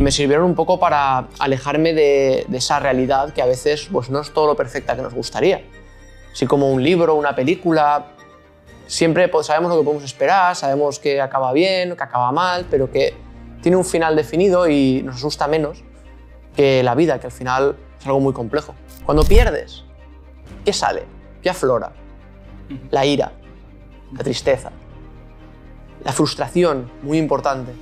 y 0.00 0.02
me 0.02 0.10
sirvieron 0.10 0.46
un 0.46 0.54
poco 0.54 0.80
para 0.80 1.28
alejarme 1.38 1.92
de, 1.92 2.46
de 2.48 2.56
esa 2.56 2.80
realidad 2.80 3.34
que 3.34 3.42
a 3.42 3.44
veces 3.44 3.90
pues, 3.92 4.08
no 4.08 4.20
es 4.20 4.32
todo 4.32 4.46
lo 4.46 4.56
perfecta 4.56 4.96
que 4.96 5.02
nos 5.02 5.12
gustaría. 5.12 5.62
Así 6.32 6.46
como 6.46 6.72
un 6.72 6.82
libro, 6.82 7.16
una 7.16 7.36
película, 7.36 8.06
siempre 8.86 9.28
pues, 9.28 9.48
sabemos 9.48 9.70
lo 9.70 9.78
que 9.78 9.84
podemos 9.84 10.04
esperar, 10.04 10.56
sabemos 10.56 10.98
que 10.98 11.20
acaba 11.20 11.52
bien, 11.52 11.94
que 11.96 12.02
acaba 12.02 12.32
mal, 12.32 12.64
pero 12.70 12.90
que 12.90 13.12
tiene 13.60 13.76
un 13.76 13.84
final 13.84 14.16
definido 14.16 14.66
y 14.66 15.02
nos 15.02 15.16
asusta 15.16 15.46
menos 15.48 15.84
que 16.56 16.82
la 16.82 16.94
vida, 16.94 17.20
que 17.20 17.26
al 17.26 17.32
final 17.32 17.76
es 18.00 18.06
algo 18.06 18.20
muy 18.20 18.32
complejo. 18.32 18.74
Cuando 19.04 19.22
pierdes, 19.22 19.84
¿qué 20.64 20.72
sale? 20.72 21.04
¿Qué 21.42 21.50
aflora? 21.50 21.92
La 22.90 23.04
ira, 23.04 23.32
la 24.16 24.24
tristeza, 24.24 24.72
la 26.02 26.12
frustración, 26.12 26.90
muy 27.02 27.18
importante, 27.18 27.72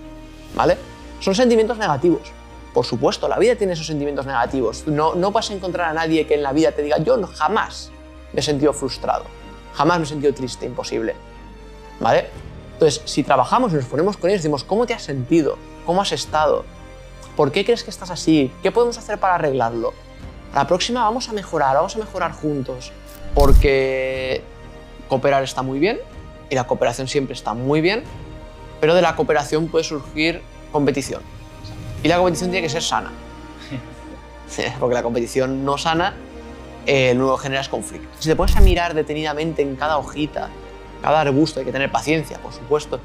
¿vale? 0.56 0.97
Son 1.20 1.34
sentimientos 1.34 1.78
negativos. 1.78 2.32
Por 2.72 2.84
supuesto, 2.84 3.28
la 3.28 3.38
vida 3.38 3.56
tiene 3.56 3.72
esos 3.72 3.86
sentimientos 3.86 4.26
negativos. 4.26 4.86
No, 4.86 5.14
no 5.14 5.32
vas 5.32 5.50
a 5.50 5.54
encontrar 5.54 5.90
a 5.90 5.94
nadie 5.94 6.26
que 6.26 6.34
en 6.34 6.42
la 6.42 6.52
vida 6.52 6.72
te 6.72 6.82
diga, 6.82 6.98
yo 6.98 7.20
jamás 7.26 7.90
me 8.32 8.40
he 8.40 8.42
sentido 8.42 8.72
frustrado, 8.72 9.24
jamás 9.74 9.98
me 9.98 10.04
he 10.04 10.06
sentido 10.06 10.32
triste, 10.34 10.66
imposible. 10.66 11.14
¿Vale? 12.00 12.26
Entonces, 12.74 13.02
si 13.06 13.24
trabajamos 13.24 13.72
y 13.72 13.76
nos 13.76 13.86
ponemos 13.86 14.16
con 14.16 14.30
ellos, 14.30 14.42
decimos, 14.42 14.62
¿cómo 14.62 14.86
te 14.86 14.94
has 14.94 15.02
sentido? 15.02 15.58
¿Cómo 15.84 16.02
has 16.02 16.12
estado? 16.12 16.64
¿Por 17.36 17.50
qué 17.50 17.64
crees 17.64 17.82
que 17.82 17.90
estás 17.90 18.10
así? 18.10 18.52
¿Qué 18.62 18.70
podemos 18.70 18.98
hacer 18.98 19.18
para 19.18 19.34
arreglarlo? 19.34 19.92
la 20.54 20.66
próxima 20.66 21.02
vamos 21.02 21.28
a 21.28 21.32
mejorar, 21.32 21.76
vamos 21.76 21.94
a 21.96 21.98
mejorar 21.98 22.32
juntos. 22.32 22.92
Porque 23.34 24.42
cooperar 25.08 25.42
está 25.44 25.62
muy 25.62 25.78
bien 25.78 26.00
y 26.50 26.54
la 26.54 26.66
cooperación 26.66 27.08
siempre 27.08 27.34
está 27.34 27.54
muy 27.54 27.80
bien, 27.80 28.02
pero 28.80 28.94
de 28.94 29.02
la 29.02 29.14
cooperación 29.14 29.68
puede 29.68 29.84
surgir 29.84 30.42
competición. 30.78 31.22
Y 32.04 32.08
la 32.08 32.16
competición 32.16 32.50
tiene 32.50 32.64
que 32.64 32.72
ser 32.72 32.82
sana. 32.82 33.10
Porque 34.80 34.94
la 34.94 35.02
competición 35.02 35.64
no 35.64 35.76
sana 35.76 36.14
eh, 36.86 37.14
luego 37.14 37.36
generas 37.36 37.68
conflicto. 37.68 38.08
Si 38.20 38.28
te 38.28 38.36
pones 38.36 38.56
a 38.56 38.60
mirar 38.60 38.94
detenidamente 38.94 39.60
en 39.60 39.74
cada 39.74 39.98
hojita, 39.98 40.48
cada 41.02 41.20
arbusto, 41.20 41.58
hay 41.58 41.66
que 41.66 41.72
tener 41.72 41.90
paciencia, 41.90 42.38
por 42.38 42.52
supuesto, 42.52 43.00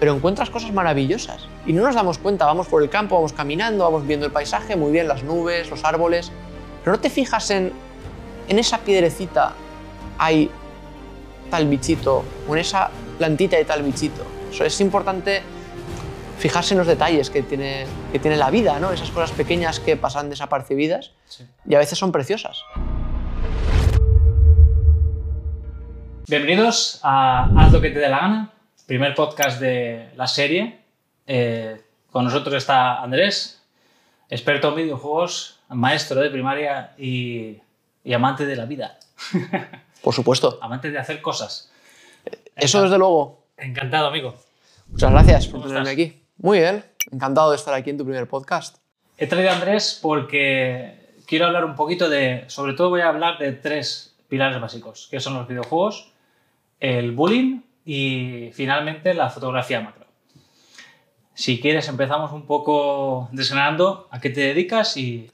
pero 0.00 0.14
encuentras 0.14 0.50
cosas 0.50 0.72
maravillosas 0.72 1.46
y 1.66 1.72
no 1.72 1.82
nos 1.82 1.94
damos 1.94 2.18
cuenta, 2.18 2.46
vamos 2.46 2.66
por 2.66 2.82
el 2.82 2.88
campo, 2.88 3.14
vamos 3.14 3.32
caminando, 3.32 3.84
vamos 3.84 4.06
viendo 4.06 4.26
el 4.26 4.32
paisaje, 4.32 4.74
muy 4.74 4.90
bien, 4.90 5.06
las 5.06 5.22
nubes, 5.22 5.70
los 5.70 5.84
árboles, 5.84 6.32
pero 6.82 6.96
no 6.96 7.00
te 7.00 7.10
fijas 7.10 7.50
en, 7.50 7.72
en 8.48 8.58
esa 8.58 8.78
piedrecita 8.78 9.52
hay 10.18 10.50
tal 11.50 11.68
bichito, 11.68 12.24
o 12.48 12.54
en 12.54 12.60
esa 12.60 12.90
plantita 13.18 13.56
hay 13.56 13.64
tal 13.64 13.82
bichito. 13.82 14.22
Eso 14.50 14.64
es 14.64 14.80
importante 14.80 15.42
fijarse 16.42 16.74
en 16.74 16.78
los 16.78 16.88
detalles 16.88 17.30
que 17.30 17.40
tiene, 17.44 17.86
que 18.10 18.18
tiene 18.18 18.36
la 18.36 18.50
vida, 18.50 18.80
¿no? 18.80 18.90
esas 18.90 19.12
cosas 19.12 19.30
pequeñas 19.30 19.78
que 19.78 19.96
pasan 19.96 20.28
desapercibidas 20.28 21.12
Sí. 21.26 21.46
y 21.68 21.76
a 21.76 21.78
veces 21.78 21.96
son 21.96 22.10
preciosas. 22.10 22.64
Bienvenidos 26.26 26.98
a 27.04 27.44
Haz 27.56 27.72
lo 27.72 27.80
que 27.80 27.90
te 27.90 28.00
dé 28.00 28.08
la 28.08 28.18
gana, 28.18 28.52
primer 28.86 29.14
podcast 29.14 29.60
de 29.60 30.10
la 30.16 30.26
serie. 30.26 30.80
Eh, 31.28 31.80
con 32.10 32.24
nosotros 32.24 32.56
está 32.56 33.00
Andrés, 33.00 33.62
experto 34.28 34.70
en 34.70 34.74
videojuegos, 34.74 35.60
maestro 35.68 36.20
de 36.20 36.28
primaria 36.30 36.92
y, 36.98 37.58
y 38.02 38.12
amante 38.14 38.46
de 38.46 38.56
la 38.56 38.64
vida, 38.64 38.98
Por 40.02 40.12
supuesto. 40.12 40.58
amante 40.60 40.90
de 40.90 40.98
hacer 40.98 41.22
cosas. 41.22 41.70
Eso 42.56 42.82
desde 42.82 42.98
luego. 42.98 43.44
Encantado, 43.56 44.08
amigo. 44.08 44.34
Muchas 44.88 45.12
gracias 45.12 45.46
por 45.46 45.60
¿Cómo 45.60 45.68
tenerme 45.68 45.90
aquí. 45.90 46.21
Muy 46.36 46.58
bien. 46.58 46.84
Encantado 47.10 47.50
de 47.50 47.56
estar 47.56 47.74
aquí 47.74 47.90
en 47.90 47.98
tu 47.98 48.04
primer 48.04 48.28
podcast. 48.28 48.78
He 49.18 49.26
traído 49.26 49.50
a 49.50 49.54
Andrés 49.54 49.98
porque 50.00 51.14
quiero 51.26 51.46
hablar 51.46 51.64
un 51.64 51.74
poquito 51.74 52.08
de, 52.08 52.44
sobre 52.48 52.74
todo 52.74 52.90
voy 52.90 53.00
a 53.00 53.08
hablar 53.08 53.38
de 53.38 53.52
tres 53.52 54.16
pilares 54.28 54.60
básicos, 54.60 55.08
que 55.10 55.20
son 55.20 55.34
los 55.34 55.46
videojuegos, 55.46 56.12
el 56.80 57.12
bullying 57.12 57.60
y 57.84 58.50
finalmente 58.52 59.14
la 59.14 59.30
fotografía 59.30 59.80
macro. 59.80 60.06
Si 61.34 61.60
quieres 61.60 61.88
empezamos 61.88 62.32
un 62.32 62.46
poco 62.46 63.28
desgranando 63.32 64.08
a 64.10 64.20
qué 64.20 64.30
te 64.30 64.40
dedicas 64.40 64.96
y... 64.96 65.30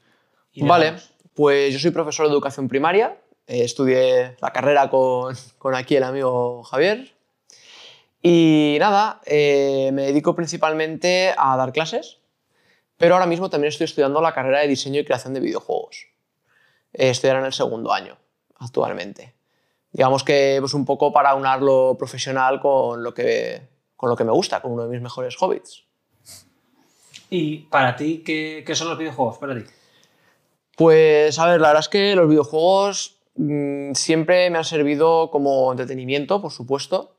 y 0.53 0.63
Vale, 0.63 0.95
pues 1.33 1.73
yo 1.73 1.79
soy 1.79 1.91
profesor 1.91 2.27
de 2.27 2.33
educación 2.33 2.67
primaria. 2.67 3.17
eh, 3.47 3.63
estudié 3.63 4.35
la 4.41 4.51
carrera 4.51 4.89
con, 4.89 5.35
con 5.57 5.75
aquí 5.75 5.95
el 5.95 6.03
amigo 6.03 6.63
Javier. 6.63 7.13
Y 8.21 8.77
nada, 8.79 9.21
eh, 9.25 9.91
me 9.93 10.03
dedico 10.03 10.35
principalmente 10.35 11.33
a 11.37 11.55
dar 11.55 11.71
clases, 11.71 12.19
pero 12.97 13.15
ahora 13.15 13.25
mismo 13.25 13.49
también 13.49 13.69
estoy 13.69 13.85
estudiando 13.85 14.21
la 14.21 14.33
carrera 14.33 14.59
de 14.59 14.67
diseño 14.67 14.99
y 14.99 15.05
creación 15.05 15.33
de 15.33 15.39
videojuegos. 15.39 16.07
Eh, 16.93 17.09
estoy 17.09 17.29
ahora 17.29 17.39
en 17.41 17.45
el 17.45 17.53
segundo 17.53 17.93
año, 17.93 18.17
actualmente. 18.57 19.35
Digamos 19.91 20.23
que 20.23 20.57
es 20.57 20.73
un 20.73 20.85
poco 20.85 21.13
para 21.13 21.33
unar 21.33 21.61
lo 21.61 21.95
profesional 21.97 22.59
con 22.59 23.03
lo, 23.03 23.13
que, 23.13 23.61
con 23.95 24.09
lo 24.09 24.17
que 24.17 24.25
me 24.25 24.31
gusta, 24.31 24.61
con 24.61 24.73
uno 24.73 24.83
de 24.83 24.89
mis 24.89 25.01
mejores 25.01 25.35
hobbies. 25.37 25.85
¿Y 27.29 27.59
para 27.69 27.95
ti 27.95 28.21
qué, 28.25 28.63
qué 28.65 28.75
son 28.75 28.89
los 28.89 28.97
videojuegos? 28.97 29.37
Para 29.37 29.55
ti. 29.57 29.63
Pues 30.75 31.39
a 31.39 31.47
ver, 31.47 31.61
la 31.61 31.69
verdad 31.69 31.81
es 31.81 31.89
que 31.89 32.15
los 32.15 32.27
videojuegos 32.27 33.17
mm, 33.35 33.93
siempre 33.93 34.49
me 34.49 34.57
han 34.57 34.65
servido 34.65 35.31
como 35.31 35.71
entretenimiento, 35.71 36.41
por 36.41 36.51
supuesto, 36.51 37.15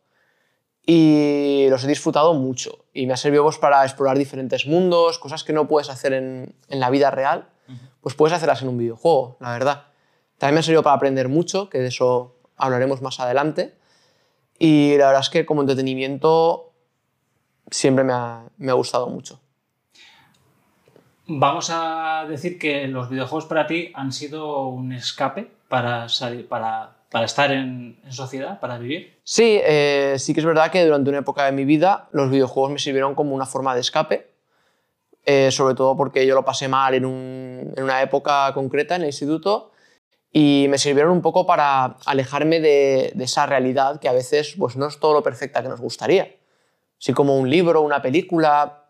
y 0.86 1.66
los 1.68 1.84
he 1.84 1.88
disfrutado 1.88 2.34
mucho. 2.34 2.84
Y 2.92 3.06
me 3.06 3.12
ha 3.12 3.16
servido 3.16 3.44
pues, 3.44 3.58
para 3.58 3.84
explorar 3.84 4.18
diferentes 4.18 4.66
mundos, 4.66 5.18
cosas 5.18 5.44
que 5.44 5.52
no 5.52 5.68
puedes 5.68 5.90
hacer 5.90 6.12
en, 6.12 6.54
en 6.68 6.80
la 6.80 6.90
vida 6.90 7.10
real, 7.10 7.48
pues 8.00 8.14
puedes 8.14 8.34
hacerlas 8.34 8.62
en 8.62 8.68
un 8.68 8.78
videojuego, 8.78 9.36
la 9.40 9.52
verdad. 9.52 9.84
También 10.38 10.54
me 10.54 10.60
ha 10.60 10.62
servido 10.62 10.82
para 10.82 10.96
aprender 10.96 11.28
mucho, 11.28 11.68
que 11.68 11.78
de 11.78 11.88
eso 11.88 12.36
hablaremos 12.56 13.02
más 13.02 13.20
adelante. 13.20 13.74
Y 14.58 14.96
la 14.96 15.06
verdad 15.06 15.22
es 15.22 15.30
que 15.30 15.46
como 15.46 15.60
entretenimiento 15.60 16.72
siempre 17.70 18.04
me 18.04 18.12
ha, 18.12 18.44
me 18.58 18.70
ha 18.70 18.74
gustado 18.74 19.08
mucho. 19.08 19.40
Vamos 21.26 21.70
a 21.70 22.26
decir 22.28 22.58
que 22.58 22.88
los 22.88 23.08
videojuegos 23.08 23.46
para 23.46 23.66
ti 23.66 23.92
han 23.94 24.12
sido 24.12 24.66
un 24.66 24.92
escape 24.92 25.50
para, 25.68 26.08
salir, 26.08 26.48
para, 26.48 26.96
para 27.10 27.24
estar 27.26 27.50
en, 27.50 28.00
sociedad, 28.10 28.60
para 28.60 28.78
vivir. 28.78 29.18
Sí, 29.24 29.60
eh, 29.62 30.14
sí 30.18 30.32
que 30.32 30.40
es 30.40 30.46
verdad 30.46 30.70
que 30.70 30.84
durante 30.84 31.10
una 31.10 31.18
época 31.18 31.44
de 31.44 31.52
mi 31.52 31.64
vida 31.64 32.08
los 32.12 32.30
videojuegos 32.30 32.70
me 32.72 32.78
sirvieron 32.78 33.14
como 33.14 33.34
una 33.34 33.46
forma 33.46 33.74
de 33.74 33.80
escape, 33.80 34.30
eh, 35.26 35.50
sobre 35.50 35.74
todo 35.74 35.96
porque 35.96 36.26
yo 36.26 36.34
lo 36.34 36.44
pasé 36.44 36.68
mal 36.68 36.94
en, 36.94 37.04
un- 37.04 37.72
en 37.76 37.82
una 37.82 38.00
época 38.02 38.52
concreta 38.54 38.94
en 38.96 39.02
el 39.02 39.08
instituto 39.08 39.72
y 40.32 40.66
me 40.70 40.78
sirvieron 40.78 41.10
un 41.12 41.20
poco 41.22 41.44
para 41.46 41.96
alejarme 42.06 42.60
de, 42.60 43.12
de 43.14 43.24
esa 43.24 43.44
realidad 43.46 43.98
que 44.00 44.08
a 44.08 44.12
veces 44.12 44.54
pues, 44.56 44.76
no 44.76 44.86
es 44.86 44.98
todo 45.00 45.12
lo 45.12 45.22
perfecta 45.22 45.62
que 45.62 45.68
nos 45.68 45.80
gustaría. 45.80 46.36
Así 47.00 47.12
como 47.12 47.36
un 47.36 47.50
libro, 47.50 47.80
una 47.82 48.00
película, 48.02 48.84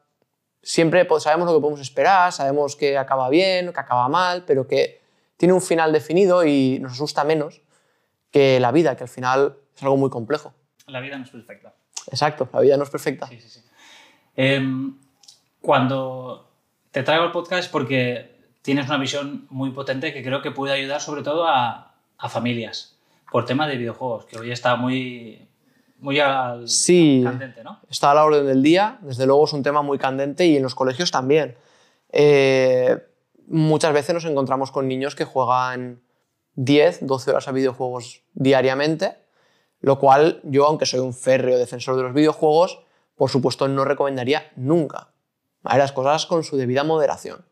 siempre 0.62 1.04
pues, 1.06 1.22
sabemos 1.22 1.48
lo 1.48 1.54
que 1.54 1.60
podemos 1.62 1.80
esperar, 1.80 2.32
sabemos 2.32 2.76
que 2.76 2.98
acaba 2.98 3.28
bien, 3.30 3.72
que 3.72 3.80
acaba 3.80 4.09
mal, 4.09 4.44
pero 4.47 4.66
que 4.66 5.00
tiene 5.38 5.54
un 5.54 5.62
final 5.62 5.92
definido 5.92 6.44
y 6.44 6.78
nos 6.80 6.92
asusta 6.92 7.25
menos 7.25 7.62
que 8.30 8.60
la 8.60 8.72
vida, 8.72 8.96
que 8.96 9.04
al 9.04 9.08
final 9.08 9.56
es 9.76 9.82
algo 9.82 9.96
muy 9.96 10.10
complejo. 10.10 10.52
La 10.86 11.00
vida 11.00 11.16
no 11.18 11.24
es 11.24 11.30
perfecta. 11.30 11.74
Exacto, 12.10 12.48
la 12.52 12.60
vida 12.60 12.76
no 12.76 12.84
es 12.84 12.91
perfecta. 12.91 13.26
Sí, 13.26 13.41
sí, 13.41 13.48
sí. 13.48 13.60
Em, 14.36 14.96
cuando 15.60 16.50
te 16.91 17.02
traigo 17.02 17.24
el 17.24 17.32
podcast 17.32 17.64
es 17.64 17.68
porque 17.68 18.36
tienes 18.62 18.86
una 18.86 18.96
visión 18.98 19.46
muy 19.50 19.70
potente 19.70 20.12
que 20.12 20.22
creo 20.22 20.42
que 20.42 20.50
puede 20.50 20.72
ayudar 20.72 21.00
sobre 21.00 21.22
todo 21.22 21.46
a, 21.46 21.94
a 22.18 22.28
familias 22.28 22.96
por 23.30 23.44
tema 23.44 23.66
de 23.68 23.76
videojuegos, 23.76 24.24
que 24.26 24.38
hoy 24.38 24.50
está 24.50 24.74
muy, 24.76 25.48
muy 25.98 26.18
al, 26.18 26.68
Sí. 26.68 27.20
candente, 27.24 27.62
¿no? 27.62 27.78
Está 27.88 28.10
a 28.10 28.14
la 28.14 28.24
orden 28.24 28.47
del 28.47 28.62
día, 28.62 28.98
desde 29.02 29.26
luego 29.26 29.44
es 29.44 29.52
un 29.52 29.62
tema 29.62 29.82
muy 29.82 29.98
candente 29.98 30.47
y 30.47 30.56
en 30.56 30.62
los 30.62 30.74
colegios 30.74 31.10
también. 31.10 31.56
Eh, 32.10 32.98
muchas 33.47 33.92
veces 33.92 34.15
nos 34.15 34.24
encontramos 34.24 34.72
con 34.72 34.88
niños 34.88 35.15
que 35.15 35.24
juegan 35.24 36.00
10, 36.54 37.06
12 37.06 37.30
horas 37.30 37.48
a 37.48 37.52
videojuegos 37.52 38.22
diariamente, 38.34 39.16
lo 39.80 39.98
cual 39.98 40.41
yo, 40.44 40.66
aunque 40.66 40.86
soy 40.86 41.00
un 41.00 41.14
férreo 41.14 41.58
defensor 41.58 41.97
de 41.97 42.02
los 42.02 42.14
videojuegos, 42.14 42.84
por 43.16 43.30
supuesto 43.30 43.68
no 43.68 43.84
recomendaría 43.84 44.50
nunca. 44.56 45.12
¿vale? 45.62 45.78
Las 45.78 45.92
cosas 45.92 46.26
con 46.26 46.44
su 46.44 46.56
debida 46.56 46.84
moderación. 46.84 47.44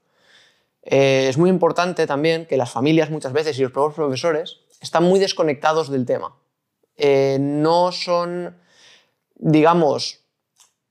Eh, 0.82 1.26
es 1.28 1.36
muy 1.36 1.50
importante 1.50 2.06
también 2.06 2.46
que 2.46 2.56
las 2.56 2.70
familias 2.70 3.10
muchas 3.10 3.32
veces 3.32 3.58
y 3.58 3.62
los 3.62 3.72
propios 3.72 3.94
profesores 3.94 4.60
están 4.80 5.04
muy 5.04 5.18
desconectados 5.18 5.90
del 5.90 6.06
tema. 6.06 6.36
Eh, 6.96 7.36
no 7.40 7.92
son, 7.92 8.56
digamos, 9.34 10.24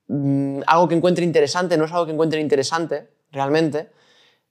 mm, 0.06 0.60
algo 0.66 0.88
que 0.88 0.94
encuentre 0.94 1.24
interesante, 1.24 1.76
no 1.76 1.84
es 1.84 1.92
algo 1.92 2.06
que 2.06 2.12
encuentren 2.12 2.42
interesante 2.42 3.10
realmente. 3.30 3.90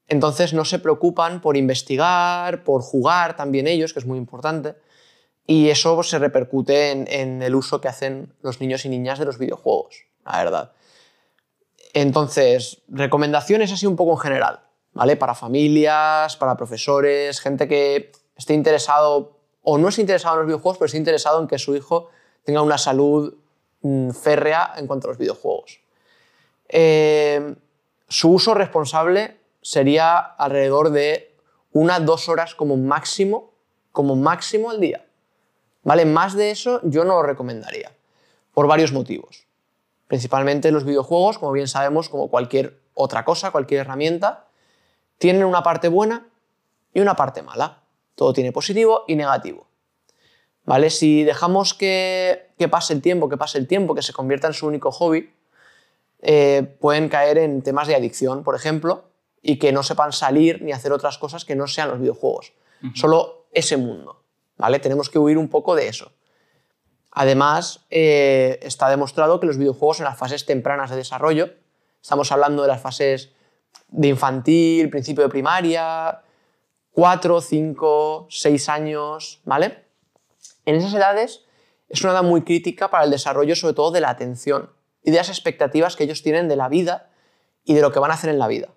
Entonces 0.07 0.54
no 0.54 0.65
se 0.65 0.80
preocupan 0.80 1.42
por 1.42 1.57
investigar, 1.57 2.63
por 2.63 2.81
jugar 2.81 3.36
también 3.36 3.68
ellos, 3.68 3.94
que 3.94 4.00
es 4.00 4.06
muy 4.06 4.18
importante. 4.18 4.75
Y 5.45 5.69
eso 5.69 6.01
se 6.04 6.19
repercute 6.19 6.92
en, 6.92 7.07
en 7.09 7.42
el 7.42 7.56
uso 7.56 7.81
que 7.81 7.88
hacen 7.88 8.33
los 8.42 8.59
niños 8.59 8.86
y 8.86 8.89
niñas 8.89 9.19
de 9.19 9.25
los 9.25 9.38
videojuegos, 9.38 10.06
la 10.25 10.44
verdad. 10.44 10.71
Entonces, 11.94 12.81
recomendaciones 12.88 13.71
así 13.71 13.86
un 13.86 13.95
poco 13.95 14.12
en 14.12 14.19
general, 14.19 14.59
¿vale? 14.94 15.15
Para 15.15 15.33
familias, 15.33 16.36
para 16.38 16.57
profesores, 16.57 17.39
gente 17.39 17.68
que 17.68 18.12
esté 18.36 18.53
interesado 18.53 19.38
o 19.63 19.77
no 19.77 19.89
es 19.89 20.00
interesado 20.00 20.36
en 20.36 20.39
los 20.39 20.48
videojuegos, 20.48 20.77
pero 20.77 20.86
esté 20.86 20.98
interesado 20.98 21.42
en 21.42 21.48
que 21.48 21.57
su 21.60 21.75
hijo 21.75 22.10
tenga 22.44 22.62
una 22.62 22.77
salud 22.77 23.33
mm, 23.81 24.12
férrea 24.12 24.74
en 24.77 24.88
cuanto 24.88 25.07
a 25.07 25.10
los 25.10 25.18
videojuegos. 25.18 25.81
Eh, 26.69 27.56
su 28.07 28.31
uso 28.31 28.53
responsable 28.53 29.38
sería 29.62 30.18
alrededor 30.18 30.92
de 30.92 31.36
una, 31.71 32.00
dos 32.00 32.30
horas 32.30 32.56
como 32.56 32.77
máximo, 32.77 33.54
como 33.92 34.15
máximo 34.15 34.69
al 34.69 34.80
día. 34.80 35.06
¿Vale? 35.83 36.06
Más 36.06 36.36
de 36.36 36.51
eso 36.51 36.81
yo 36.83 37.04
no 37.04 37.15
lo 37.15 37.24
recomendaría, 37.24 37.92
por 38.54 38.68
varios 38.68 38.92
motivos. 38.92 39.48
Principalmente 40.07 40.71
los 40.71 40.86
videojuegos, 40.86 41.38
como 41.38 41.51
bien 41.51 41.68
sabemos, 41.68 42.09
como 42.09 42.30
cualquier 42.30 42.80
otra 42.94 43.24
cosa, 43.25 43.51
cualquier 43.51 43.81
herramienta, 43.81 44.48
tienen 45.18 45.44
una 45.45 45.63
parte 45.63 45.88
buena 45.88 46.27
y 46.94 47.00
una 47.00 47.15
parte 47.15 47.42
mala. 47.42 47.83
Todo 48.15 48.33
tiene 48.33 48.51
positivo 48.51 49.03
y 49.07 49.15
negativo. 49.15 49.68
¿Vale? 50.65 50.89
Si 50.89 51.24
dejamos 51.24 51.74
que, 51.74 52.51
pase 52.69 52.94
el 52.94 53.01
tiempo, 53.01 53.30
que 53.30 53.38
pase 53.38 53.57
el 53.57 53.68
tiempo, 53.68 53.95
que 53.95 54.01
se 54.01 54.13
convierta 54.13 54.48
en 54.48 54.53
su 54.53 54.68
único 54.68 54.92
hobby, 54.92 55.31
eh, 56.21 56.75
pueden 56.81 57.07
caer 57.07 57.38
en 57.38 57.62
temas 57.62 57.88
de 57.88 57.95
adicción, 57.95 58.44
por 58.44 58.56
ejemplo, 58.56 59.06
y 59.42 59.60
que 59.60 59.72
no 59.72 59.84
sepan 59.84 60.12
salir 60.12 60.62
ni 60.62 60.72
hacer 60.72 60.92
otras 60.92 61.18
cosas 61.18 61.45
que 61.45 61.56
no 61.56 61.68
sean 61.68 61.89
los 61.89 62.00
videojuegos. 62.00 62.54
Solo 62.94 63.48
ese 63.51 63.78
mundo. 63.78 64.24
¿vale? 64.57 64.80
Tenemos 64.80 65.10
que 65.10 65.19
huir 65.19 65.38
un 65.38 65.50
poco 65.50 65.75
de 65.75 65.88
eso. 65.88 66.12
Además, 67.12 67.86
eh, 67.89 68.60
está 68.62 68.89
demostrado 68.89 69.39
que 69.39 69.48
los 69.48 69.57
videojuegos 69.57 70.00
en 70.00 70.06
las 70.06 70.18
fases 70.18 70.45
tempranas 70.45 70.89
de 70.89 70.98
desarrollo, 70.98 71.51
estamos 72.01 72.31
hablando 72.31 72.62
de 72.62 72.68
las 72.68 72.81
fases 72.81 73.31
de 73.88 74.10
infantil, 74.10 74.89
principio 74.89 75.24
de 75.24 75.30
primaria, 75.30 76.22
4, 76.92 77.42
5, 77.42 78.28
6 78.30 78.69
años, 78.69 79.42
¿vale? 79.45 79.86
En 80.66 80.75
esas 80.75 80.94
edades 80.94 81.45
es 81.89 82.04
una 82.04 82.13
edad 82.13 82.24
muy 82.24 82.42
crítica 82.42 82.89
para 82.89 83.06
el 83.06 83.12
desarrollo 83.12 83.56
sobre 83.56 83.74
todo 83.74 83.92
de 83.92 84.01
la 84.01 84.10
atención 84.10 84.72
y 85.04 85.12
de 85.12 85.18
las 85.18 85.30
expectativas 85.30 85.95
que 85.95 86.04
ellos 86.04 86.22
tienen 86.22 86.48
de 86.48 86.56
la 86.56 86.69
vida 86.69 87.10
y 87.63 87.74
de 87.74 87.81
lo 87.81 87.92
que 87.92 88.00
van 88.00 88.12
a 88.12 88.16
hacer 88.16 88.30
en 88.30 88.39
la 88.39 88.48
vida, 88.48 88.69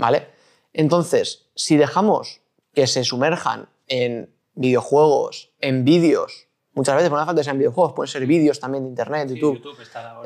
¿vale? 0.00 0.28
Entonces, 0.72 1.50
si 1.54 1.76
dejamos 1.76 2.40
que 2.74 2.86
se 2.86 3.04
sumerjan 3.04 3.68
en 3.86 4.34
videojuegos, 4.54 5.52
en 5.60 5.84
vídeos, 5.84 6.48
muchas 6.72 6.96
veces, 6.96 7.10
por 7.10 7.18
no 7.18 7.26
falta 7.26 7.40
que 7.40 7.44
sean 7.44 7.58
videojuegos, 7.58 7.92
pueden 7.92 8.10
ser 8.10 8.26
vídeos 8.26 8.58
también 8.58 8.84
de 8.84 8.90
internet, 8.90 9.28
YouTube. 9.28 9.76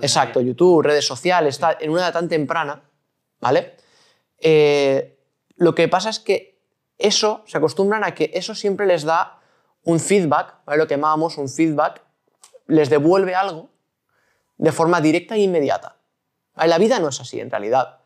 Exacto, 0.01 0.41
YouTube, 0.41 0.83
redes 0.83 1.07
sociales, 1.07 1.57
está 1.57 1.77
en 1.81 1.91
una 1.91 2.03
edad 2.03 2.13
tan 2.13 2.29
temprana, 2.29 2.83
¿vale? 3.41 3.75
Eh, 4.39 5.19
lo 5.57 5.75
que 5.75 5.89
pasa 5.89 6.11
es 6.11 6.21
que 6.21 6.61
eso, 6.99 7.43
se 7.47 7.59
acostumbran 7.59 8.05
a 8.05 8.15
que 8.15 8.31
eso 8.35 8.55
siempre 8.55 8.87
les 8.87 9.05
da 9.05 9.41
un 9.83 9.99
feedback, 9.99 10.65
¿vale? 10.65 10.79
lo 10.79 10.87
que 10.87 10.95
llamamos 10.95 11.39
un 11.39 11.49
feedback, 11.49 12.03
les 12.67 12.89
devuelve 12.89 13.35
algo 13.35 13.71
de 14.57 14.73
forma 14.73 15.01
directa 15.01 15.35
e 15.35 15.41
inmediata. 15.41 15.97
En 16.57 16.71
la 16.71 16.79
vida 16.79 17.01
no 17.01 17.09
es 17.09 17.21
así, 17.21 17.41
en 17.41 17.51
realidad. 17.51 17.99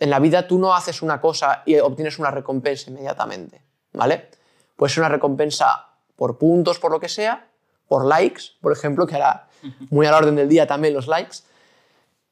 En 0.00 0.10
la 0.10 0.18
vida 0.18 0.48
tú 0.48 0.58
no 0.58 0.74
haces 0.74 1.02
una 1.02 1.20
cosa 1.20 1.62
y 1.66 1.78
obtienes 1.78 2.18
una 2.18 2.30
recompensa 2.30 2.90
inmediatamente, 2.90 3.62
¿vale? 3.92 4.30
Puede 4.74 4.92
ser 4.92 5.02
una 5.02 5.10
recompensa 5.10 5.90
por 6.16 6.38
puntos, 6.38 6.78
por 6.78 6.90
lo 6.90 6.98
que 6.98 7.08
sea, 7.08 7.48
por 7.86 8.06
likes, 8.06 8.44
por 8.60 8.72
ejemplo, 8.72 9.06
que 9.06 9.16
hará 9.16 9.48
muy 9.90 10.06
a 10.06 10.10
la 10.10 10.16
orden 10.16 10.36
del 10.36 10.48
día 10.48 10.66
también 10.66 10.94
los 10.94 11.06
likes. 11.06 11.38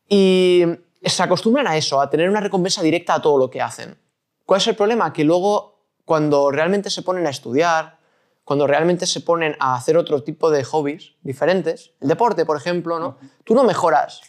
Y 0.08 0.64
se 1.04 1.22
acostumbran 1.22 1.66
a 1.66 1.76
eso, 1.76 2.00
a 2.00 2.08
tener 2.08 2.30
una 2.30 2.40
recompensa 2.40 2.82
directa 2.82 3.14
a 3.14 3.22
todo 3.22 3.36
lo 3.36 3.50
que 3.50 3.60
hacen. 3.60 3.98
¿Cuál 4.46 4.60
es 4.60 4.66
el 4.66 4.76
problema? 4.76 5.12
Que 5.12 5.24
luego, 5.24 5.82
cuando 6.06 6.50
realmente 6.50 6.88
se 6.88 7.02
ponen 7.02 7.26
a 7.26 7.30
estudiar, 7.30 7.98
cuando 8.44 8.66
realmente 8.66 9.06
se 9.06 9.20
ponen 9.20 9.56
a 9.60 9.74
hacer 9.74 9.98
otro 9.98 10.22
tipo 10.22 10.50
de 10.50 10.64
hobbies 10.64 11.16
diferentes, 11.20 11.92
el 12.00 12.08
deporte, 12.08 12.46
por 12.46 12.56
ejemplo, 12.56 12.98
¿no? 12.98 13.18
Tú 13.44 13.54
no 13.54 13.62
mejoras 13.62 14.22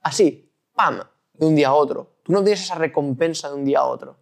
así, 0.00 0.50
¡pam!, 0.74 1.02
de 1.34 1.46
un 1.46 1.54
día 1.54 1.68
a 1.68 1.74
otro. 1.74 2.15
Tú 2.26 2.32
no 2.32 2.42
tienes 2.42 2.60
esa 2.60 2.74
recompensa 2.74 3.48
de 3.48 3.54
un 3.54 3.64
día 3.64 3.78
a 3.78 3.84
otro. 3.84 4.16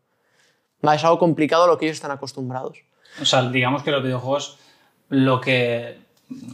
Es 0.83 1.03
algo 1.05 1.19
complicado 1.19 1.65
a 1.65 1.67
lo 1.67 1.79
que 1.79 1.87
ellos 1.87 1.97
están 1.97 2.11
acostumbrados. 2.11 2.79
O 3.21 3.25
sea, 3.25 3.49
digamos 3.49 3.83
que 3.83 3.91
los 3.91 4.03
videojuegos, 4.03 4.59
lo 5.09 5.41
que 5.41 5.97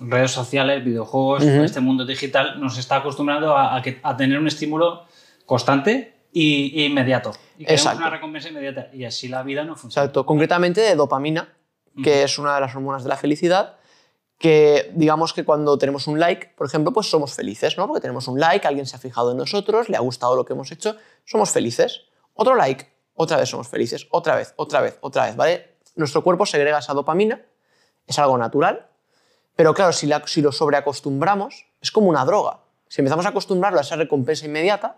redes 0.01 0.31
sociales, 0.31 0.85
videojuegos, 0.85 1.43
este 1.43 1.81
mundo 1.81 2.07
digital 2.07 2.61
nos 2.61 2.79
está 2.79 2.97
acostumbrando 2.97 3.57
a, 3.57 3.83
tener 4.17 4.39
un 4.39 4.47
estímulo 4.47 5.07
constante 5.45 6.15
e 6.33 6.85
inmediato. 6.85 7.33
Y 7.59 7.65
Exacto. 7.65 7.99
una 7.99 8.11
recompensa 8.11 8.49
inmediata. 8.49 8.89
Y 8.93 9.05
así 9.05 9.27
la 9.27 9.43
vida 9.43 9.65
no 9.65 9.75
funciona. 9.75 10.05
Exacto. 10.05 10.25
Concretamente 10.25 10.81
de 10.81 10.95
dopamina, 10.95 11.49
que 12.05 12.23
es 12.23 12.39
una 12.39 12.55
de 12.55 12.61
las 12.61 12.77
hormonas 12.77 13.03
de 13.03 13.09
la 13.09 13.17
felicidad, 13.17 13.80
que 14.41 14.91
digamos 14.95 15.35
que 15.35 15.45
cuando 15.45 15.77
tenemos 15.77 16.07
un 16.07 16.19
like, 16.19 16.55
por 16.57 16.67
ejemplo, 16.67 16.95
pues 16.95 17.11
somos 17.11 17.35
felices, 17.35 17.77
¿no? 17.77 17.87
Porque 17.87 18.01
tenemos 18.01 18.27
un 18.27 18.41
like, 18.41 18.67
alguien 18.67 18.87
se 18.87 18.97
ha 18.97 18.99
fijado 18.99 19.33
en 19.33 19.37
nosotros, 19.37 19.91
le 19.91 19.99
ha 19.99 20.01
gustado 20.01 20.35
lo 20.35 20.47
que 20.47 20.55
hemos 20.55 20.73
hecho, 20.73 20.97
somos 21.27 21.51
felices. 21.51 22.07
Otro 22.33 22.55
like, 22.55 22.91
otra 23.13 23.37
vez 23.37 23.51
somos 23.51 23.69
felices, 23.69 24.07
otra 24.11 24.37
vez, 24.37 24.55
otra 24.57 24.81
vez, 24.81 24.97
otra 25.03 25.27
vez, 25.27 25.37
¿vale? 25.37 25.77
nuestro 25.95 26.25
cuerpo 26.25 26.47
segrega 26.47 26.79
esa 26.79 26.95
dopamina, 26.95 27.43
es 28.07 28.19
algo 28.19 28.39
natural, 28.39 28.87
pero 29.57 29.75
claro, 29.75 29.93
si, 29.93 30.11
si 30.25 30.41
lo 30.41 30.53
sobreacostumbramos, 30.53 31.67
es 31.83 31.91
como 31.91 32.09
una 32.09 32.25
droga. 32.25 32.61
Si 32.89 33.03
empezamos 33.03 33.27
a 33.27 33.29
acostumbrarlo 33.29 33.79
a 33.79 33.83
esa 33.83 33.97
recompensa 33.97 34.47
inmediata, 34.47 34.97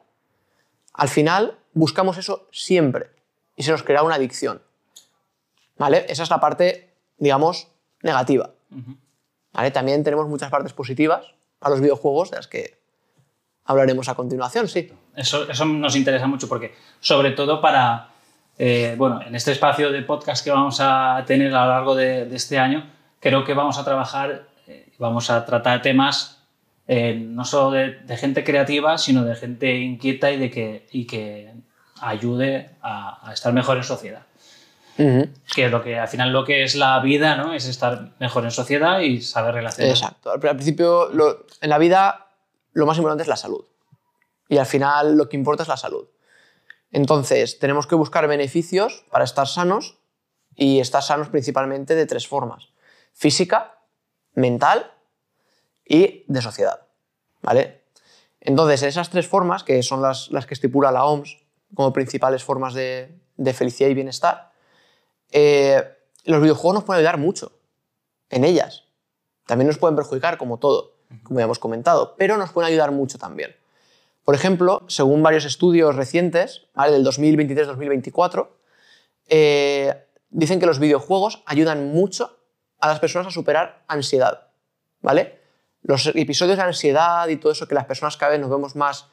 al 0.92 1.08
final 1.08 1.58
buscamos 1.74 2.16
eso 2.16 2.46
siempre 2.52 3.10
y 3.56 3.64
se 3.64 3.72
nos 3.72 3.82
crea 3.82 4.04
una 4.04 4.14
adicción. 4.14 4.62
¿Vale? 5.78 6.06
Esa 6.08 6.22
es 6.22 6.30
la 6.30 6.38
parte, 6.38 6.94
digamos, 7.18 7.66
negativa. 8.02 8.50
¿Vale? 9.52 9.70
También 9.70 10.02
tenemos 10.02 10.28
muchas 10.28 10.50
partes 10.50 10.72
positivas 10.72 11.26
a 11.60 11.70
los 11.70 11.80
videojuegos, 11.80 12.30
de 12.30 12.36
las 12.36 12.48
que 12.48 12.78
hablaremos 13.64 14.08
a 14.08 14.14
continuación, 14.14 14.68
sí. 14.68 14.92
Eso, 15.14 15.46
nos 15.64 15.94
interesa 15.94 16.26
mucho 16.26 16.48
porque, 16.48 16.74
sobre 17.00 17.32
todo 17.32 17.60
para 17.60 18.08
eh, 18.58 18.94
bueno, 18.98 19.20
en 19.22 19.34
este 19.34 19.52
espacio 19.52 19.90
de 19.90 20.02
podcast 20.02 20.44
que 20.44 20.50
vamos 20.50 20.78
a 20.80 21.24
tener 21.26 21.54
a 21.54 21.64
lo 21.64 21.70
largo 21.72 21.94
de, 21.94 22.34
este 22.34 22.58
año, 22.58 22.90
creo 23.20 23.44
que 23.44 23.54
vamos 23.54 23.78
a 23.78 23.84
trabajar, 23.84 24.46
eh, 24.66 24.92
vamos 24.98 25.30
a 25.30 25.44
tratar 25.44 25.82
temas 25.82 26.42
eh, 26.86 27.14
no 27.14 27.44
solo 27.44 27.70
de, 27.70 28.16
gente 28.16 28.44
creativa, 28.44 28.98
sino 28.98 29.24
de 29.24 29.34
gente 29.36 29.76
inquieta 29.76 30.30
y, 30.30 30.38
de 30.38 30.50
que, 30.50 30.86
y 30.92 31.06
que 31.06 31.52
ayude 32.00 32.70
a, 32.82 33.30
estar 33.32 33.52
mejor 33.52 33.76
en 33.76 33.84
sociedad. 33.84 34.22
Que 34.96 35.68
lo 35.68 35.82
que 35.82 35.98
al 35.98 36.08
final 36.08 36.32
lo 36.32 36.44
que 36.44 36.62
es 36.62 36.74
la 36.74 37.00
vida, 37.00 37.36
¿no? 37.36 37.54
Es 37.54 37.66
estar 37.66 38.12
mejor 38.20 38.44
en 38.44 38.50
sociedad 38.50 39.00
y 39.00 39.20
saber 39.20 39.54
relacionar. 39.54 39.90
Exacto. 39.90 40.30
Al 40.30 40.38
principio, 40.38 41.10
en 41.60 41.70
la 41.70 41.78
vida, 41.78 42.28
lo 42.72 42.86
más 42.86 42.96
importante 42.98 43.22
es 43.22 43.28
la 43.28 43.36
salud. 43.36 43.64
Y 44.48 44.58
al 44.58 44.66
final, 44.66 45.16
lo 45.16 45.28
que 45.28 45.36
importa 45.36 45.62
es 45.62 45.68
la 45.68 45.76
salud. 45.76 46.08
Entonces, 46.90 47.58
tenemos 47.58 47.86
que 47.86 47.94
buscar 47.94 48.28
beneficios 48.28 49.04
para 49.10 49.24
estar 49.24 49.48
sanos 49.48 49.98
y 50.54 50.80
estar 50.80 51.02
sanos 51.02 51.28
principalmente 51.28 51.94
de 51.94 52.06
tres 52.06 52.28
formas. 52.28 52.68
Física, 53.14 53.78
mental 54.34 54.92
y 55.86 56.24
de 56.28 56.42
sociedad. 56.42 56.86
¿Vale? 57.40 57.82
Entonces, 58.40 58.82
esas 58.82 59.10
tres 59.10 59.26
formas, 59.26 59.64
que 59.64 59.82
son 59.82 60.02
las, 60.02 60.28
que 60.46 60.54
estipula 60.54 60.90
la 60.90 61.04
OMS 61.04 61.38
como 61.74 61.92
principales 61.92 62.44
formas 62.44 62.74
de, 62.74 63.18
felicidad 63.54 63.88
y 63.88 63.94
bienestar, 63.94 64.51
eh, 65.32 65.82
los 66.24 66.40
videojuegos 66.40 66.74
nos 66.74 66.84
pueden 66.84 67.00
ayudar 67.00 67.18
mucho 67.18 67.52
en 68.30 68.44
ellas. 68.44 68.84
También 69.46 69.66
nos 69.66 69.78
pueden 69.78 69.96
perjudicar, 69.96 70.38
como 70.38 70.58
todo, 70.58 70.94
como 71.24 71.40
ya 71.40 71.44
hemos 71.44 71.58
comentado, 71.58 72.14
pero 72.16 72.36
nos 72.36 72.52
pueden 72.52 72.68
ayudar 72.70 72.92
mucho 72.92 73.18
también. 73.18 73.56
Por 74.24 74.34
ejemplo, 74.34 74.82
según 74.86 75.22
varios 75.22 75.44
estudios 75.44 75.96
recientes, 75.96 76.68
del 76.76 77.04
2023-2024, 77.04 78.48
eh, 79.28 80.06
dicen 80.30 80.60
que 80.60 80.66
los 80.66 80.78
videojuegos 80.78 81.42
ayudan 81.46 81.88
mucho 81.88 82.38
a 82.78 82.88
las 82.88 83.00
personas 83.00 83.28
a 83.28 83.30
superar 83.30 83.82
ansiedad. 83.88 84.46
¿vale? 85.00 85.40
Los 85.82 86.06
episodios 86.06 86.56
de 86.56 86.62
ansiedad 86.62 87.28
y 87.28 87.36
todo 87.36 87.52
eso 87.52 87.66
que 87.66 87.74
las 87.74 87.86
personas 87.86 88.16
cada 88.16 88.32
vez 88.32 88.40
nos 88.40 88.50
vemos 88.50 88.76
más 88.76 89.06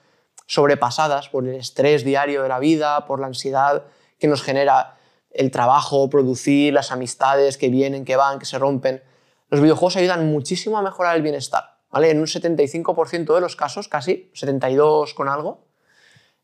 sobrepasadas 0.46 1.30
por 1.30 1.48
el 1.48 1.56
estrés 1.56 2.04
diario 2.04 2.44
de 2.44 2.50
la 2.50 2.60
vida, 2.60 3.06
por 3.06 3.20
la 3.20 3.28
ansiedad 3.28 3.84
que 4.20 4.28
nos 4.28 4.42
genera 4.44 4.99
el 5.32 5.52
trabajo, 5.52 6.10
producir, 6.10 6.74
las 6.74 6.92
amistades 6.92 7.58
que 7.58 7.70
vienen, 7.70 8.06
que 8.06 8.16
van, 8.16 8.40
que 8.40 8.46
se 8.46 8.58
rompen. 8.58 9.04
Los 9.50 9.62
videojuegos 9.62 9.98
ayudan 9.98 10.32
muchísimo 10.32 10.78
a 10.78 10.82
mejorar 10.82 11.16
el 11.16 11.22
bienestar. 11.22 11.80
En 11.94 12.20
un 12.20 12.26
75% 12.26 13.34
de 13.34 13.42
los 13.42 13.56
casos, 13.56 13.88
casi, 13.88 14.30
72 14.34 15.14
con 15.14 15.28
algo, 15.28 15.66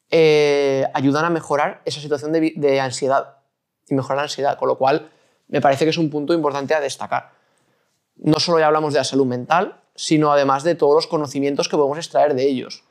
eh, 0.09 0.85
ayudan 0.93 1.25
a 1.25 1.29
mejorar 1.29 1.81
esa 1.85 1.99
situación 1.99 2.31
de, 2.31 2.79
ansiedad 2.79 3.37
y 3.87 3.95
mejorar 3.95 4.17
la 4.17 4.23
ansiedad, 4.23 4.57
con 4.57 4.67
lo 4.67 4.77
cual 4.77 5.09
me 5.47 5.61
parece 5.61 5.85
que 5.85 5.89
es 5.89 5.97
un 5.97 6.09
punto 6.09 6.33
importante 6.33 6.73
a 6.73 6.79
destacar. 6.79 7.31
No 8.17 8.39
solo 8.39 8.59
ya 8.59 8.67
hablamos 8.67 8.93
de 8.93 8.99
la 8.99 9.03
salud 9.03 9.25
mental, 9.25 9.81
sino 9.95 10.31
además 10.31 10.63
de 10.63 10.75
todos 10.75 10.95
los 10.95 11.07
conocimientos 11.07 11.69
que 11.69 11.77
podemos 11.77 11.97
extraer 11.97 12.33
de 12.33 12.47
ellos. 12.47 12.83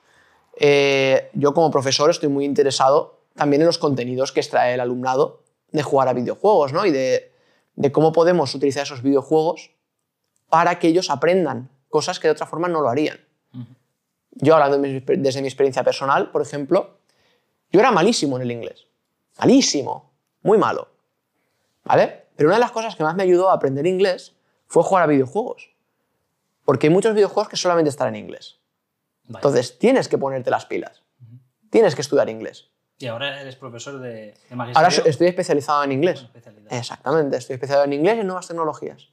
Eh, 0.56 1.30
yo 1.34 1.54
como 1.54 1.70
profesor 1.70 2.10
estoy 2.10 2.28
muy 2.28 2.44
interesado 2.44 3.20
también 3.34 3.62
en 3.62 3.66
los 3.66 3.78
contenidos 3.78 4.30
que 4.30 4.40
extrae 4.40 4.74
el 4.74 4.80
alumnado 4.80 5.43
de 5.72 5.82
jugar 5.82 6.08
a 6.08 6.12
videojuegos 6.12 6.72
¿no? 6.72 6.86
y 6.86 6.90
de, 6.90 7.32
de 7.76 7.92
cómo 7.92 8.12
podemos 8.12 8.54
utilizar 8.54 8.84
esos 8.84 9.02
videojuegos 9.02 9.70
para 10.48 10.78
que 10.78 10.88
ellos 10.88 11.10
aprendan 11.10 11.70
cosas 11.88 12.18
que 12.18 12.28
de 12.28 12.32
otra 12.32 12.46
forma 12.46 12.68
no 12.68 12.80
lo 12.80 12.88
harían. 12.88 13.20
Yo 14.36 14.56
hablando 14.56 14.78
desde 14.78 15.40
mi 15.40 15.46
experiencia 15.46 15.84
personal, 15.84 16.30
por 16.32 16.42
ejemplo, 16.42 16.98
yo 17.70 17.80
era 17.80 17.92
malísimo 17.92 18.36
en 18.36 18.42
el 18.42 18.50
inglés. 18.50 18.86
Malísimo. 19.38 20.12
Muy 20.42 20.58
malo. 20.58 20.88
¿Vale? 21.84 22.26
Pero 22.36 22.48
una 22.48 22.56
de 22.56 22.60
las 22.60 22.72
cosas 22.72 22.96
que 22.96 23.04
más 23.04 23.14
me 23.14 23.22
ayudó 23.22 23.50
a 23.50 23.54
aprender 23.54 23.86
inglés 23.86 24.34
fue 24.66 24.82
jugar 24.82 25.04
a 25.04 25.06
videojuegos. 25.06 25.70
Porque 26.64 26.88
hay 26.88 26.92
muchos 26.92 27.14
videojuegos 27.14 27.48
que 27.48 27.56
solamente 27.56 27.90
están 27.90 28.08
en 28.08 28.24
inglés. 28.24 28.58
Entonces, 29.28 29.78
tienes 29.78 30.08
que 30.08 30.18
ponerte 30.18 30.50
las 30.50 30.66
pilas. 30.66 31.02
Tienes 31.70 31.94
que 31.94 32.02
estudiar 32.02 32.28
inglés. 32.28 32.70
Y 32.98 33.06
ahora 33.06 33.40
eres 33.40 33.56
profesor 33.56 33.98
de, 33.98 34.34
de 34.48 34.56
magisterio. 34.56 34.86
Ahora 34.86 35.08
estoy 35.08 35.26
especializado 35.26 35.82
en 35.84 35.92
inglés. 35.92 36.26
Exactamente, 36.70 37.36
estoy 37.36 37.54
especializado 37.54 37.84
en 37.84 37.92
inglés 37.92 38.16
y 38.16 38.20
en 38.20 38.26
nuevas 38.26 38.46
tecnologías. 38.46 39.08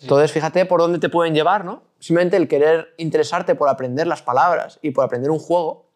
Entonces, 0.00 0.30
fíjate 0.30 0.66
por 0.66 0.80
dónde 0.80 0.98
te 0.98 1.08
pueden 1.08 1.34
llevar, 1.34 1.64
¿no? 1.64 1.82
Simplemente 1.98 2.36
el 2.36 2.48
querer 2.48 2.94
interesarte 2.98 3.54
por 3.54 3.68
aprender 3.68 4.06
las 4.06 4.22
palabras 4.22 4.78
y 4.82 4.90
por 4.90 5.04
aprender 5.04 5.30
un 5.30 5.38
juego. 5.38 5.90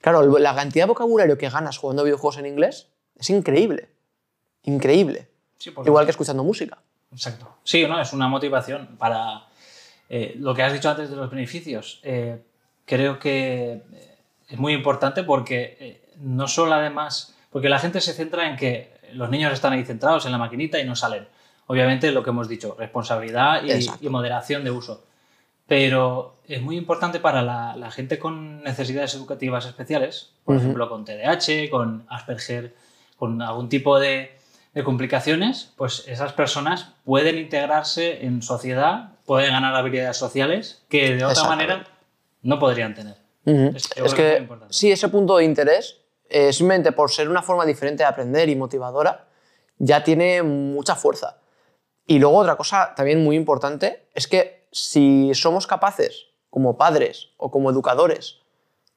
Claro, 0.00 0.38
la 0.38 0.54
cantidad 0.54 0.84
de 0.84 0.88
vocabulario 0.88 1.38
que 1.38 1.48
ganas 1.48 1.78
jugando 1.78 2.02
videojuegos 2.02 2.38
en 2.38 2.46
inglés 2.46 2.88
es 3.16 3.30
increíble. 3.30 3.90
Increíble. 4.64 5.28
Igual 5.84 6.06
que 6.06 6.10
escuchando 6.10 6.42
música. 6.42 6.82
Exacto. 7.12 7.56
Sí, 7.64 7.86
¿no? 7.86 8.00
es 8.00 8.12
una 8.12 8.28
motivación 8.28 8.96
para 8.98 9.46
eh, 10.08 10.34
lo 10.38 10.54
que 10.54 10.62
has 10.62 10.72
dicho 10.72 10.90
antes 10.90 11.10
de 11.10 11.16
los 11.16 11.30
beneficios. 11.30 12.00
Eh, 12.02 12.42
creo 12.84 13.18
que 13.18 13.82
es 14.48 14.58
muy 14.58 14.72
importante 14.72 15.22
porque 15.22 16.02
no 16.20 16.48
solo 16.48 16.74
además, 16.74 17.36
porque 17.50 17.68
la 17.68 17.78
gente 17.78 18.00
se 18.00 18.12
centra 18.12 18.48
en 18.48 18.56
que 18.56 18.92
los 19.12 19.30
niños 19.30 19.52
están 19.52 19.72
ahí 19.72 19.84
centrados 19.84 20.26
en 20.26 20.32
la 20.32 20.38
maquinita 20.38 20.78
y 20.78 20.84
no 20.84 20.96
salen. 20.96 21.26
Obviamente 21.66 22.10
lo 22.12 22.22
que 22.22 22.30
hemos 22.30 22.48
dicho, 22.48 22.74
responsabilidad 22.78 23.62
y, 23.62 24.08
moderación 24.08 24.64
de 24.64 24.70
uso. 24.70 25.04
Pero 25.66 26.36
es 26.48 26.62
muy 26.62 26.78
importante 26.78 27.20
para 27.20 27.42
la, 27.42 27.90
gente 27.90 28.18
con 28.18 28.62
necesidades 28.62 29.14
educativas 29.14 29.66
especiales, 29.66 30.30
por 30.44 30.56
ejemplo 30.56 30.88
con 30.88 31.04
TDAH, 31.04 31.68
con 31.70 32.06
Asperger, 32.08 32.74
con 33.16 33.42
algún 33.42 33.68
tipo 33.68 34.00
de, 34.00 34.38
de 34.72 34.82
complicaciones, 34.82 35.72
pues 35.76 36.04
esas 36.08 36.32
personas 36.32 36.92
pueden 37.04 37.36
integrarse 37.36 38.24
en 38.24 38.40
sociedad, 38.40 39.10
pueden 39.26 39.52
ganar 39.52 39.74
habilidades 39.74 40.16
sociales 40.16 40.82
que 40.88 41.16
de 41.16 41.24
otra 41.26 41.44
manera 41.44 41.84
no 42.42 42.58
podrían 42.58 42.94
tener. 42.94 43.27
Es, 43.48 44.14
que, 44.14 44.48
sí, 44.68 44.92
ese 44.92 45.08
punto 45.08 45.36
de 45.36 45.44
interés, 45.44 46.00
eh, 46.28 46.52
simplemente 46.52 46.92
por 46.92 47.10
ser 47.10 47.28
una 47.28 47.42
forma 47.42 47.64
diferente 47.64 48.02
de 48.02 48.08
aprender 48.08 48.48
y 48.48 48.56
motivadora, 48.56 49.28
ya 49.78 50.04
tiene 50.04 50.42
mucha 50.42 50.94
fuerza. 50.94 51.38
Y 52.06 52.18
luego 52.18 52.38
otra 52.38 52.56
cosa 52.56 52.94
también 52.94 53.22
muy 53.22 53.36
importante 53.36 54.08
es 54.14 54.26
que 54.26 54.66
si 54.70 55.32
somos 55.34 55.66
capaces, 55.66 56.26
como 56.50 56.76
padres 56.76 57.30
o 57.36 57.50
como 57.50 57.70
educadores, 57.70 58.40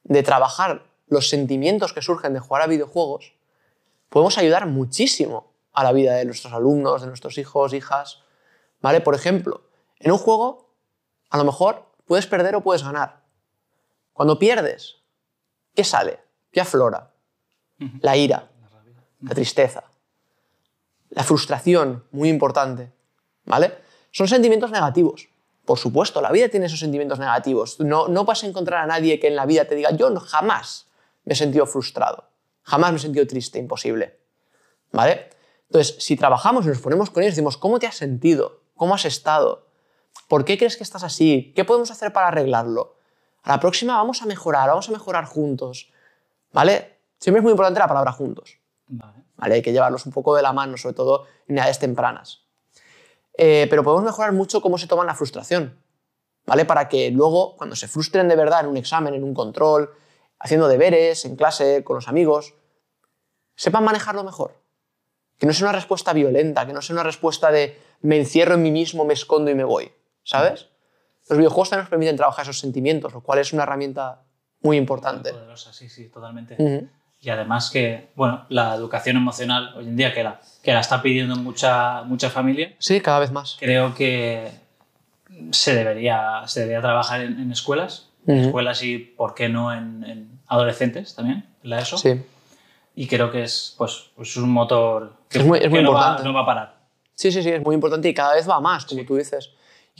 de 0.03 0.23
trabajar 0.23 0.83
los 1.07 1.29
sentimientos 1.29 1.93
que 1.93 2.01
surgen 2.01 2.33
de 2.33 2.39
jugar 2.39 2.63
a 2.63 2.67
videojuegos, 2.67 3.33
podemos 4.09 4.37
ayudar 4.37 4.65
muchísimo 4.65 5.51
a 5.73 5.83
la 5.83 5.91
vida 5.91 6.15
de 6.15 6.25
nuestros 6.25 6.53
alumnos, 6.53 7.01
de 7.01 7.07
nuestros 7.07 7.37
hijos, 7.37 7.73
hijas. 7.73 8.23
¿Vale? 8.81 9.01
Por 9.01 9.15
ejemplo, 9.15 9.61
en 9.99 10.11
un 10.11 10.17
juego, 10.17 10.69
a 11.29 11.37
lo 11.37 11.43
mejor 11.43 11.85
puedes 12.05 12.27
perder 12.27 12.55
o 12.55 12.61
puedes 12.61 12.83
ganar. 12.83 13.20
Cuando 14.13 14.37
pierdes, 14.37 14.97
¿qué 15.75 15.83
sale? 15.83 16.19
¿Qué 16.51 16.61
aflora? 16.61 17.11
La 18.01 18.15
ira, 18.15 18.51
la 19.21 19.33
tristeza, 19.33 19.83
la 21.09 21.23
frustración, 21.23 22.05
muy 22.11 22.29
importante. 22.29 22.91
¿Vale? 23.45 23.73
Son 24.11 24.27
sentimientos 24.27 24.71
negativos. 24.71 25.29
Por 25.65 25.77
supuesto, 25.77 26.21
la 26.21 26.31
vida 26.31 26.49
tiene 26.49 26.65
esos 26.65 26.79
sentimientos 26.79 27.19
negativos. 27.19 27.79
No, 27.79 28.07
no 28.07 28.25
vas 28.25 28.43
a 28.43 28.47
encontrar 28.47 28.83
a 28.83 28.87
nadie 28.87 29.19
que 29.19 29.27
en 29.27 29.35
la 29.35 29.45
vida 29.45 29.65
te 29.65 29.75
diga, 29.75 29.91
yo 29.91 30.13
jamás 30.19 30.87
me 31.23 31.33
he 31.33 31.35
sentido 31.35 31.65
frustrado, 31.65 32.25
jamás 32.63 32.91
me 32.91 32.97
he 32.97 33.01
sentido 33.01 33.27
triste, 33.27 33.59
imposible. 33.59 34.19
¿Vale? 34.91 35.29
Entonces, 35.67 35.95
si 35.99 36.17
trabajamos 36.17 36.65
y 36.65 36.69
nos 36.69 36.79
ponemos 36.79 37.09
con 37.09 37.23
ellos, 37.23 37.35
decimos, 37.35 37.57
¿cómo 37.57 37.79
te 37.79 37.87
has 37.87 37.95
sentido? 37.95 38.61
¿Cómo 38.75 38.95
has 38.95 39.05
estado? 39.05 39.67
¿Por 40.27 40.43
qué 40.43 40.57
crees 40.57 40.75
que 40.75 40.83
estás 40.83 41.03
así? 41.03 41.53
¿Qué 41.55 41.63
podemos 41.63 41.91
hacer 41.91 42.11
para 42.11 42.27
arreglarlo? 42.27 42.97
A 43.43 43.49
la 43.49 43.59
próxima 43.59 43.95
vamos 43.95 44.21
a 44.21 44.25
mejorar, 44.25 44.69
vamos 44.69 44.89
a 44.89 44.91
mejorar 44.91 45.25
juntos. 45.25 45.91
¿Vale? 46.51 46.99
Siempre 47.17 47.39
es 47.39 47.43
muy 47.43 47.51
importante 47.51 47.79
la 47.79 47.87
palabra 47.87 48.11
juntos. 48.11 48.59
Vale. 48.87 49.55
Hay 49.55 49.61
que 49.61 49.71
llevarlos 49.71 50.05
un 50.05 50.11
poco 50.11 50.35
de 50.35 50.41
la 50.41 50.53
mano, 50.53 50.77
sobre 50.77 50.95
todo 50.95 51.25
en 51.47 51.57
edades 51.57 51.79
tempranas. 51.79 52.41
Eh, 53.37 53.67
pero 53.69 53.83
podemos 53.83 54.03
mejorar 54.03 54.33
mucho 54.33 54.61
cómo 54.61 54.77
se 54.77 54.87
toman 54.87 55.07
la 55.07 55.15
frustración. 55.15 55.79
¿Vale? 56.45 56.65
Para 56.65 56.89
que 56.89 57.11
luego, 57.11 57.55
cuando 57.55 57.75
se 57.75 57.87
frustren 57.87 58.27
de 58.27 58.35
verdad 58.35 58.61
en 58.61 58.67
un 58.67 58.77
examen, 58.77 59.13
en 59.13 59.23
un 59.23 59.33
control, 59.33 59.91
haciendo 60.39 60.67
deberes, 60.67 61.25
en 61.25 61.35
clase, 61.35 61.83
con 61.83 61.95
los 61.95 62.07
amigos, 62.07 62.55
sepan 63.55 63.83
manejarlo 63.83 64.23
mejor. 64.23 64.55
Que 65.37 65.45
no 65.45 65.53
sea 65.53 65.67
una 65.67 65.75
respuesta 65.75 66.13
violenta, 66.13 66.65
que 66.65 66.73
no 66.73 66.81
sea 66.81 66.95
una 66.95 67.03
respuesta 67.03 67.51
de 67.51 67.79
me 68.01 68.17
encierro 68.17 68.55
en 68.55 68.63
mí 68.63 68.71
mismo, 68.71 69.05
me 69.05 69.13
escondo 69.13 69.51
y 69.51 69.55
me 69.55 69.63
voy, 69.63 69.91
¿sabes? 70.23 70.70
Los 71.31 71.37
videojuegos 71.37 71.69
también 71.69 71.83
nos 71.83 71.89
permiten 71.89 72.15
trabajar 72.17 72.43
esos 72.43 72.59
sentimientos, 72.59 73.13
lo 73.13 73.21
cual 73.21 73.39
es 73.39 73.51
una 73.53 73.63
herramienta 73.63 74.21
muy 74.61 74.77
importante. 74.77 75.31
poderosa, 75.31 75.73
sí, 75.73 75.89
sí, 75.89 76.09
totalmente. 76.09 76.55
Y 77.19 77.29
además 77.29 77.71
que, 77.71 78.09
bueno, 78.15 78.45
la 78.49 78.75
educación 78.75 79.17
emocional 79.17 79.73
hoy 79.75 79.87
en 79.87 79.95
día 79.95 80.13
que 80.13 80.23
la, 80.23 80.39
que 80.61 80.73
la 80.73 80.81
está 80.81 81.01
pidiendo 81.01 81.35
mucha, 81.35 82.03
mucha 82.03 82.29
familia. 82.29 82.75
Sí, 82.77 83.01
cada 83.01 83.19
vez 83.19 83.31
más. 83.31 83.57
Creo 83.59 83.95
que 83.95 84.51
se 85.51 85.73
debería, 85.73 86.43
se 86.45 86.59
debería 86.61 86.81
trabajar 86.81 87.21
en, 87.21 87.51
escuelas, 87.51 88.09
en 88.27 88.37
escuelas 88.37 88.83
y, 88.83 88.99
¿por 88.99 89.33
qué 89.33 89.49
no, 89.49 89.73
en, 89.73 90.03
en 90.03 90.39
adolescentes 90.47 91.15
también, 91.15 91.45
la 91.63 91.79
ESO. 91.79 91.97
Sí 91.97 92.21
y 92.95 93.07
creo 93.07 93.31
que 93.31 93.43
es 93.43 93.73
pues, 93.77 94.11
pues 94.15 94.35
un 94.37 94.49
motor 94.49 95.13
que, 95.29 95.39
es 95.39 95.45
muy, 95.45 95.59
es 95.59 95.69
muy 95.69 95.81
no, 95.81 95.89
importante. 95.89 96.23
Va, 96.23 96.27
no, 96.27 96.33
va, 96.33 96.41
a 96.41 96.45
parar. 96.45 96.75
Sí, 97.15 97.31
sí, 97.31 97.41
sí, 97.41 97.49
es 97.49 97.61
muy 97.61 97.75
importante 97.75 98.09
y 98.09 98.13
cada 98.13 98.35
vez 98.35 98.49
va 98.49 98.59
más, 98.59 98.85
como 98.85 99.03
tú 99.05 99.15
dices. 99.15 99.51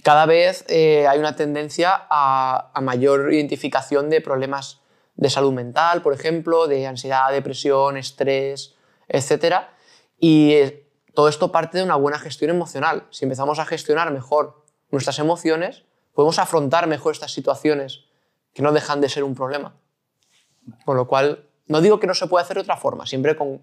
Cada 0.04 0.26
vez 0.26 0.66
eh, 0.68 1.08
hay 1.08 1.20
una 1.20 1.36
tendencia 1.36 2.08
a, 2.10 2.72
a, 2.74 2.82
mayor 2.82 3.32
identificación 3.34 4.10
de 4.10 4.22
problemas 4.22 4.82
de 5.16 5.30
salud 5.30 5.54
mental, 5.54 6.02
por 6.02 6.14
ejemplo, 6.14 6.68
de 6.68 6.88
ansiedad, 6.88 7.32
depresión, 7.32 7.98
estrés, 7.98 8.76
etc. 9.08 9.56
Y 10.18 10.54
eh, 10.54 10.88
todo 11.14 11.28
esto 11.28 11.52
parte 11.52 11.78
de 11.78 11.84
una 11.84 11.96
buena 11.96 12.18
gestión 12.18 12.50
emocional. 12.50 13.06
Si 13.12 13.26
empezamos 13.26 13.60
a 13.60 13.66
gestionar 13.66 14.12
mejor 14.12 14.64
nuestras 14.90 15.20
emociones, 15.20 15.84
podemos 16.14 16.40
afrontar 16.40 16.88
mejor 16.88 17.14
estas 17.14 17.32
situaciones 17.32 18.06
que 18.54 18.62
no 18.62 18.72
dejan 18.72 19.02
de 19.02 19.10
ser 19.10 19.24
un 19.24 19.36
problema. 19.36 19.76
Con 20.86 20.98
lo 20.98 21.08
cual, 21.08 21.50
no 21.68 21.82
digo 21.82 22.00
que 22.00 22.08
no 22.08 22.14
se 22.14 22.28
pueda 22.28 22.44
hacer 22.44 22.56
de 22.56 22.62
otra 22.62 22.78
forma, 22.78 23.06
siempre 23.06 23.36
con, 23.36 23.62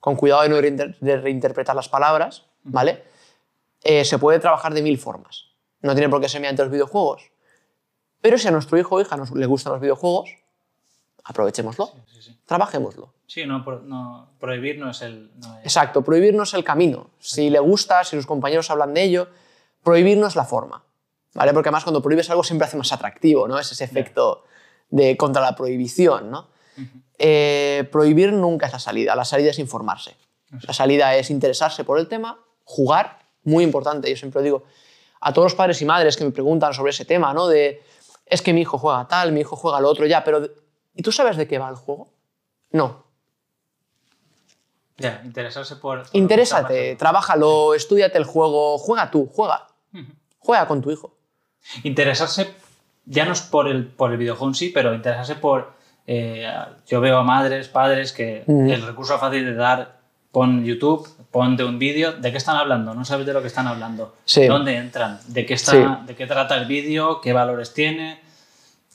con 0.00 0.16
cuidado 0.16 0.42
de 0.42 0.48
no 0.48 1.16
reinterpretar 1.16 1.74
las 1.74 1.88
palabras, 1.88 2.46
¿vale? 2.62 3.04
Eh, 3.82 4.04
se 4.04 4.18
puede 4.18 4.38
trabajar 4.38 4.74
de 4.74 4.82
mil 4.82 4.98
formas. 4.98 5.55
No 5.82 5.94
tiene 5.94 6.08
por 6.08 6.20
qué 6.20 6.28
ser 6.28 6.40
mediante 6.40 6.62
los 6.62 6.72
videojuegos. 6.72 7.30
Pero 8.20 8.38
si 8.38 8.48
a 8.48 8.50
nuestro 8.50 8.78
hijo 8.78 8.96
o 8.96 9.00
hija 9.00 9.16
nos, 9.16 9.30
le 9.30 9.46
gustan 9.46 9.72
los 9.72 9.80
videojuegos, 9.80 10.30
aprovechémoslo, 11.24 11.92
sí, 12.06 12.22
sí, 12.22 12.40
trabajémoslo. 12.44 13.12
Sí, 13.26 13.44
no, 13.44 13.58
no, 13.58 14.30
prohibir 14.38 14.78
no 14.78 14.90
es 14.90 15.02
el... 15.02 15.30
Exacto, 15.62 16.02
prohibir 16.02 16.34
no 16.34 16.44
es 16.44 16.54
el 16.54 16.64
camino. 16.64 17.10
Si 17.18 17.50
le 17.50 17.58
gusta, 17.58 18.04
si 18.04 18.16
sus 18.16 18.26
compañeros 18.26 18.70
hablan 18.70 18.94
de 18.94 19.02
ello, 19.02 19.28
prohibir 19.82 20.18
no 20.18 20.26
es 20.26 20.36
la 20.36 20.44
forma. 20.44 20.82
¿vale? 21.36 21.52
Porque 21.52 21.68
además 21.68 21.84
cuando 21.84 22.02
prohíbes 22.02 22.28
algo 22.30 22.42
siempre 22.42 22.66
hace 22.66 22.76
más 22.76 22.92
atractivo, 22.92 23.46
¿no? 23.46 23.58
Es 23.58 23.70
ese 23.70 23.84
efecto 23.84 24.44
de 24.88 25.16
contra 25.16 25.42
la 25.42 25.54
prohibición, 25.54 26.30
¿no? 26.30 26.48
Eh, 27.18 27.88
prohibir 27.92 28.32
nunca 28.32 28.66
es 28.66 28.72
la 28.72 28.78
salida, 28.78 29.14
la 29.14 29.24
salida 29.24 29.50
es 29.50 29.58
informarse. 29.58 30.16
La 30.62 30.72
salida 30.72 31.14
es 31.16 31.30
interesarse 31.30 31.84
por 31.84 31.98
el 31.98 32.08
tema, 32.08 32.38
jugar, 32.64 33.18
muy 33.42 33.64
importante, 33.64 34.08
yo 34.08 34.16
siempre 34.16 34.42
digo 34.42 34.64
a 35.26 35.32
todos 35.32 35.46
los 35.46 35.54
padres 35.56 35.82
y 35.82 35.84
madres 35.84 36.16
que 36.16 36.24
me 36.24 36.30
preguntan 36.30 36.72
sobre 36.72 36.90
ese 36.90 37.04
tema, 37.04 37.34
¿no? 37.34 37.48
De, 37.48 37.82
es 38.26 38.42
que 38.42 38.52
mi 38.52 38.60
hijo 38.60 38.78
juega 38.78 39.08
tal, 39.08 39.32
mi 39.32 39.40
hijo 39.40 39.56
juega 39.56 39.80
lo 39.80 39.88
otro, 39.88 40.06
ya, 40.06 40.22
pero 40.22 40.48
¿y 40.94 41.02
tú 41.02 41.10
sabes 41.10 41.36
de 41.36 41.48
qué 41.48 41.58
va 41.58 41.68
el 41.68 41.74
juego? 41.74 42.12
No. 42.70 43.04
Ya, 44.98 45.20
interesarse 45.24 45.74
por... 45.74 46.04
Interésate, 46.12 46.94
trabájalo, 46.94 47.74
estudiate 47.74 48.16
el 48.18 48.24
juego, 48.24 48.78
juega 48.78 49.10
tú, 49.10 49.28
juega. 49.34 49.66
Juega 50.38 50.68
con 50.68 50.80
tu 50.80 50.92
hijo. 50.92 51.16
Interesarse 51.82 52.54
ya 53.04 53.24
no 53.24 53.32
es 53.32 53.40
por 53.40 53.66
el, 53.66 53.88
por 53.88 54.12
el 54.12 54.18
videojuego 54.18 54.50
en 54.50 54.54
sí, 54.54 54.68
pero 54.68 54.94
interesarse 54.94 55.34
por 55.34 55.72
eh, 56.06 56.48
yo 56.86 57.00
veo 57.00 57.18
a 57.18 57.24
madres, 57.24 57.66
padres 57.66 58.12
que 58.12 58.44
el 58.46 58.86
recurso 58.86 59.18
fácil 59.18 59.44
de 59.44 59.54
dar, 59.54 59.95
pon 60.36 60.62
YouTube, 60.66 61.08
ponte 61.30 61.64
un 61.64 61.78
vídeo, 61.78 62.12
¿de 62.12 62.30
qué 62.30 62.36
están 62.36 62.56
hablando? 62.56 62.92
No 62.92 63.06
sabes 63.06 63.24
de 63.24 63.32
lo 63.32 63.40
que 63.40 63.46
están 63.46 63.66
hablando. 63.66 64.16
¿Dónde 64.46 64.76
entran? 64.76 65.18
¿De 65.28 65.46
qué, 65.46 65.54
está, 65.54 66.02
¿De 66.06 66.14
qué 66.14 66.26
trata 66.26 66.56
el 66.58 66.66
vídeo? 66.66 67.22
¿Qué 67.22 67.32
valores 67.32 67.72
tiene? 67.72 68.20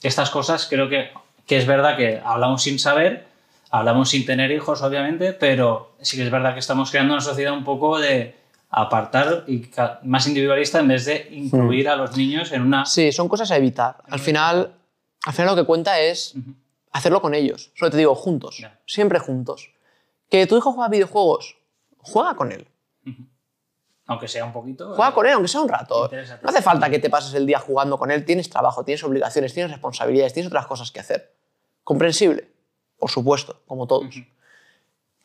estas 0.04 0.30
cosas 0.30 0.68
creo 0.70 0.88
que, 0.88 1.10
que 1.48 1.58
es 1.58 1.66
verdad 1.66 1.98
que 1.98 2.22
hablamos 2.24 2.62
sin 2.62 2.78
saber, 2.78 3.26
hablamos 3.72 4.12
sin 4.12 4.24
tener 4.24 4.52
hijos, 4.52 4.84
obviamente, 4.84 5.34
pero 5.34 5.96
sí 6.00 6.16
que 6.16 6.24
es 6.26 6.30
verdad 6.30 6.54
que 6.54 6.60
estamos 6.60 6.92
creando 6.92 7.16
una 7.16 7.22
sociedad 7.24 7.54
un 7.54 7.64
poco 7.64 7.98
de 7.98 8.36
apartar 8.70 9.46
y 9.48 9.68
más 10.04 10.28
individualista 10.28 10.80
en 10.80 10.90
vez 10.90 11.06
de 11.06 11.28
incluir 11.32 11.90
a 11.90 11.96
los 11.96 12.16
niños 12.16 12.52
en 12.52 12.62
una... 12.62 12.86
Sí, 12.86 13.12
son 13.12 13.28
cosas 13.28 13.50
a 13.50 13.58
evitar. 13.58 13.96
Al 14.08 14.20
final, 14.20 14.76
al 15.26 15.34
final 15.34 15.56
lo 15.56 15.60
que 15.60 15.66
cuenta 15.66 16.00
es 16.00 16.36
hacerlo 16.92 17.20
con 17.20 17.34
ellos. 17.34 17.72
Solo 17.74 17.90
te 17.90 17.98
digo, 17.98 18.14
juntos. 18.14 18.64
Siempre 18.86 19.18
juntos. 19.18 19.72
Que 20.32 20.48
tu 20.48 20.58
hijo 20.58 20.72
juega 20.72 20.88
videojuegos, 20.88 21.58
juega 21.98 22.36
con 22.36 22.54
él. 22.54 22.66
Aunque 24.08 24.30
sea 24.30 24.46
un 24.46 24.54
poquito... 24.54 24.96
Juega 24.96 25.12
eh, 25.12 25.14
con 25.14 25.26
él, 25.26 25.34
aunque 25.34 25.50
sea 25.50 25.60
un 25.62 25.68
rato. 25.68 26.10
No 26.42 26.50
hace 26.50 26.62
falta 26.62 26.90
que 26.90 27.00
te 27.00 27.10
pases 27.10 27.34
el 27.34 27.46
día 27.46 27.60
jugando 27.60 28.00
con 28.00 28.12
él. 28.12 28.24
Tienes 28.24 28.50
trabajo, 28.50 28.86
tienes 28.86 29.04
obligaciones, 29.04 29.54
tienes 29.54 29.72
responsabilidades, 29.72 30.34
tienes 30.34 30.48
otras 30.48 30.68
cosas 30.68 30.90
que 30.90 31.02
hacer. 31.02 31.36
Comprensible, 31.84 32.50
por 32.98 33.12
supuesto, 33.12 33.62
como 33.68 33.88
todos. 33.88 34.08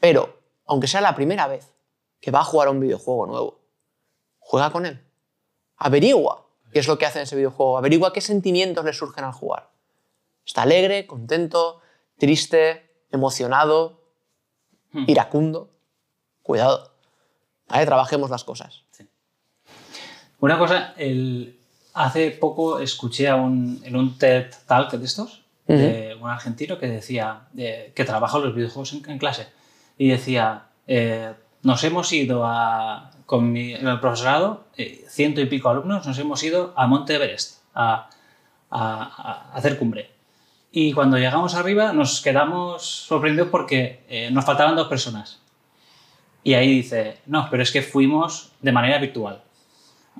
Pero, 0.00 0.40
aunque 0.66 0.88
sea 0.88 1.00
la 1.00 1.14
primera 1.14 1.46
vez 1.46 1.72
que 2.20 2.32
va 2.32 2.40
a 2.40 2.44
jugar 2.44 2.66
a 2.66 2.72
un 2.72 2.80
videojuego 2.80 3.26
nuevo, 3.26 3.60
juega 4.40 4.70
con 4.70 4.86
él. 4.86 5.00
Averigua 5.76 6.48
qué 6.72 6.80
es 6.80 6.88
lo 6.88 6.98
que 6.98 7.06
hace 7.06 7.20
en 7.20 7.24
ese 7.24 7.36
videojuego. 7.36 7.78
Averigua 7.78 8.12
qué 8.12 8.20
sentimientos 8.20 8.84
le 8.84 8.92
surgen 8.92 9.24
al 9.24 9.32
jugar. 9.32 9.70
Está 10.44 10.62
alegre, 10.62 11.06
contento, 11.06 11.80
triste, 12.18 12.90
emocionado, 13.12 14.05
iracundo. 15.06 15.70
Cuidado. 16.42 16.92
¿Vale? 17.68 17.84
Trabajemos 17.86 18.30
las 18.30 18.44
cosas. 18.44 18.82
Una 20.40 20.58
cosa, 20.58 20.94
el... 20.96 21.58
hace 21.94 22.30
poco 22.30 22.78
escuché 22.78 23.28
a 23.28 23.36
un, 23.36 23.80
en 23.84 23.96
un 23.96 24.18
TED 24.18 24.50
Talk 24.66 24.92
de 24.92 25.04
estos, 25.04 25.42
de 25.66 26.14
un 26.20 26.28
argentino 26.30 26.78
que 26.78 26.86
decía 26.86 27.48
eh, 27.56 27.92
que 27.94 28.04
trabaja 28.04 28.38
los 28.38 28.54
videojuegos 28.54 28.92
en, 28.92 29.10
en 29.10 29.18
clase 29.18 29.48
y 29.98 30.08
decía, 30.08 30.66
eh, 30.86 31.34
nos 31.62 31.82
hemos 31.82 32.12
ido 32.12 32.42
a, 32.46 33.10
con 33.26 33.50
mi, 33.50 33.72
el 33.72 33.98
profesorado, 33.98 34.66
eh, 34.76 35.04
ciento 35.08 35.40
y 35.40 35.46
pico 35.46 35.68
alumnos, 35.70 36.06
nos 36.06 36.18
hemos 36.18 36.40
ido 36.44 36.72
a 36.76 36.86
Monte 36.86 37.14
Everest 37.16 37.62
a, 37.74 38.08
a- 38.70 39.50
a 39.50 39.56
hacer 39.56 39.76
cumbre. 39.78 40.10
Y 40.78 40.92
cuando 40.92 41.16
llegamos 41.16 41.54
arriba 41.54 41.94
nos 41.94 42.20
quedamos 42.20 42.82
sorprendidos 42.84 43.48
porque 43.48 44.04
eh, 44.10 44.28
nos 44.30 44.44
faltaban 44.44 44.76
dos 44.76 44.88
personas. 44.88 45.40
Y 46.44 46.52
ahí 46.52 46.68
dice, 46.68 47.16
no, 47.24 47.48
pero 47.50 47.62
es 47.62 47.72
que 47.72 47.80
fuimos 47.80 48.52
de 48.60 48.72
manera 48.72 48.98
virtual. 48.98 49.40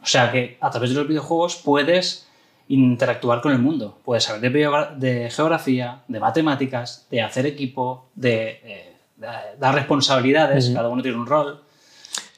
O 0.02 0.06
sea 0.06 0.32
que 0.32 0.56
a 0.62 0.70
través 0.70 0.88
de 0.90 0.96
los 0.96 1.06
videojuegos 1.06 1.56
puedes 1.56 2.26
interactuar 2.68 3.42
con 3.42 3.52
el 3.52 3.58
mundo. 3.58 3.98
Puedes 4.02 4.24
saber 4.24 4.50
de, 4.50 4.86
de 4.96 5.28
geografía, 5.30 6.02
de 6.08 6.20
matemáticas, 6.20 7.06
de 7.10 7.20
hacer 7.20 7.44
equipo, 7.44 8.08
de, 8.14 8.60
eh, 8.64 8.96
de 9.16 9.26
dar 9.58 9.74
responsabilidades, 9.74 10.70
cada 10.70 10.88
uno 10.88 11.02
tiene 11.02 11.18
un 11.18 11.26
rol. 11.26 11.62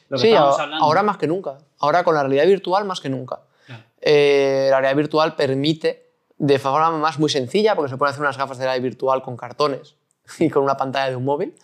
Lo 0.09 0.17
que 0.19 0.23
Sí, 0.23 0.35
hablando- 0.35 0.85
ahora 0.85 1.05
más 1.05 1.19
que 1.19 1.29
nunca. 1.29 1.59
Ahora 1.79 2.03
con 2.03 2.17
la 2.17 2.23
realidad 2.23 2.47
virtual 2.47 2.85
más 2.85 3.01
que 3.01 3.11
nunca. 3.11 3.39
Claro. 3.65 3.83
Eh, 4.01 4.67
la 4.73 4.81
realidad 4.81 4.97
virtual 4.97 5.37
permite, 5.37 6.08
de 6.39 6.59
forma 6.59 6.91
más 6.99 7.19
muy 7.19 7.29
sencilla, 7.29 7.75
porque 7.75 7.91
se 7.91 7.97
pueden 7.97 8.13
hacer 8.13 8.23
unas 8.23 8.39
gafas 8.39 8.59
de 8.59 8.65
realidad 8.65 8.83
virtual 8.83 9.23
con 9.23 9.37
cartones 9.37 9.97
y 10.39 10.49
con 10.49 10.63
una 10.63 10.77
pantalla 10.77 11.11
de 11.11 11.17
un 11.17 11.25
móvil, 11.25 11.55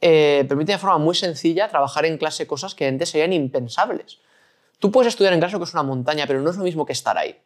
eh, 0.00 0.44
permite 0.48 0.72
de 0.72 0.78
forma 0.78 0.98
muy 0.98 1.14
sencilla 1.14 1.68
trabajar 1.68 2.04
en 2.06 2.18
clase 2.18 2.46
cosas 2.46 2.74
que 2.74 2.86
antes 2.86 3.10
serían 3.10 3.32
impensables. 3.32 4.18
Tú 4.78 4.90
puedes 4.90 5.12
estudiar 5.12 5.34
en 5.34 5.40
clase 5.40 5.58
que 5.58 5.64
es 5.64 5.74
una 5.74 5.82
montaña, 5.82 6.26
pero 6.26 6.40
no 6.40 6.50
es 6.50 6.56
lo 6.56 6.64
mismo 6.64 6.86
que 6.86 6.92
estar 6.92 7.16
ahí. 7.18 7.38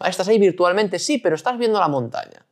Estás 0.00 0.26
ahí 0.28 0.38
virtualmente, 0.38 0.98
sí, 0.98 1.18
pero 1.18 1.36
estás 1.36 1.58
viendo 1.58 1.78
la 1.78 1.88
montaña. 1.88 2.46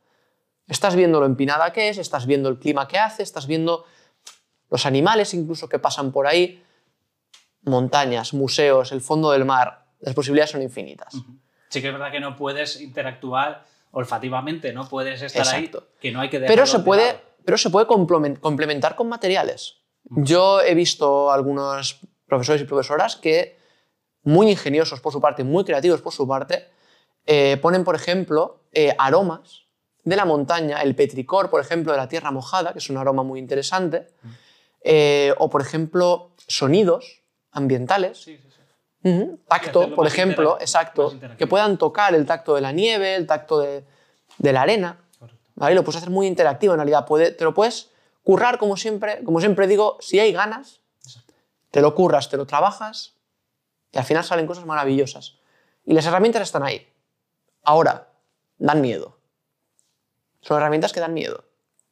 Estás 0.67 0.95
viendo 0.95 1.19
lo 1.19 1.25
empinada 1.25 1.73
que 1.73 1.89
es, 1.89 1.97
estás 1.97 2.25
viendo 2.25 2.47
el 2.47 2.59
clima 2.59 2.87
que 2.87 2.97
hace, 2.97 3.23
estás 3.23 3.47
viendo 3.47 3.85
los 4.69 4.85
animales 4.85 5.33
incluso 5.33 5.67
que 5.67 5.79
pasan 5.79 6.11
por 6.13 6.27
ahí, 6.27 6.63
montañas, 7.63 8.33
museos, 8.33 8.91
el 8.91 9.01
fondo 9.01 9.31
del 9.31 9.43
mar, 9.43 9.85
las 9.99 10.15
posibilidades 10.15 10.51
son 10.51 10.61
infinitas. 10.61 11.15
Sí 11.71 11.81
que 11.81 11.87
es 11.87 11.93
verdad 11.93 12.11
que 12.11 12.19
no 12.19 12.35
puedes 12.35 12.79
interactuar 12.81 13.63
olfativamente, 13.91 14.73
no 14.73 14.87
puedes 14.89 15.21
estar 15.21 15.41
Exacto. 15.45 15.79
ahí, 15.89 15.97
que 16.01 16.11
no 16.11 16.19
hay 16.19 16.29
que 16.29 16.39
Pero 16.41 16.65
se 16.65 16.79
de 16.79 16.83
puede, 16.83 17.05
lado. 17.07 17.19
pero 17.45 17.57
se 17.57 17.69
puede 17.69 17.87
complemen- 17.87 18.37
complementar 18.39 18.95
con 18.95 19.07
materiales. 19.07 19.77
Yo 20.03 20.61
he 20.61 20.75
visto 20.75 21.31
algunos 21.31 21.99
profesores 22.27 22.61
y 22.61 22.65
profesoras 22.65 23.15
que, 23.15 23.57
muy 24.23 24.49
ingeniosos 24.51 24.99
por 24.99 25.13
su 25.13 25.21
parte, 25.21 25.43
muy 25.45 25.63
creativos 25.63 26.01
por 26.01 26.11
su 26.11 26.27
parte, 26.27 26.67
eh, 27.25 27.57
ponen, 27.61 27.83
por 27.85 27.95
ejemplo, 27.95 28.63
eh, 28.73 28.93
aromas 28.97 29.63
de 30.03 30.15
la 30.17 30.25
montaña, 30.25 30.81
el 30.81 30.93
petricor, 30.95 31.49
por 31.49 31.61
ejemplo, 31.61 31.91
de 31.93 31.97
la 31.99 32.09
tierra 32.09 32.31
mojada, 32.31 32.73
que 32.73 32.79
es 32.79 32.89
un 32.89 32.97
aroma 32.97 33.23
muy 33.23 33.39
interesante, 33.39 34.07
eh, 34.83 35.33
o, 35.37 35.49
por 35.49 35.61
ejemplo, 35.61 36.31
sonidos 36.47 37.21
ambientales. 37.51 38.17
Sí, 38.17 38.37
sí, 38.37 38.47
Ujú. 39.03 39.39
Tacto, 39.47 39.95
por 39.95 40.05
ejemplo, 40.07 40.57
exacto, 40.59 41.13
que 41.37 41.47
puedan 41.47 41.77
tocar 41.77 42.13
el 42.13 42.25
tacto 42.25 42.55
de 42.55 42.61
la 42.61 42.71
nieve, 42.71 43.15
el 43.15 43.25
tacto 43.25 43.59
de, 43.59 43.83
de 44.37 44.53
la 44.53 44.61
arena. 44.61 44.97
¿vale? 45.55 45.75
Lo 45.75 45.83
puedes 45.83 45.97
hacer 45.97 46.09
muy 46.09 46.27
interactivo 46.27 46.73
en 46.73 46.79
realidad. 46.79 47.05
Puede, 47.05 47.31
te 47.31 47.43
lo 47.43 47.53
puedes 47.53 47.89
currar 48.23 48.57
como 48.57 48.77
siempre. 48.77 49.23
Como 49.23 49.39
siempre 49.39 49.67
digo, 49.67 49.97
si 50.01 50.19
hay 50.19 50.31
ganas, 50.31 50.81
te 51.71 51.81
lo 51.81 51.95
curras, 51.95 52.29
te 52.29 52.37
lo 52.37 52.45
trabajas 52.45 53.15
y 53.91 53.97
al 53.97 54.03
final 54.03 54.23
salen 54.23 54.47
cosas 54.47 54.65
maravillosas. 54.65 55.37
Y 55.85 55.93
las 55.93 56.05
herramientas 56.05 56.43
están 56.43 56.63
ahí. 56.63 56.87
Ahora, 57.63 58.09
dan 58.57 58.81
miedo. 58.81 59.17
Son 60.41 60.57
herramientas 60.57 60.93
que 60.93 60.99
dan 60.99 61.13
miedo. 61.13 61.43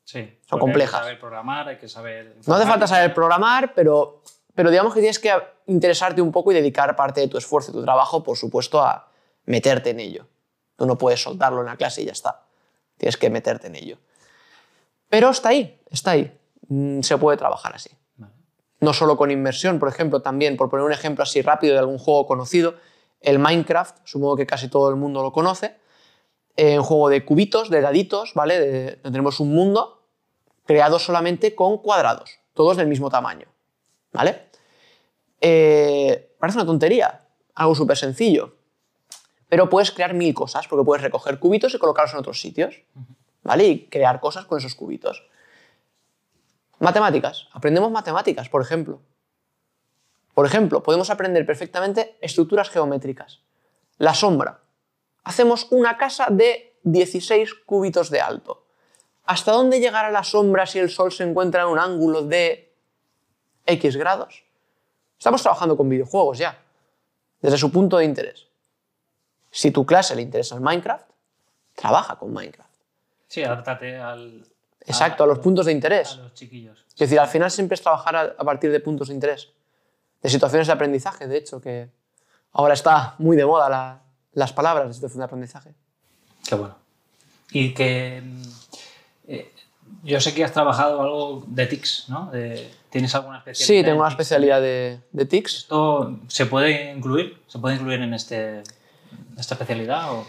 Sí, 0.04 0.40
Son 0.50 0.60
complejas. 0.60 0.96
Hay 0.96 1.00
que 1.02 1.06
saber 1.06 1.20
programar, 1.20 1.68
hay 1.68 1.78
que 1.78 1.88
saber... 1.88 2.36
No 2.48 2.56
hace 2.56 2.66
falta 2.66 2.88
saber 2.88 3.14
programar, 3.14 3.74
pero, 3.76 4.24
pero 4.60 4.72
digamos 4.72 4.94
que 4.94 5.00
tienes 5.00 5.20
que 5.20 5.32
interesarte 5.68 6.22
un 6.22 6.34
poco 6.34 6.52
y 6.52 6.56
dedicar 6.56 6.94
parte 6.94 7.22
de 7.22 7.30
tu 7.30 7.38
esfuerzo 7.38 7.72
y 7.72 7.76
tu 7.76 7.82
trabajo, 7.82 8.22
por 8.26 8.36
supuesto, 8.36 8.82
a 8.82 9.08
meterte 9.46 9.92
en 9.92 10.02
ello. 10.02 10.28
Tú 10.76 10.86
no 10.86 10.98
puedes 10.98 11.24
soltarlo 11.24 11.62
en 11.62 11.68
la 11.68 11.78
clase 11.78 12.02
y 12.02 12.06
ya 12.08 12.12
está. 12.12 12.42
Tienes 12.98 13.16
que 13.16 13.30
meterte 13.30 13.68
en 13.68 13.76
ello. 13.76 13.98
Pero 15.08 15.30
está 15.30 15.48
ahí, 15.50 15.80
está 15.90 16.12
ahí. 16.12 16.38
Mm, 16.68 17.00
Se 17.04 17.18
puede 17.18 17.38
trabajar 17.38 17.74
así. 17.74 17.90
No 18.82 18.92
solo 18.92 19.16
con 19.16 19.32
inmersión, 19.32 19.80
por 19.80 19.88
ejemplo, 19.88 20.22
también, 20.22 20.58
por 20.58 20.70
poner 20.70 20.86
un 20.86 20.92
ejemplo 20.92 21.24
así 21.24 21.42
rápido 21.42 21.72
de 21.76 21.80
algún 21.80 21.98
juego 21.98 22.28
conocido, 22.28 22.74
el 23.22 23.40
Minecraft, 23.40 23.96
supongo 24.04 24.36
que 24.36 24.46
casi 24.46 24.68
todo 24.68 24.90
el 24.90 24.98
mundo 24.98 25.24
lo 25.24 25.32
conoce, 25.32 25.78
eh, 26.58 26.78
un 26.78 26.84
juego 26.84 27.08
de 27.08 27.24
cubitos, 27.24 27.70
de 27.70 27.80
daditos, 27.80 28.34
¿vale? 28.34 28.60
De- 28.60 28.92
tenemos 28.98 29.40
un 29.40 29.56
mundo 29.56 30.04
creado 30.66 31.00
solamente 31.00 31.56
con 31.56 31.78
cuadrados, 31.78 32.40
todos 32.54 32.76
del 32.76 32.88
mismo 32.88 33.10
tamaño, 33.10 33.48
¿vale? 34.12 34.49
Eh, 35.42 36.36
parece 36.40 36.58
una 36.58 36.66
tontería, 36.66 37.26
algo 37.56 37.76
súper 37.76 37.98
sencillo, 37.98 38.56
pero 39.48 39.70
puedes 39.70 39.92
crear 39.92 40.14
mil 40.14 40.34
cosas, 40.34 40.68
porque 40.68 40.86
puedes 40.86 41.02
recoger 41.02 41.40
cubitos 41.40 41.74
y 41.74 41.80
colocarlos 41.80 42.14
en 42.14 42.20
otros 42.20 42.40
sitios, 42.40 42.82
¿vale? 43.44 43.68
Y 43.68 43.86
crear 43.88 44.20
cosas 44.20 44.46
con 44.46 44.60
esos 44.60 44.76
cubitos. 44.76 45.28
Matemáticas. 46.80 47.48
Aprendemos 47.52 47.92
matemáticas, 47.92 48.48
por 48.48 48.62
ejemplo. 48.62 49.02
Por 50.34 50.46
ejemplo, 50.46 50.82
podemos 50.82 51.10
aprender 51.10 51.46
perfectamente 51.46 52.18
estructuras 52.22 52.70
geométricas. 52.70 53.42
La 53.98 54.14
sombra. 54.14 54.62
Hacemos 55.24 55.68
una 55.72 55.98
casa 55.98 56.28
de 56.30 56.78
16 56.84 57.54
cúbitos 57.66 58.10
de 58.10 58.22
alto. 58.22 58.66
¿Hasta 59.26 59.52
dónde 59.52 59.80
llegará 59.80 60.10
la 60.12 60.24
sombra 60.24 60.66
si 60.66 60.80
el 60.80 60.90
sol 60.90 61.12
se 61.12 61.24
encuentra 61.24 61.64
en 61.64 61.68
un 61.68 61.80
ángulo 61.80 62.24
de 62.24 62.74
X 63.66 63.98
grados? 63.98 64.46
Estamos 65.20 65.42
trabajando 65.44 65.76
con 65.78 65.88
videojuegos 65.90 66.38
ya, 66.40 66.58
desde 67.42 67.58
su 67.58 67.72
punto 67.72 67.98
de 67.98 68.06
interés. 68.06 68.48
Si 69.52 69.70
tu 69.72 69.86
clase 69.86 70.16
le 70.16 70.22
interesa 70.22 70.56
el 70.56 70.62
Minecraft, 70.62 71.08
trabaja 71.76 72.16
con 72.18 72.32
Minecraft. 72.34 72.70
Sí, 73.28 73.44
adáptate 73.44 73.98
al... 73.98 74.46
Exacto, 74.82 75.24
a 75.26 75.28
los 75.28 75.40
puntos 75.40 75.66
de 75.66 75.72
A 75.74 75.76
interés. 75.76 76.16
los 76.18 76.34
chiquillos. 76.34 76.86
Es 76.90 76.96
decir, 77.00 77.20
al 77.20 77.28
final 77.28 77.52
siempre 77.52 77.76
es 77.76 77.82
trabajar 77.82 78.16
a, 78.16 78.22
a 78.22 78.44
partir 78.44 78.72
de 78.72 78.80
puntos 78.80 79.10
de 79.10 79.14
interés, 79.14 79.50
de 80.22 80.30
situaciones 80.30 80.68
de 80.68 80.74
aprendizaje, 80.74 81.28
de 81.28 81.38
hecho, 81.38 81.60
que 81.62 81.90
ahora 82.54 82.74
está 82.74 83.16
muy 83.20 83.36
de 83.38 83.46
moda 83.46 83.70
la- 83.70 84.02
las 84.34 84.54
palabras 84.54 84.88
de 84.88 84.94
situación 84.94 85.20
de 85.20 85.26
aprendizaje. 85.26 85.74
Qué 86.48 86.56
bueno. 86.56 86.76
Y 87.52 87.74
que... 87.74 88.22
mm, 88.24 88.42
eh, 89.28 89.52
yo 90.04 90.20
sé 90.22 90.34
que 90.34 90.44
has 90.44 90.54
trabajado 90.54 91.02
algo 91.02 91.44
de 91.48 91.66
TICS, 91.68 92.06
¿no? 92.10 92.30
De- 92.32 92.70
¿Tienes 92.90 93.14
alguna 93.14 93.38
especialidad? 93.38 93.68
Sí, 93.68 93.84
tengo 93.84 93.96
en 93.98 94.00
una 94.00 94.10
especialidad 94.10 94.62
de, 94.62 95.00
de 95.12 95.26
TICS. 95.26 95.56
¿Esto 95.58 96.18
se 96.28 96.48
puede 96.48 96.92
incluir? 96.92 97.38
¿Se 97.48 97.60
puede 97.60 97.76
incluir 97.76 98.02
en 98.02 98.14
este, 98.16 98.64
esta 99.38 99.54
especialidad? 99.54 100.12
O... 100.12 100.26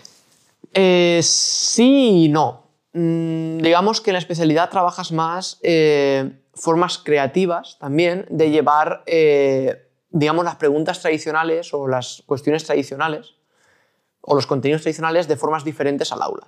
Eh, 0.75 1.21
sí 1.23 2.25
y 2.25 2.29
no. 2.29 2.65
Mm, 2.93 3.59
digamos 3.59 4.01
que 4.03 4.11
en 4.11 4.15
la 4.15 4.19
especialidad 4.19 4.69
trabajas 4.69 5.11
más 5.13 5.59
eh, 5.63 6.33
formas 6.55 6.99
creativas 6.99 7.79
también 7.81 8.27
de 8.29 8.51
llevar, 8.51 9.03
eh, 9.07 9.89
digamos, 10.11 10.45
las 10.45 10.57
preguntas 10.57 11.01
tradicionales 11.01 11.73
o 11.73 11.89
las 11.89 12.23
cuestiones 12.27 12.65
tradicionales 12.65 13.35
o 14.21 14.35
los 14.35 14.47
contenidos 14.47 14.83
tradicionales 14.83 15.29
de 15.29 15.37
formas 15.37 15.65
diferentes 15.65 16.13
al 16.13 16.21
aula. 16.21 16.47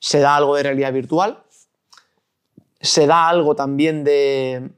se 0.00 0.18
da 0.18 0.34
algo 0.36 0.56
de 0.56 0.62
realidad 0.64 0.92
virtual, 0.92 1.42
se 2.80 3.06
da 3.06 3.28
algo 3.28 3.54
también 3.54 4.04
de, 4.04 4.70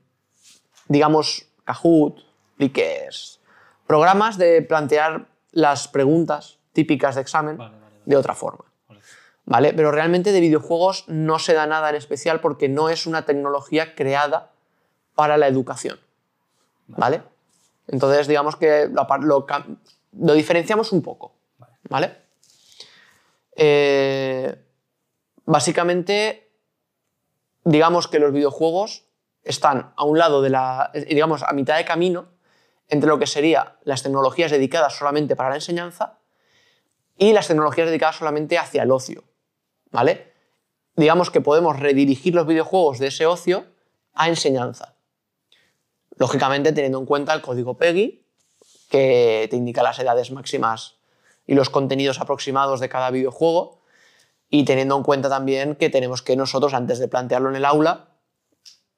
digamos, 0.89 1.47
Kahoot, 1.65 2.19
Plickers, 2.57 3.41
programas 3.87 4.39
de 4.39 4.63
plantear 4.63 5.27
las 5.53 5.89
preguntas 5.89 6.59
típicas 6.73 7.15
de 7.15 7.23
examen 7.23 7.57
Vale, 7.57 7.71
vale, 7.71 7.83
vale. 7.83 8.03
de 8.05 8.17
otra 8.17 8.35
forma. 8.35 8.65
¿Vale? 9.45 9.73
Pero 9.73 9.91
realmente 9.91 10.31
de 10.33 10.41
videojuegos 10.41 11.05
no 11.09 11.39
se 11.39 11.55
da 11.55 11.67
nada 11.67 11.89
en 11.89 11.97
especial 11.97 12.41
porque 12.41 12.69
no 12.69 12.91
es 12.91 13.07
una 13.07 13.25
tecnología 13.25 13.95
creada 13.95 14.51
para 15.15 15.39
la 15.39 15.49
educación. 15.49 15.99
¿Vale? 16.87 17.23
Entonces, 17.87 18.29
digamos 18.29 18.57
que 18.57 18.91
lo 18.91 20.35
diferenciamos 20.35 20.93
un 20.93 21.03
poco. 21.03 21.33
¿Vale? 21.89 22.15
Eh, 23.57 24.55
básicamente, 25.47 26.48
digamos 27.65 28.09
que 28.09 28.19
los 28.19 28.33
videojuegos 28.33 29.05
están 29.43 29.93
a 29.97 30.05
un 30.05 30.19
lado 30.19 30.43
de 30.43 30.51
la. 30.51 30.91
eh, 30.95 31.07
digamos, 31.07 31.43
a 31.43 31.53
mitad 31.53 31.77
de 31.77 31.85
camino 31.85 32.29
entre 32.89 33.09
lo 33.09 33.19
que 33.19 33.27
serían 33.27 33.75
las 33.85 34.03
tecnologías 34.03 34.51
dedicadas 34.51 34.97
solamente 34.97 35.37
para 35.37 35.51
la 35.51 35.57
enseñanza 35.57 36.19
y 37.17 37.33
las 37.33 37.49
tecnologías 37.49 37.89
dedicadas 37.89 38.17
solamente 38.17 38.59
hacia 38.59 38.83
el 38.83 38.91
ocio. 38.91 39.25
¿Vale? 39.91 40.33
Digamos 40.97 41.31
que 41.31 41.41
podemos 41.41 41.79
redirigir 41.79 42.35
los 42.35 42.47
videojuegos 42.47 42.99
de 42.99 43.09
ese 43.09 43.27
ocio 43.27 43.67
a 44.15 44.29
enseñanza. 44.29 44.97
Lógicamente 46.17 46.73
teniendo 46.73 46.99
en 46.99 47.07
cuenta 47.07 47.33
el 47.35 47.41
código 47.41 47.79
PEGI, 47.79 48.25
que 48.91 49.47
te 49.51 49.57
indica 49.57 49.83
las 49.83 49.99
edades 49.99 50.31
máximas 50.31 50.97
y 51.47 51.55
los 51.55 51.71
contenidos 51.71 52.21
aproximados 52.21 52.81
de 52.81 52.89
cada 52.89 53.11
videojuego, 53.11 53.81
y 54.51 54.65
teniendo 54.65 54.97
en 54.97 55.03
cuenta 55.03 55.29
también 55.29 55.75
que 55.75 55.91
tenemos 55.91 56.23
que 56.23 56.37
nosotros, 56.37 56.75
antes 56.75 56.99
de 56.99 57.09
plantearlo 57.09 57.51
en 57.51 57.57
el 57.57 57.65
aula, 57.65 58.09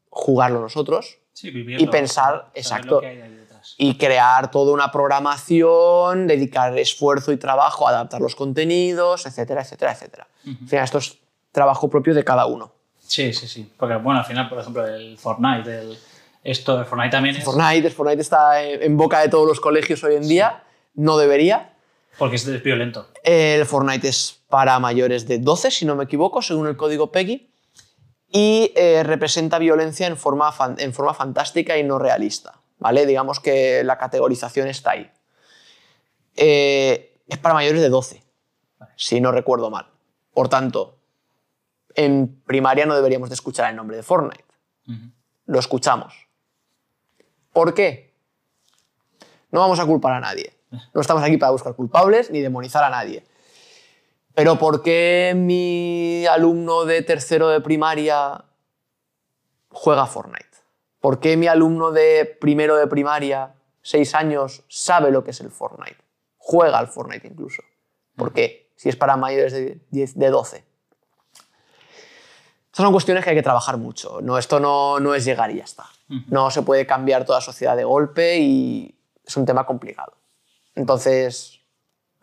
jugarlo 0.08 0.60
nosotros 0.60 1.18
Sí, 1.32 1.50
vivirlo, 1.50 1.82
Y 1.82 1.86
pensar, 1.86 2.50
exacto. 2.54 3.00
y 3.78 3.96
crear 3.96 4.50
toda 4.50 4.72
una 4.72 4.90
programación, 4.90 6.26
dedicar 6.26 6.76
esfuerzo 6.78 7.32
y 7.32 7.36
trabajo 7.36 7.86
adaptar 7.86 8.20
los 8.20 8.34
contenidos, 8.34 9.26
etcétera, 9.26 9.62
etcétera, 9.62 9.92
etcétera. 9.92 10.26
Al 10.46 10.68
final, 10.68 10.84
esto 10.84 10.98
es 10.98 11.18
trabajo 11.52 11.88
propio 11.88 12.14
de 12.14 12.24
cada 12.24 12.46
uno. 12.46 12.72
Sí, 12.98 13.32
sí, 13.32 13.46
sí. 13.48 13.72
Porque, 13.76 13.96
bueno, 13.96 14.20
al 14.20 14.26
final, 14.26 14.48
por 14.48 14.58
ejemplo, 14.58 14.86
el 14.86 15.16
Fortnite, 15.18 15.80
el, 15.80 15.98
esto 16.42 16.78
de 16.78 16.84
Fortnite 16.84 17.10
también 17.10 17.36
es. 17.36 17.44
Fortnite, 17.44 17.90
Fortnite 17.90 18.20
está 18.20 18.62
en 18.62 18.82
en 18.82 18.96
boca 18.96 19.20
de 19.20 19.28
todos 19.28 19.46
los 19.46 19.60
colegios 19.60 20.02
hoy 20.04 20.16
en 20.16 20.28
día, 20.28 20.64
no 20.94 21.16
debería. 21.16 21.74
Porque 22.18 22.36
es 22.36 22.62
violento. 22.62 23.08
El 23.22 23.64
Fortnite 23.66 24.08
es 24.08 24.40
para 24.48 24.78
mayores 24.78 25.26
de 25.26 25.38
12, 25.38 25.70
si 25.70 25.84
no 25.86 25.96
me 25.96 26.04
equivoco, 26.04 26.42
según 26.42 26.66
el 26.66 26.76
código 26.76 27.10
PEGI, 27.10 27.50
y 28.28 28.72
eh, 28.76 29.02
representa 29.02 29.58
violencia 29.58 30.06
en 30.06 30.16
forma, 30.16 30.52
en 30.78 30.92
forma 30.92 31.14
fantástica 31.14 31.78
y 31.78 31.82
no 31.82 31.98
realista. 31.98 32.60
¿vale? 32.80 33.06
Digamos 33.06 33.38
que 33.38 33.84
la 33.84 33.96
categorización 33.96 34.66
está 34.66 34.92
ahí. 34.92 35.10
Eh, 36.34 37.20
es 37.28 37.38
para 37.38 37.54
mayores 37.54 37.80
de 37.80 37.88
12, 37.88 38.24
Vale. 38.78 38.92
si 38.96 39.20
no 39.20 39.30
recuerdo 39.30 39.70
mal. 39.70 39.86
Por 40.32 40.48
tanto, 40.48 40.98
en 41.94 42.42
primaria 42.46 42.86
no 42.86 42.96
deberíamos 42.96 43.28
de 43.28 43.34
escuchar 43.34 43.70
el 43.70 43.76
nombre 43.76 43.96
de 43.96 44.02
Fortnite. 44.02 44.44
Lo 45.46 45.58
escuchamos. 45.58 46.14
¿Por 47.52 47.74
qué? 47.74 48.14
No 49.50 49.60
vamos 49.60 49.78
a 49.80 49.86
culpar 49.86 50.14
a 50.14 50.20
nadie. 50.20 50.52
No 50.94 51.00
estamos 51.00 51.22
aquí 51.22 51.36
para 51.36 51.52
buscar 51.52 51.74
culpables 51.74 52.30
ni 52.30 52.40
demonizar 52.40 52.84
a 52.84 52.90
nadie. 52.90 53.24
Pero 54.34 54.58
¿por 54.58 54.82
qué 54.82 55.32
mi 55.36 56.24
alumno 56.26 56.84
de 56.84 57.02
tercero 57.02 57.48
de 57.48 57.60
primaria 57.60 58.44
juega 59.70 60.06
Fortnite? 60.06 60.46
¿Por 61.00 61.18
qué 61.18 61.36
mi 61.36 61.46
alumno 61.46 61.90
de 61.90 62.24
primero 62.40 62.76
de 62.76 62.86
primaria, 62.86 63.54
seis 63.82 64.14
años, 64.14 64.64
sabe 64.68 65.10
lo 65.10 65.24
que 65.24 65.32
es 65.32 65.40
el 65.40 65.50
Fortnite? 65.50 65.96
Juega 66.36 66.78
al 66.78 66.88
Fortnite 66.88 67.26
incluso. 67.26 67.62
¿Por 68.16 68.32
qué? 68.32 68.70
Si 68.76 68.88
es 68.88 68.96
para 68.96 69.16
mayores 69.16 69.52
de, 69.52 69.80
10, 69.90 70.18
de 70.18 70.30
12. 70.30 70.64
Estas 72.66 72.84
son 72.84 72.92
cuestiones 72.92 73.24
que 73.24 73.30
hay 73.30 73.36
que 73.36 73.42
trabajar 73.42 73.78
mucho. 73.78 74.20
No, 74.22 74.38
esto 74.38 74.60
no, 74.60 75.00
no 75.00 75.14
es 75.14 75.24
llegar 75.24 75.50
y 75.50 75.56
ya 75.56 75.64
está. 75.64 75.86
No 76.28 76.50
se 76.50 76.62
puede 76.62 76.86
cambiar 76.86 77.24
toda 77.24 77.38
la 77.38 77.44
sociedad 77.44 77.76
de 77.76 77.84
golpe 77.84 78.38
y 78.38 78.94
es 79.24 79.36
un 79.36 79.44
tema 79.44 79.64
complicado. 79.64 80.12
Entonces, 80.74 81.60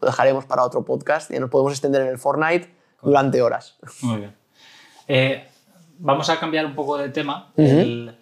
lo 0.02 0.08
dejaremos 0.08 0.46
para 0.46 0.64
otro 0.64 0.84
podcast 0.86 1.32
y 1.32 1.40
nos 1.40 1.50
podemos 1.50 1.74
extender 1.74 2.02
en 2.02 2.08
el 2.10 2.18
Fortnite 2.18 2.74
durante 3.02 3.42
horas. 3.42 3.78
Muy 4.02 4.18
bien. 4.18 4.36
Eh, 5.08 5.48
vamos 6.00 6.30
a 6.30 6.40
cambiar 6.40 6.66
un 6.66 6.76
poco 6.76 6.98
de 6.98 7.10
tema, 7.10 7.52
el- 7.58 8.16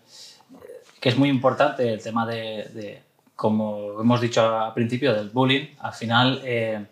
que 0.99 1.09
es 1.09 1.17
muy 1.17 1.29
importante 1.29 1.93
el 1.93 2.01
tema 2.01 2.25
de, 2.25 2.69
de, 2.73 3.03
como 3.35 3.99
hemos 4.01 4.21
dicho 4.21 4.41
al 4.57 4.73
principio, 4.73 5.13
del 5.13 5.29
bullying. 5.29 5.67
Al 5.79 5.93
final, 5.93 6.41
eh, 6.43 6.85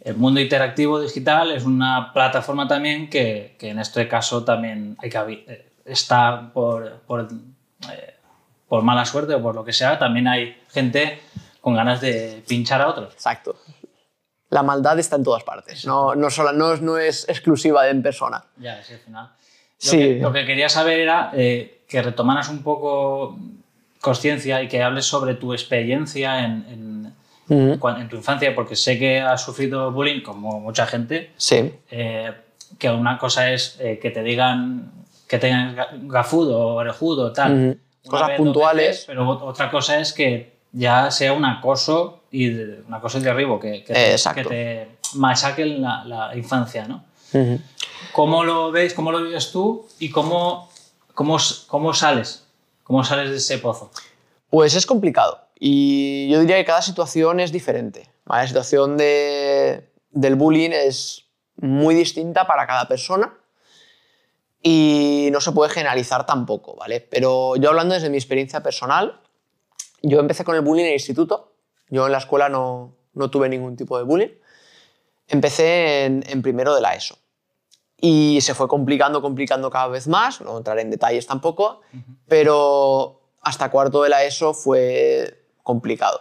el 0.00 0.16
mundo 0.16 0.40
interactivo 0.40 1.00
digital 1.00 1.52
es 1.52 1.64
una 1.64 2.12
plataforma 2.12 2.66
también 2.68 3.08
que, 3.08 3.56
que 3.58 3.70
en 3.70 3.78
este 3.78 4.06
caso 4.08 4.44
también 4.44 4.96
hay 5.00 5.08
que, 5.08 5.18
eh, 5.46 5.70
está 5.84 6.50
por, 6.52 7.00
por, 7.06 7.28
eh, 7.90 8.14
por 8.68 8.82
mala 8.82 9.04
suerte 9.06 9.34
o 9.34 9.42
por 9.42 9.54
lo 9.54 9.64
que 9.64 9.72
sea, 9.72 9.98
también 9.98 10.26
hay 10.28 10.56
gente 10.70 11.20
con 11.62 11.74
ganas 11.74 12.00
de 12.02 12.42
pinchar 12.46 12.82
a 12.82 12.88
otros. 12.90 13.14
Exacto. 13.14 13.56
La 14.50 14.62
maldad 14.62 14.98
está 14.98 15.16
en 15.16 15.22
todas 15.24 15.44
partes. 15.44 15.86
No, 15.86 16.14
no, 16.14 16.28
no, 16.52 16.72
es- 16.74 16.82
no 16.82 16.98
es 16.98 17.26
exclusiva 17.28 17.84
de 17.84 17.90
en 17.92 18.02
persona. 18.02 18.44
Ya, 18.58 18.78
es 18.80 18.90
el 18.90 18.98
final. 18.98 19.26
Lo, 19.26 19.32
Sí. 19.78 19.96
que, 19.98 20.18
lo 20.20 20.32
que 20.32 20.44
quería 20.44 20.68
saber 20.68 21.00
era 21.00 21.30
eh, 21.34 21.84
que 21.88 22.02
retomaras 22.02 22.48
un 22.50 22.62
poco 22.62 23.38
conciencia 24.00 24.62
y 24.62 24.68
que 24.68 24.82
hables 24.82 25.06
sobre 25.06 25.34
tu 25.34 25.52
experiencia 25.54 26.44
en, 26.44 27.14
tu 27.48 28.16
infancia, 28.16 28.54
porque 28.54 28.76
sé 28.76 28.98
que 28.98 29.20
has 29.20 29.42
sufrido 29.42 29.92
bullying 29.92 30.22
como 30.22 30.58
mucha 30.60 30.86
gente, 30.86 31.32
Sí. 31.36 31.72
eh, 31.90 32.32
que 32.78 32.90
una 32.90 33.18
cosa 33.18 33.52
es 33.52 33.76
eh, 33.80 33.98
que 34.00 34.10
te 34.10 34.22
digan 34.22 34.90
que 35.28 35.38
tengas 35.38 35.74
ga- 35.76 35.88
gafudo 36.08 36.58
o 36.58 36.74
orejudo, 36.74 37.32
tal. 37.32 37.52
Ujú. 37.52 37.78
una 38.04 38.10
Cosas 38.10 38.30
puntuales. 38.36 38.86
veces, 38.88 39.04
pero 39.06 39.24
ot- 39.26 39.42
otra 39.42 39.70
cosa 39.70 39.98
es 40.00 40.12
que 40.12 40.52
ya 40.72 41.10
sea 41.10 41.32
un 41.32 41.44
acoso 41.44 42.22
y 42.30 42.48
de, 42.50 42.82
un 42.86 42.94
acoso 42.94 43.18
y 43.18 43.22
derribo, 43.22 43.60
que, 43.60 43.84
que, 43.84 43.92
te- 43.92 44.16
que 44.34 44.44
te 44.44 44.88
machaquen 45.14 45.82
la, 45.82 46.04
la 46.04 46.36
infancia, 46.36 46.86
¿no? 46.88 47.04
Ujú. 47.32 47.60
¿Cómo 48.12 48.44
lo 48.44 48.70
ves, 48.72 48.94
cómo 48.94 49.12
lo 49.12 49.22
vives 49.22 49.52
tú 49.52 49.86
y 49.98 50.10
cómo, 50.10 50.70
cómo, 51.14 51.36
cómo 51.66 51.94
sales? 51.94 52.46
¿Cómo 52.84 53.04
sales 53.04 53.30
de 53.30 53.36
ese 53.36 53.58
pozo? 53.58 53.90
Pues 54.50 54.74
es 54.74 54.86
complicado. 54.86 55.40
Y 55.58 56.28
yo 56.30 56.40
diría 56.40 56.56
que 56.56 56.64
cada 56.64 56.82
situación 56.82 57.40
es 57.40 57.52
diferente. 57.52 58.10
¿vale? 58.24 58.42
La 58.42 58.48
situación 58.48 58.96
de- 58.96 59.88
del 60.10 60.34
bullying 60.36 60.70
es 60.72 61.24
muy 61.56 61.94
distinta 61.94 62.46
para 62.46 62.66
cada 62.66 62.88
persona 62.88 63.32
y 64.62 65.28
no 65.32 65.40
se 65.40 65.52
puede 65.52 65.70
generalizar 65.70 66.24
tampoco, 66.26 66.76
¿vale? 66.76 67.00
Pero 67.00 67.56
yo 67.56 67.70
hablando 67.70 67.94
desde 67.94 68.10
mi 68.10 68.16
experiencia 68.16 68.62
personal, 68.62 69.20
yo 70.02 70.20
empecé 70.20 70.44
con 70.44 70.56
el 70.56 70.62
bullying 70.62 70.84
en 70.84 70.88
el 70.88 70.94
instituto. 70.94 71.54
Yo 71.88 72.06
en 72.06 72.12
la 72.12 72.18
escuela 72.18 72.48
no, 72.48 72.94
no 73.14 73.30
tuve 73.30 73.48
ningún 73.48 73.76
tipo 73.76 73.96
de 73.96 74.04
bullying. 74.04 74.30
Empecé 75.28 76.04
en, 76.04 76.24
en 76.26 76.42
primero 76.42 76.74
de 76.74 76.80
la 76.80 76.94
ESO. 76.94 77.18
Y 77.96 78.40
se 78.40 78.54
fue 78.54 78.66
complicando, 78.66 79.22
complicando 79.22 79.70
cada 79.70 79.88
vez 79.88 80.08
más. 80.08 80.40
No 80.40 80.58
entraré 80.58 80.82
en 80.82 80.90
detalles 80.90 81.26
tampoco, 81.26 81.82
pero 82.26 83.20
hasta 83.40 83.70
cuarto 83.70 84.02
de 84.02 84.08
la 84.08 84.24
ESO 84.24 84.54
fue 84.54 85.46
complicado. 85.62 86.20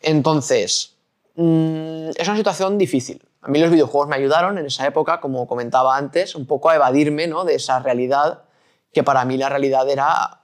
Entonces, 0.00 0.96
mm, 1.36 2.10
es 2.14 2.28
una 2.28 2.36
situación 2.36 2.76
difícil. 2.76 3.26
A 3.40 3.48
mí 3.48 3.58
los 3.58 3.70
videojuegos 3.70 4.08
me 4.08 4.16
ayudaron 4.16 4.58
en 4.58 4.66
esa 4.66 4.86
época, 4.86 5.20
como 5.20 5.46
comentaba 5.46 5.96
antes, 5.96 6.34
un 6.34 6.46
poco 6.46 6.68
a 6.68 6.76
evadirme 6.76 7.26
¿no? 7.26 7.44
de 7.44 7.54
esa 7.54 7.78
realidad, 7.78 8.42
que 8.92 9.02
para 9.02 9.24
mí 9.24 9.38
la 9.38 9.48
realidad 9.48 9.88
era 9.88 10.42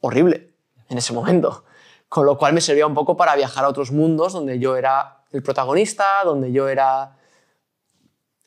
horrible 0.00 0.51
en 0.92 0.98
ese 0.98 1.12
momento. 1.12 1.64
Con 2.08 2.26
lo 2.26 2.36
cual 2.38 2.52
me 2.52 2.60
servía 2.60 2.86
un 2.86 2.94
poco 2.94 3.16
para 3.16 3.34
viajar 3.34 3.64
a 3.64 3.68
otros 3.68 3.90
mundos 3.90 4.32
donde 4.34 4.58
yo 4.58 4.76
era 4.76 5.24
el 5.32 5.42
protagonista, 5.42 6.22
donde 6.24 6.52
yo 6.52 6.68
era 6.68 7.16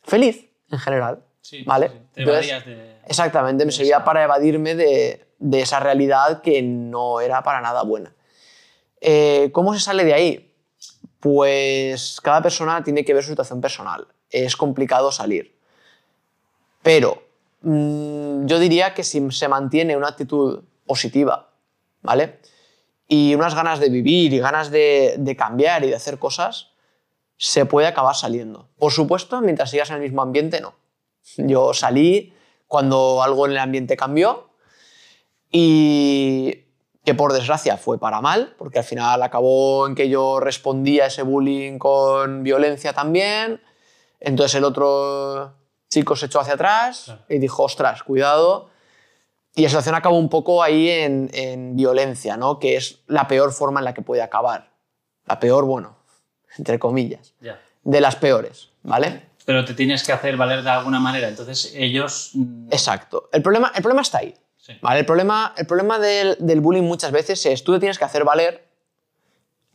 feliz 0.03 0.47
en 0.71 0.79
general. 0.79 1.23
¿vale? 1.65 1.89
Te 2.13 2.21
Entonces, 2.21 2.65
de... 2.65 2.95
Exactamente, 3.08 3.65
me 3.65 3.71
servía 3.71 3.97
esa- 3.97 4.05
para 4.05 4.23
evadirme 4.23 4.75
de, 4.75 5.27
de 5.39 5.62
esa 5.62 5.79
realidad 5.79 6.41
que 6.41 6.62
no 6.62 7.19
era 7.21 7.43
para 7.43 7.62
nada 7.62 7.84
buena. 7.84 8.13
Eh, 9.01 9.49
¿Cómo 9.51 9.73
se 9.73 9.79
sale 9.79 10.03
de 10.05 10.13
ahí? 10.13 10.53
Pues 11.19 12.19
cada 12.21 12.41
persona 12.41 12.84
tiene 12.84 13.03
que 13.03 13.13
ver 13.13 13.23
su 13.23 13.29
situación 13.31 13.62
personal. 13.62 14.08
Es 14.29 14.55
complicado 14.55 15.12
salir. 15.12 15.55
Pero 16.84 17.23
mm, 17.62 18.45
yo 18.45 18.60
diría 18.60 18.93
que 18.93 19.03
si 19.03 19.31
se 19.31 19.47
mantiene 19.47 19.97
una 19.97 20.10
actitud 20.10 20.63
positiva, 20.86 21.49
¿vale? 22.06 22.39
Y 23.08 23.36
unas 23.36 23.56
ganas 23.56 23.80
de 23.80 23.89
vivir 23.89 24.34
y 24.34 24.39
ganas 24.39 24.72
de, 24.72 25.15
de 25.18 25.36
cambiar 25.36 25.84
y 25.84 25.89
de 25.89 25.96
hacer 25.96 26.18
cosas, 26.18 26.72
se 27.38 27.65
puede 27.65 27.88
acabar 27.88 28.15
saliendo. 28.15 28.70
Por 28.78 28.91
supuesto, 28.91 29.41
mientras 29.41 29.70
sigas 29.70 29.89
en 29.89 29.98
el 29.98 30.02
mismo 30.02 30.22
ambiente, 30.22 30.62
no. 30.62 30.76
Yo 31.38 31.74
salí 31.74 32.34
cuando 32.68 33.22
algo 33.24 33.46
en 33.46 33.54
el 33.54 33.58
ambiente 33.58 33.98
cambió 33.98 34.50
y 35.52 36.65
que 37.04 37.13
por 37.13 37.34
desgracia 37.34 37.78
fue 37.78 38.00
para 38.00 38.20
mal, 38.20 38.56
porque 38.58 38.80
al 38.80 38.84
final 38.84 39.22
acabó 39.22 39.88
en 39.88 39.96
que 39.96 40.10
yo 40.10 40.39
respondía 40.39 41.06
a 41.06 41.08
ese 41.08 41.22
bullying 41.22 41.78
con 41.78 42.44
violencia 42.44 42.94
también. 42.94 43.62
Entonces 44.20 44.56
el 44.56 44.63
otro 44.63 45.54
chico 45.88 46.15
se 46.15 46.26
echó 46.26 46.39
hacia 46.39 46.56
atrás 46.56 47.15
y 47.30 47.38
dijo, 47.38 47.63
ostras, 47.63 48.02
cuidado. 48.04 48.70
Y 49.56 49.63
la 49.63 49.70
situación 49.70 49.96
acabó 49.96 50.18
un 50.18 50.28
poco 50.30 50.62
ahí 50.62 50.89
en, 50.89 51.30
en 51.34 51.76
violencia, 51.78 52.36
¿no? 52.36 52.60
que 52.60 52.76
es 52.76 53.00
la 53.08 53.28
peor 53.28 53.54
forma 53.54 53.80
en 53.80 53.86
la 53.86 53.94
que 53.94 54.02
puede 54.02 54.22
acabar. 54.22 54.70
La 55.26 55.39
peor, 55.39 55.63
bueno, 55.63 55.96
entre 56.58 56.78
comillas, 56.78 57.34
de 57.84 58.02
las 58.02 58.18
peores, 58.18 58.70
¿vale? 58.84 59.30
Pero 59.46 59.63
te 59.63 59.74
tienes 59.74 60.04
que 60.04 60.12
hacer 60.12 60.36
valer 60.38 60.63
de 60.63 60.70
alguna 60.72 61.00
manera. 61.00 61.30
Entonces 61.30 61.72
ellos... 61.76 62.32
mm, 62.34 62.68
Exacto. 62.72 63.30
El 63.32 63.41
problema, 63.41 63.72
el 63.76 63.82
problema 63.82 64.02
está 64.02 64.18
ahí. 64.20 64.34
sí. 64.58 64.74
¿vale? 64.82 65.00
El 65.02 65.06
problema, 65.06 65.54
el 65.56 65.68
problema 65.68 66.00
del, 66.00 66.36
del 66.39 66.60
bullying 66.62 66.84
muchas 66.84 67.12
veces 67.12 67.46
es 67.46 67.63
tú 67.63 67.74
te 67.74 67.80
tienes 67.80 67.98
que 67.98 68.06
hacer 68.06 68.24
valer, 68.24 68.68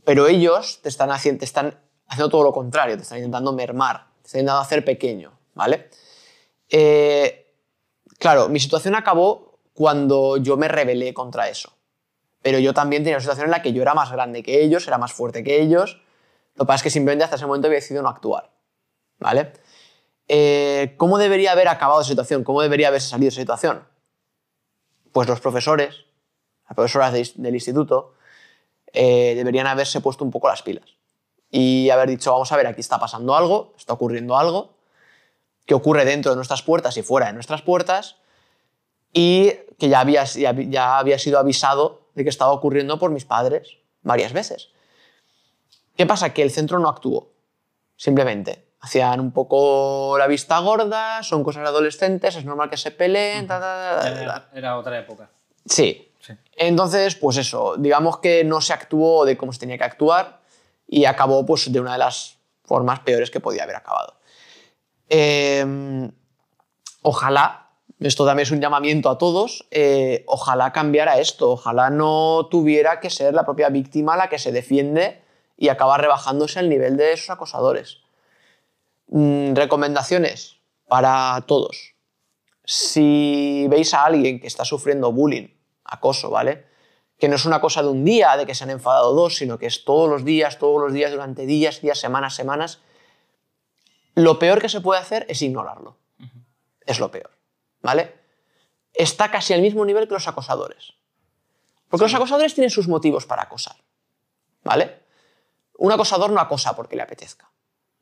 pero 0.04 0.26
ellos 0.26 0.80
te 0.82 0.88
están, 0.88 1.10
haciendo, 1.10 1.38
te 1.38 1.44
están 1.44 1.78
haciendo 2.06 2.28
todo 2.28 2.42
lo 2.42 2.52
contrario, 2.52 2.96
te 2.96 3.02
están 3.02 3.18
intentando 3.18 3.52
mermar, 3.52 4.08
te 4.22 4.26
están 4.26 4.40
intentando 4.40 4.60
hacer 4.60 4.84
pequeño. 4.84 5.32
¿vale? 5.54 5.88
Eh, 6.68 7.54
claro, 8.18 8.48
mi 8.48 8.58
situación 8.60 8.94
acabó 8.94 9.49
cuando 9.80 10.36
yo 10.36 10.58
me 10.58 10.68
rebelé 10.68 11.14
contra 11.14 11.48
eso. 11.48 11.72
Pero 12.42 12.58
yo 12.58 12.74
también 12.74 13.02
tenía 13.02 13.16
una 13.16 13.22
situación 13.22 13.46
en 13.46 13.50
la 13.50 13.62
que 13.62 13.72
yo 13.72 13.80
era 13.80 13.94
más 13.94 14.12
grande 14.12 14.42
que 14.42 14.62
ellos, 14.62 14.86
era 14.86 14.98
más 14.98 15.14
fuerte 15.14 15.42
que 15.42 15.62
ellos. 15.62 16.02
Lo 16.54 16.64
que 16.64 16.66
pasa 16.66 16.76
es 16.76 16.82
que 16.82 16.90
simplemente 16.90 17.24
hasta 17.24 17.36
ese 17.36 17.46
momento 17.46 17.66
había 17.66 17.78
decidido 17.78 18.02
no 18.02 18.10
actuar. 18.10 18.50
¿Vale? 19.20 19.54
Eh, 20.28 20.96
¿Cómo 20.98 21.16
debería 21.16 21.52
haber 21.52 21.68
acabado 21.68 22.02
esa 22.02 22.10
situación? 22.10 22.44
¿Cómo 22.44 22.60
debería 22.60 22.88
haberse 22.88 23.08
salido 23.08 23.30
esa 23.30 23.40
situación? 23.40 23.82
Pues 25.12 25.26
los 25.26 25.40
profesores, 25.40 26.04
las 26.68 26.74
profesoras 26.76 27.14
de- 27.14 27.32
del 27.36 27.54
instituto, 27.54 28.12
eh, 28.92 29.32
deberían 29.34 29.66
haberse 29.66 30.02
puesto 30.02 30.24
un 30.26 30.30
poco 30.30 30.48
las 30.48 30.60
pilas 30.60 30.98
y 31.50 31.88
haber 31.88 32.10
dicho, 32.10 32.32
vamos 32.32 32.52
a 32.52 32.56
ver, 32.58 32.66
aquí 32.66 32.82
está 32.82 32.98
pasando 32.98 33.34
algo, 33.34 33.72
está 33.78 33.94
ocurriendo 33.94 34.36
algo, 34.36 34.74
que 35.64 35.72
ocurre 35.72 36.04
dentro 36.04 36.32
de 36.32 36.36
nuestras 36.36 36.60
puertas 36.62 36.98
y 36.98 37.02
fuera 37.02 37.28
de 37.28 37.32
nuestras 37.32 37.62
puertas, 37.62 38.16
y 39.12 39.52
que 39.78 39.88
ya 39.88 40.00
había, 40.00 40.24
ya, 40.24 40.52
ya 40.52 40.98
había 40.98 41.18
sido 41.18 41.38
avisado 41.38 42.02
de 42.14 42.24
que 42.24 42.30
estaba 42.30 42.52
ocurriendo 42.52 42.98
por 42.98 43.10
mis 43.10 43.24
padres 43.24 43.78
varias 44.02 44.32
veces. 44.32 44.70
¿Qué 45.96 46.06
pasa? 46.06 46.32
Que 46.32 46.42
el 46.42 46.50
centro 46.50 46.78
no 46.78 46.88
actuó, 46.88 47.32
simplemente. 47.96 48.66
Hacían 48.80 49.20
un 49.20 49.32
poco 49.32 50.16
la 50.18 50.26
vista 50.26 50.58
gorda, 50.60 51.22
son 51.22 51.44
cosas 51.44 51.66
adolescentes, 51.66 52.36
es 52.36 52.44
normal 52.44 52.70
que 52.70 52.78
se 52.78 52.90
peleen, 52.90 53.46
ta, 53.46 53.60
ta, 53.60 53.76
ta, 53.76 54.02
ta, 54.02 54.14
ta. 54.14 54.22
Era, 54.22 54.48
era 54.54 54.78
otra 54.78 54.98
época. 54.98 55.30
Sí. 55.66 56.06
Sí. 56.20 56.34
Entonces, 56.56 57.14
pues 57.16 57.38
eso, 57.38 57.76
digamos 57.78 58.18
que 58.18 58.44
no 58.44 58.60
se 58.60 58.74
actuó 58.74 59.24
de 59.24 59.38
cómo 59.38 59.52
se 59.52 59.60
tenía 59.60 59.78
que 59.78 59.84
actuar 59.84 60.40
y 60.86 61.06
acabó 61.06 61.46
pues, 61.46 61.72
de 61.72 61.80
una 61.80 61.92
de 61.92 61.98
las 61.98 62.36
formas 62.64 63.00
peores 63.00 63.30
que 63.30 63.40
podía 63.40 63.62
haber 63.62 63.76
acabado. 63.76 64.16
Eh, 65.08 66.10
ojalá, 67.02 67.69
esto 68.08 68.24
también 68.24 68.44
es 68.44 68.50
un 68.50 68.60
llamamiento 68.60 69.10
a 69.10 69.18
todos, 69.18 69.66
eh, 69.70 70.24
ojalá 70.26 70.72
cambiara 70.72 71.18
esto, 71.18 71.52
ojalá 71.52 71.90
no 71.90 72.48
tuviera 72.50 72.98
que 73.00 73.10
ser 73.10 73.34
la 73.34 73.44
propia 73.44 73.68
víctima 73.68 74.16
la 74.16 74.28
que 74.28 74.38
se 74.38 74.52
defiende 74.52 75.22
y 75.56 75.68
acaba 75.68 75.98
rebajándose 75.98 76.60
el 76.60 76.70
nivel 76.70 76.96
de 76.96 77.12
esos 77.12 77.30
acosadores. 77.30 77.98
Mm, 79.08 79.54
recomendaciones 79.54 80.56
para 80.88 81.44
todos. 81.46 81.94
Si 82.64 83.66
veis 83.68 83.92
a 83.92 84.04
alguien 84.04 84.40
que 84.40 84.46
está 84.46 84.64
sufriendo 84.64 85.12
bullying, 85.12 85.48
acoso, 85.84 86.30
¿vale? 86.30 86.66
Que 87.18 87.28
no 87.28 87.34
es 87.34 87.44
una 87.44 87.60
cosa 87.60 87.82
de 87.82 87.88
un 87.88 88.04
día, 88.04 88.36
de 88.36 88.46
que 88.46 88.54
se 88.54 88.64
han 88.64 88.70
enfadado 88.70 89.12
dos, 89.12 89.36
sino 89.36 89.58
que 89.58 89.66
es 89.66 89.84
todos 89.84 90.08
los 90.08 90.24
días, 90.24 90.58
todos 90.58 90.80
los 90.80 90.92
días, 90.92 91.10
durante 91.10 91.44
días, 91.44 91.80
días, 91.80 91.98
semanas, 91.98 92.34
semanas. 92.34 92.80
Lo 94.14 94.38
peor 94.38 94.60
que 94.60 94.68
se 94.68 94.80
puede 94.80 95.00
hacer 95.00 95.26
es 95.28 95.42
ignorarlo. 95.42 95.96
Es 96.86 96.98
lo 96.98 97.10
peor, 97.10 97.30
¿vale? 97.82 98.20
Está 98.92 99.30
casi 99.30 99.52
al 99.54 99.62
mismo 99.62 99.84
nivel 99.84 100.08
que 100.08 100.14
los 100.14 100.28
acosadores. 100.28 100.94
Porque 101.88 102.04
los 102.04 102.14
acosadores 102.14 102.54
tienen 102.54 102.70
sus 102.70 102.88
motivos 102.88 103.26
para 103.26 103.42
acosar, 103.42 103.76
¿vale? 104.62 105.00
Un 105.76 105.92
acosador 105.92 106.30
no 106.30 106.40
acosa 106.40 106.76
porque 106.76 106.96
le 106.96 107.02
apetezca. 107.02 107.50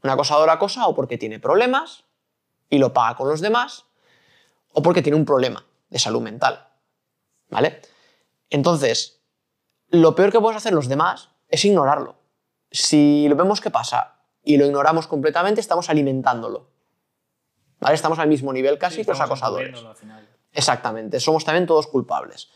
Un 0.02 0.10
acosador 0.10 0.50
acosa 0.50 0.86
o 0.86 0.94
porque 0.94 1.18
tiene 1.18 1.40
problemas 1.40 2.04
y 2.70 2.78
lo 2.78 2.92
paga 2.92 3.16
con 3.16 3.28
los 3.28 3.40
demás, 3.40 3.86
o 4.72 4.82
porque 4.82 5.02
tiene 5.02 5.16
un 5.16 5.24
problema 5.24 5.64
de 5.88 5.98
salud 5.98 6.20
mental. 6.20 6.68
¿Vale? 7.50 7.80
Entonces, 8.50 9.22
lo 9.88 10.14
peor 10.14 10.30
que 10.30 10.38
podemos 10.38 10.56
hacer 10.56 10.74
los 10.74 10.88
demás 10.88 11.30
es 11.48 11.64
ignorarlo. 11.64 12.16
Si 12.70 13.26
lo 13.28 13.36
vemos 13.36 13.60
que 13.60 13.70
pasa 13.70 14.20
y 14.42 14.58
lo 14.58 14.66
ignoramos 14.66 15.06
completamente, 15.06 15.60
estamos 15.60 15.88
alimentándolo. 15.88 16.70
¿Vale? 17.80 17.94
Estamos 17.94 18.18
al 18.18 18.28
mismo 18.28 18.52
nivel 18.52 18.78
casi 18.78 18.96
Sí, 18.96 19.04
que 19.04 19.10
los 19.12 19.20
acosadores. 19.20 19.68
encubriéndolo 19.68 19.90
al 19.90 19.96
final. 19.96 20.28
Exactamente, 20.52 21.20
somos 21.20 21.44
también 21.44 21.66
todos 21.66 21.86
culpables. 21.86 22.50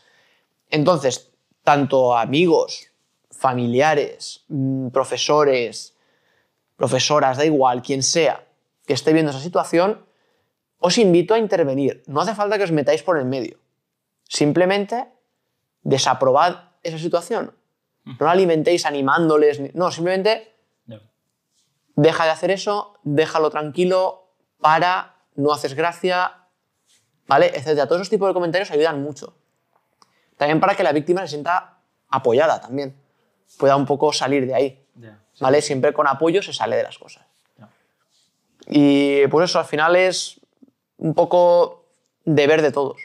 Entonces, 0.69 1.31
tanto 1.63 2.17
amigos, 2.17 2.87
familiares, 3.31 4.43
mm, 4.49 4.89
profesores, 4.89 5.95
profesoras, 6.75 7.37
da 7.37 7.45
igual, 7.45 7.81
quien 7.81 8.03
sea 8.03 8.45
que 8.85 8.93
esté 8.93 9.13
viendo 9.13 9.31
esa 9.31 9.39
situación, 9.39 10.05
os 10.79 10.97
invito 10.97 11.33
a 11.33 11.37
intervenir. 11.39 12.03
No 12.07 12.19
hace 12.21 12.35
falta 12.35 12.57
que 12.57 12.63
os 12.65 12.71
metáis 12.71 13.03
por 13.03 13.17
el 13.17 13.25
medio. 13.25 13.57
Simplemente 14.27 15.07
desaprobad 15.83 16.71
esa 16.81 16.97
situación. 16.97 17.55
No 18.03 18.25
la 18.25 18.31
alimentéis 18.31 18.85
animándoles. 18.85 19.59
ni- 19.61 19.71
No, 19.73 19.89
simplemente 19.91 20.49
deja 21.95 22.25
de 22.25 22.31
hacer 22.31 22.51
eso, 22.51 22.97
déjalo 23.03 23.49
tranquilo, 23.51 24.31
para, 24.59 25.12
no 25.35 25.51
haces 25.53 25.73
gracia, 25.73 26.33
¿vale? 27.27 27.47
Etcétera. 27.47 27.85
Todos 27.87 28.01
esos 28.01 28.09
tipos 28.09 28.27
de 28.27 28.33
comentarios 28.33 28.71
ayudan 28.71 29.01
mucho. 29.01 29.35
También 30.37 30.59
para 30.59 30.75
que 30.75 30.83
la 30.83 30.91
víctima 30.91 31.21
se 31.21 31.27
sienta 31.29 31.77
apoyada 32.09 32.59
también. 32.61 32.95
Pueda 33.57 33.75
un 33.75 33.85
poco 33.85 34.11
salir 34.13 34.45
de 34.47 34.55
ahí. 34.55 34.79
¿vale? 35.39 35.61
Siempre 35.61 35.93
con 35.93 36.07
apoyo 36.07 36.41
se 36.43 36.53
sale 36.53 36.75
de 36.75 36.83
las 36.83 36.97
cosas. 36.97 37.23
Y 38.67 39.27
pues 39.27 39.49
eso, 39.49 39.59
al 39.59 39.65
final 39.65 39.95
es 39.95 40.39
un 40.97 41.13
poco 41.13 41.85
deber 42.23 42.61
de 42.61 42.71
todos. 42.71 43.01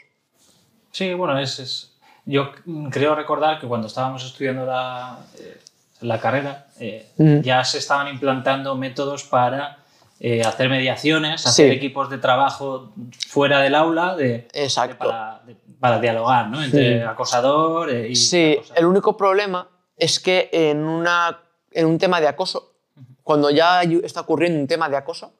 Sí, 0.91 1.13
bueno, 1.13 1.37
es, 1.39 1.59
es- 1.59 1.85
Yo 2.25 2.51
creo 2.91 3.15
recordar 3.15 3.59
que 3.59 3.67
cuando 3.67 3.87
estábamos 3.87 4.23
estudiando 4.23 4.63
la, 4.65 5.17
eh, 5.39 5.59
la 6.01 6.19
carrera, 6.21 6.67
eh, 6.79 7.09
Mm. 7.17 7.39
ya 7.41 7.63
se 7.63 7.79
estaban 7.79 8.07
implantando 8.07 8.75
métodos 8.75 9.23
para 9.23 9.78
eh, 10.19 10.41
hacer 10.41 10.69
mediaciones, 10.69 11.45
hacer 11.45 11.69
Sí. 11.71 11.75
equipos 11.77 12.09
de 12.09 12.17
trabajo 12.17 12.93
fuera 13.29 13.61
del 13.61 13.73
aula 13.75 14.15
de, 14.15 14.47
Exacto. 14.53 14.93
de- 15.05 15.11
para, 15.11 15.41
de- 15.45 15.55
para 15.79 15.99
dialogar, 15.99 16.49
¿no? 16.49 16.61
Entre 16.61 16.97
Sí. 16.99 17.03
acosador 17.05 17.89
eh, 17.89 18.09
y 18.09 18.15
Sí, 18.15 18.57
el 18.75 18.85
único 18.85 19.15
problema 19.15 19.69
es 19.95 20.19
que 20.19 20.49
en, 20.51 20.79
una, 20.83 21.41
en 21.71 21.85
un 21.85 21.97
tema 21.97 22.19
de 22.19 22.27
acoso, 22.27 22.75
cuando 23.23 23.49
ya 23.49 23.81
está 23.83 24.21
ocurriendo 24.21 24.59
un 24.59 24.67
tema 24.67 24.89
de 24.89 24.97
acoso, 24.97 25.33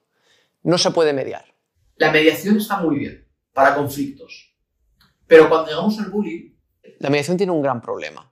no 0.63 0.77
se 0.77 0.91
puede 0.91 1.11
mediar. 1.13 1.45
La 1.97 2.11
mediación 2.11 2.57
está 2.57 2.77
muy 2.79 2.97
bien 2.99 3.27
para 3.53 3.75
conflictos. 3.75 4.55
Pero 5.27 5.49
cuando 5.49 5.69
llegamos 5.69 5.99
al 5.99 6.09
bullying, 6.09 6.53
La 6.99 7.09
mediación 7.09 7.37
tiene 7.37 7.51
un 7.51 7.61
gran 7.61 7.81
problema, 7.81 8.31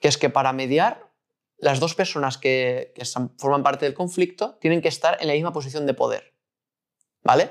que 0.00 0.08
es 0.08 0.16
que 0.18 0.30
para 0.30 0.52
mediar, 0.52 1.09
las 1.60 1.78
dos 1.80 1.94
personas 1.94 2.38
que, 2.38 2.92
forman 3.38 3.62
parte 3.62 3.84
del 3.84 3.94
conflicto 3.94 4.56
tienen 4.60 4.80
que 4.80 4.88
estar 4.88 5.18
en 5.20 5.28
la 5.28 5.34
misma 5.34 5.52
posición 5.52 5.86
de 5.86 5.94
poder. 5.94 6.34
¿Vale? 7.22 7.50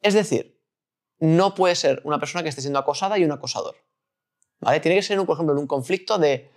Es 0.00 0.14
decir, 0.14 0.60
no 1.18 1.54
puede 1.54 1.74
ser 1.76 2.00
una 2.04 2.18
persona 2.18 2.42
que 2.42 2.48
esté 2.48 2.62
siendo 2.62 2.78
acosada 2.78 3.18
y 3.18 3.24
un 3.24 3.32
acosador. 3.32 3.76
¿Vale? 4.60 4.80
Tiene 4.80 4.96
que 4.96 5.02
ser, 5.02 5.18
un- 5.20 5.26
por 5.26 5.34
ejemplo, 5.36 5.54
en 5.54 5.60
un 5.60 5.66
conflicto 5.66 6.18
de 6.18 6.50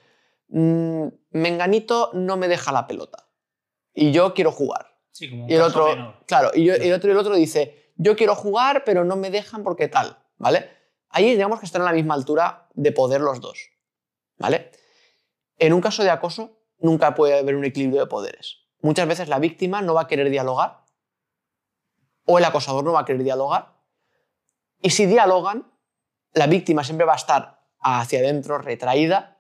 mm, 0.50 1.08
Menganito 1.32 2.12
no 2.14 2.36
me 2.38 2.48
deja 2.48 2.72
la 2.72 2.86
pelota 2.88 3.28
y 3.94 4.12
yo 4.12 4.34
quiero 4.34 4.52
jugar. 4.52 4.98
Sí, 5.12 5.30
como 5.30 5.46
un 5.46 5.50
Y 5.52 5.54
el 5.54 5.62
caso 5.62 5.80
otro, 5.84 5.96
menor. 5.96 6.16
claro, 6.26 6.52
y, 6.54 6.64
yo- 6.66 6.76
y 6.76 6.88
el 6.88 6.94
otro, 6.94 7.10
y 7.10 7.12
el 7.12 7.18
otro 7.18 7.36
dice, 7.36 7.92
yo 7.96 8.16
quiero 8.16 8.36
jugar, 8.36 8.84
pero 8.86 9.04
no 9.06 9.16
me 9.16 9.30
dejan 9.30 9.64
porque 9.64 9.88
tal, 9.88 10.18
¿vale? 10.38 10.70
Ahí 11.10 11.30
digamos 11.30 11.60
que 11.60 11.66
están 11.68 11.84
a 11.84 11.86
la 11.86 11.94
misma 11.94 12.16
altura 12.16 12.68
de 12.74 12.92
poder 12.92 13.22
los 13.22 13.40
dos, 13.40 13.70
¿vale? 14.38 14.72
En 15.58 15.74
un 15.74 15.82
caso 15.82 16.04
de 16.04 16.10
acoso, 16.10 16.60
nunca 16.80 17.16
puede 17.16 17.40
haber 17.40 17.56
un 17.56 17.66
equilibrio 17.66 18.02
de 18.02 18.08
poderes. 18.08 18.60
Muchas 18.82 19.08
veces 19.08 19.30
la 19.30 19.40
víctima 19.40 19.82
no 19.82 19.94
va 19.94 20.02
a 20.02 20.08
querer 20.08 20.30
dialogar, 20.30 20.84
o 22.26 22.38
el 22.38 22.46
acosador 22.46 22.84
no 22.84 22.94
va 22.94 23.02
a 23.02 23.06
querer 23.06 23.24
dialogar, 23.24 23.74
y 24.82 24.90
si 24.90 25.06
dialogan, 25.06 25.72
la 26.34 26.48
víctima 26.48 26.84
siempre 26.84 27.06
va 27.06 27.14
a 27.14 27.18
estar 27.18 27.64
hacia 27.80 28.20
adentro, 28.20 28.58
retraída, 28.58 29.40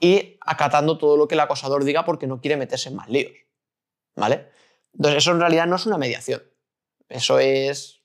y 0.00 0.38
acatando 0.40 0.98
todo 0.98 1.16
lo 1.16 1.28
que 1.28 1.34
el 1.34 1.40
acosador 1.40 1.84
diga 1.84 2.04
porque 2.04 2.26
no 2.26 2.40
quiere 2.40 2.56
meterse 2.56 2.88
en 2.88 2.96
más 2.96 3.08
líos, 3.08 3.32
¿vale? 4.14 4.48
Entonces, 4.94 5.18
eso 5.18 5.32
en 5.32 5.40
realidad 5.40 5.66
no 5.66 5.76
es 5.76 5.86
una 5.86 5.98
mediación. 5.98 6.42
Eso 7.08 7.38
es 7.38 8.02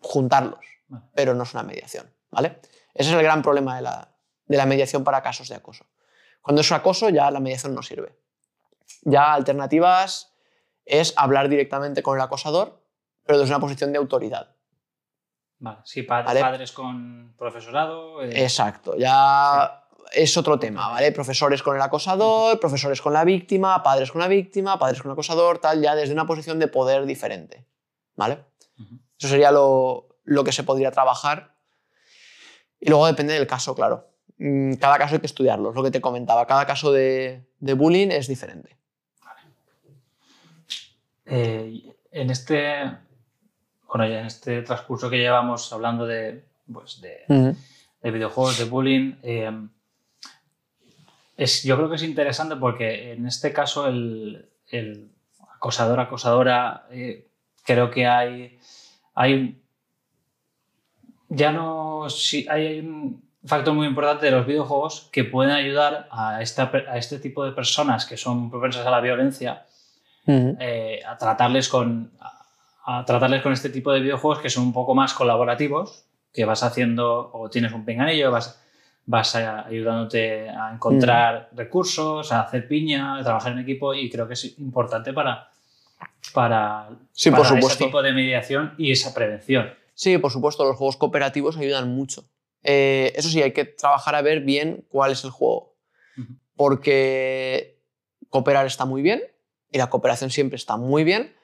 juntarlos, 0.00 0.64
pero 1.14 1.34
no 1.34 1.42
es 1.44 1.52
una 1.52 1.62
mediación, 1.62 2.12
¿vale? 2.30 2.60
Ese 2.94 3.10
es 3.10 3.16
el 3.16 3.22
gran 3.22 3.42
problema 3.42 3.76
de 3.76 3.82
la, 3.82 4.16
de 4.46 4.56
la 4.56 4.66
mediación 4.66 5.04
para 5.04 5.22
casos 5.22 5.48
de 5.48 5.54
acoso. 5.56 5.86
Cuando 6.40 6.62
es 6.62 6.72
acoso 6.72 7.08
ya 7.10 7.30
la 7.30 7.40
mediación 7.40 7.74
no 7.74 7.82
sirve. 7.82 8.16
Ya 9.02 9.32
alternativas 9.32 10.32
es 10.84 11.14
hablar 11.16 11.48
directamente 11.48 12.02
con 12.02 12.16
el 12.16 12.22
acosador, 12.22 12.82
pero 13.24 13.38
desde 13.38 13.52
una 13.52 13.60
posición 13.60 13.92
de 13.92 13.98
autoridad. 13.98 14.54
Vale, 15.58 15.78
sí, 15.84 16.02
pa- 16.02 16.22
Vale. 16.22 16.40
padres 16.40 16.72
con 16.72 17.34
profesorado. 17.36 18.22
eh, 18.22 18.42
Exacto, 18.42 18.96
ya 18.96 19.84
es 20.12 20.36
otro 20.36 20.58
tema, 20.58 20.88
¿vale? 20.88 21.12
Profesores 21.12 21.62
con 21.62 21.76
el 21.76 21.82
acosador, 21.82 22.58
profesores 22.58 23.00
con 23.02 23.12
la 23.12 23.24
víctima, 23.24 23.82
padres 23.82 24.10
con 24.10 24.20
la 24.20 24.28
víctima, 24.28 24.78
padres 24.78 25.02
con 25.02 25.10
el 25.10 25.12
acosador, 25.12 25.58
tal, 25.58 25.80
ya 25.82 25.94
desde 25.94 26.14
una 26.14 26.26
posición 26.26 26.58
de 26.58 26.66
poder 26.68 27.04
diferente, 27.04 27.66
¿vale? 28.16 28.44
Eso 29.18 29.28
sería 29.28 29.50
lo, 29.52 30.08
lo 30.24 30.42
que 30.44 30.52
se 30.52 30.64
podría 30.64 30.90
trabajar. 30.90 31.54
Y 32.80 32.88
luego 32.88 33.06
depende 33.06 33.34
del 33.34 33.46
caso, 33.46 33.74
claro. 33.74 34.09
Mm, 34.40 34.74
Cada 34.74 34.96
caso 34.98 35.14
hay 35.14 35.20
que 35.20 35.26
estudiarlo, 35.26 35.70
es 35.70 35.76
lo 35.76 35.82
que 35.82 35.90
te 35.90 36.00
comentaba. 36.00 36.46
Cada 36.46 36.66
caso 36.66 36.90
de, 36.92 37.44
de 37.58 37.74
bullying 37.74 38.08
es 38.08 38.26
diferente. 38.26 38.76
Eh, 41.26 41.94
en 42.10 42.30
este 42.30 42.90
bueno, 43.86 44.06
ya 44.08 44.20
en 44.20 44.26
este 44.26 44.62
transcurso 44.62 45.10
que 45.10 45.18
llevamos 45.18 45.72
hablando 45.72 46.06
de, 46.06 46.44
pues, 46.72 47.00
de, 47.00 47.56
de 48.02 48.10
videojuegos, 48.10 48.58
de 48.58 48.64
bullying, 48.64 49.14
eh, 49.22 49.68
es, 51.36 51.64
yo 51.64 51.76
creo 51.76 51.90
que 51.90 51.96
es 51.96 52.02
interesante 52.04 52.54
porque 52.56 53.12
en 53.12 53.26
este 53.26 53.52
caso 53.52 53.88
el, 53.88 54.48
el 54.68 55.10
acosador, 55.54 55.98
acosadora, 55.98 56.86
eh, 56.90 57.26
creo 57.64 57.90
que 57.90 58.06
hay, 58.06 58.58
hay 59.14 59.60
ya 61.28 61.50
no, 61.50 62.08
si, 62.10 62.46
hay 62.48 62.78
un 62.80 63.29
factor 63.44 63.72
muy 63.74 63.86
importante 63.86 64.26
de 64.26 64.32
los 64.32 64.46
videojuegos 64.46 65.08
que 65.12 65.24
pueden 65.24 65.52
ayudar 65.52 66.08
a, 66.10 66.42
esta, 66.42 66.70
a 66.88 66.96
este 66.98 67.18
tipo 67.18 67.44
de 67.44 67.52
personas 67.52 68.04
que 68.06 68.16
son 68.16 68.50
propensas 68.50 68.86
a 68.86 68.90
la 68.90 69.00
violencia 69.00 69.64
eh, 70.60 71.00
a 71.06 71.16
tratarles 71.16 71.68
con 71.68 72.12
a, 72.20 72.98
a 73.00 73.04
tratarles 73.04 73.42
con 73.42 73.52
este 73.52 73.70
tipo 73.70 73.92
de 73.92 74.00
videojuegos 74.00 74.40
que 74.40 74.50
son 74.50 74.64
un 74.64 74.72
poco 74.72 74.94
más 74.94 75.14
colaborativos 75.14 76.04
que 76.32 76.44
vas 76.44 76.62
haciendo 76.62 77.30
o 77.32 77.48
tienes 77.50 77.72
un 77.72 77.84
pinganillo 77.84 78.30
vas 78.30 78.60
vas 79.06 79.34
a- 79.36 79.66
ayudándote 79.66 80.48
a 80.50 80.72
encontrar 80.74 81.48
recursos 81.52 82.30
a 82.32 82.42
hacer 82.42 82.68
piña 82.68 83.16
a 83.16 83.22
trabajar 83.24 83.52
en 83.52 83.60
equipo 83.60 83.94
y 83.94 84.10
creo 84.10 84.28
que 84.28 84.34
es 84.34 84.58
importante 84.58 85.12
para 85.12 85.48
para, 86.34 86.88
Sí, 87.12 87.30
para 87.30 87.42
por 87.48 87.58
ese 87.58 87.76
tipo 87.86 88.02
de 88.02 88.12
mediación 88.12 88.74
y 88.78 88.92
esa 88.92 89.12
prevención. 89.14 89.72
Sí, 89.94 90.16
por 90.18 90.30
supuesto, 90.30 90.64
los 90.64 90.76
juegos 90.76 90.96
cooperativos 90.96 91.56
ayudan 91.56 91.88
mucho. 91.88 92.24
Eh, 92.62 93.12
eso 93.16 93.28
sí, 93.28 93.42
hay 93.42 93.52
que 93.52 93.64
trabajar 93.64 94.14
a 94.14 94.22
ver 94.22 94.40
bien 94.40 94.86
cuál 94.88 95.12
es 95.12 95.24
el 95.24 95.30
juego. 95.30 95.76
Porque 96.56 97.80
cooperar 98.28 98.66
está 98.66 98.84
muy 98.84 99.00
bien 99.00 99.22
y 99.72 99.78
la 99.78 99.88
cooperación 99.88 100.30
siempre 100.30 100.56
está 100.56 100.76
muy 100.76 101.04
bien, 101.04 101.34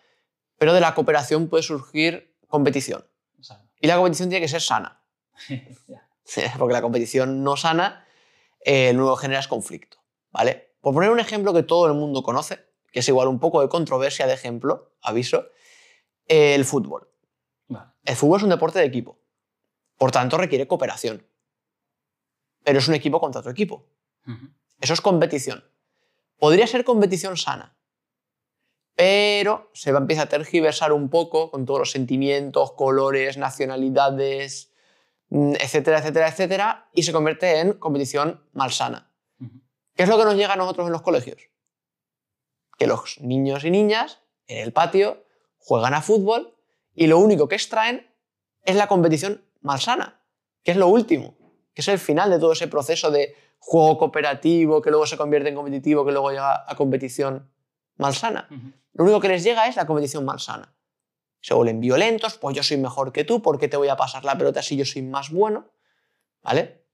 pero 0.59 0.75
de 0.75 0.81
la 0.81 0.95
cooperación 0.95 1.49
puede 1.49 1.63
surgir 1.63 2.37
competición. 2.49 3.07
Y 3.81 3.87
la 3.87 3.97
competición 3.97 4.29
tiene 4.29 4.45
que 4.45 4.49
ser 4.49 4.61
sana, 4.61 5.03
porque 6.59 6.73
la 6.73 6.83
competición 6.83 7.45
no 7.45 7.57
sana 7.57 8.07
eh, 8.61 8.93
luego 8.93 9.17
generas 9.17 9.49
conflicto. 9.49 9.99
¿vale? 10.31 10.75
Por 10.81 10.93
poner 10.93 11.11
un 11.11 11.21
ejemplo 11.21 11.55
que 11.55 11.63
todo 11.63 11.87
el 11.87 11.95
mundo 11.95 12.23
conoce, 12.23 12.59
que 12.93 13.01
es 13.01 13.09
igual 13.09 13.29
un 13.29 13.41
poco 13.41 13.63
de 13.63 13.69
controversia 13.69 14.27
de 14.27 14.35
ejemplo, 14.35 14.93
aviso, 15.01 15.47
eh, 16.29 16.55
el 16.55 16.65
fútbol. 16.65 17.09
Vale. 17.69 17.93
El 18.05 18.17
fútbol 18.17 18.39
es 18.39 18.43
un 18.45 18.51
deporte 18.51 18.79
de 18.79 18.85
equipo. 18.85 19.19
Por 19.97 20.13
tanto, 20.13 20.37
requiere 20.37 20.67
cooperación. 20.67 21.27
Pero 22.65 22.79
es 22.79 22.89
un 22.89 22.95
equipo 22.95 23.21
contra 23.21 23.41
otro 23.41 23.53
equipo. 23.53 23.87
Eso 24.81 24.93
es 24.93 25.01
competición. 25.01 25.65
Podría 26.39 26.67
ser 26.67 26.85
competición 26.85 27.37
sana, 27.37 27.77
pero 28.97 29.71
se 29.73 29.93
va 29.93 29.99
a 29.99 30.01
empezar 30.03 30.27
a 30.27 30.29
tergiversar 30.29 30.93
un 30.93 31.09
poco 31.09 31.51
con 31.51 31.65
todos 31.65 31.81
los 31.81 31.91
sentimientos, 31.91 32.73
colores, 32.73 33.37
nacionalidades, 33.37 34.73
mm, 35.29 35.55
etcétera, 35.61 35.99
etcétera, 35.99 36.29
etcétera, 36.29 36.89
y 36.93 37.05
se 37.05 37.13
convierte 37.13 37.61
en 37.61 37.75
competición 37.75 38.43
malsana. 38.53 39.13
¿Qué 39.95 40.03
es 40.03 40.09
lo 40.11 40.19
que 40.19 40.25
nos 40.25 40.37
llega 40.37 40.53
a 40.53 40.57
nosotros 40.57 40.87
en 40.87 40.93
los 40.93 41.01
colegios? 41.01 41.49
Que 42.77 42.87
los 42.87 43.19
niños 43.21 43.65
y 43.65 43.71
niñas 43.71 44.21
en 44.47 44.59
el 44.59 44.73
patio 44.73 45.25
juegan 45.57 45.95
a 45.95 46.03
fútbol 46.03 46.55
y 46.95 47.07
lo 47.07 47.19
único 47.19 47.49
que 47.49 47.55
extraen 47.55 48.07
es 48.65 48.77
la 48.77 48.89
competición 48.89 49.46
malsana, 49.67 50.23
que 50.63 50.71
es 50.71 50.77
lo 50.77 50.89
último, 50.89 51.37
que 51.75 51.83
es 51.83 51.89
el 51.89 51.99
final 51.99 52.31
de 52.31 52.39
todo 52.39 52.53
ese 52.53 52.69
proceso 52.69 53.11
de 53.11 53.35
juego 53.59 53.99
cooperativo, 53.99 54.81
que 54.81 54.91
luego 54.91 55.07
se 55.07 55.17
convierte 55.17 55.49
en 55.49 55.57
competitivo, 55.57 56.05
que 56.07 56.13
luego 56.13 56.31
llega 56.31 56.65
a 56.67 56.75
competición 56.77 57.51
malsana. 57.97 58.49
Ujú. 58.51 58.73
Lo 58.95 59.05
único 59.05 59.21
que 59.21 59.29
les 59.29 59.45
llega 59.45 59.67
es 59.67 59.77
la 59.77 59.87
competición 59.87 60.25
malsana. 60.25 60.75
Se 61.41 61.53
vuelven 61.53 61.81
violentos, 61.81 62.39
pues 62.39 62.57
yo 62.57 62.63
soy 62.63 62.79
mejor 62.79 63.13
que 63.13 63.25
tú, 63.25 63.43
¿por 63.43 63.59
qué 63.59 63.69
te 63.69 63.77
voy 63.77 63.89
a 63.89 63.97
pasar 63.97 64.25
la 64.25 64.39
pelota 64.39 64.63
si 64.63 64.77
yo 64.77 64.85
soy 64.85 65.03
más 65.03 65.31
bueno? 65.31 65.71
¿Vale? 66.43 66.85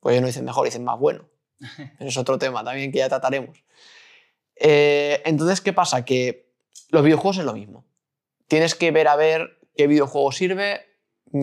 Pues 0.00 0.12
ellos 0.12 0.22
no 0.22 0.26
dicen 0.28 0.44
mejor, 0.44 0.64
dicen 0.64 0.84
más 0.84 0.98
bueno. 0.98 1.28
Es 1.98 2.16
otro 2.16 2.38
tema 2.38 2.62
también 2.62 2.92
que 2.92 2.98
ya 2.98 3.08
trataremos. 3.08 3.64
Eh, 4.54 5.22
entonces, 5.24 5.60
¿qué 5.60 5.72
pasa? 5.72 6.04
Que 6.04 6.52
los 6.90 7.02
videojuegos 7.02 7.38
es 7.38 7.44
lo 7.44 7.54
mismo. 7.54 7.86
Tienes 8.46 8.74
que 8.74 8.90
ver 8.90 9.08
a 9.08 9.16
ver 9.16 9.58
qué 9.76 9.86
videojuego 9.86 10.32
sirve, 10.32 10.87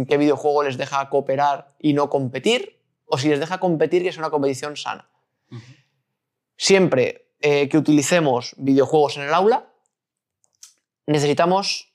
qué 0.08 0.18
videojuego 0.18 0.64
les 0.64 0.78
deja 0.78 1.10
cooperar 1.10 1.68
y 1.80 1.94
no 1.94 2.10
competir, 2.10 2.82
o 3.06 3.18
si 3.18 3.30
les 3.30 3.40
deja 3.40 3.60
competir 3.60 4.04
que 4.04 4.10
es 4.10 4.18
una 4.18 4.30
competición 4.30 4.78
sana. 4.78 5.10
Siempre 6.58 7.32
eh, 7.42 7.70
que 7.70 7.78
utilicemos 7.78 8.56
videojuegos 8.58 9.18
en 9.18 9.24
el 9.24 9.34
aula, 9.34 9.72
necesitamos 11.06 11.94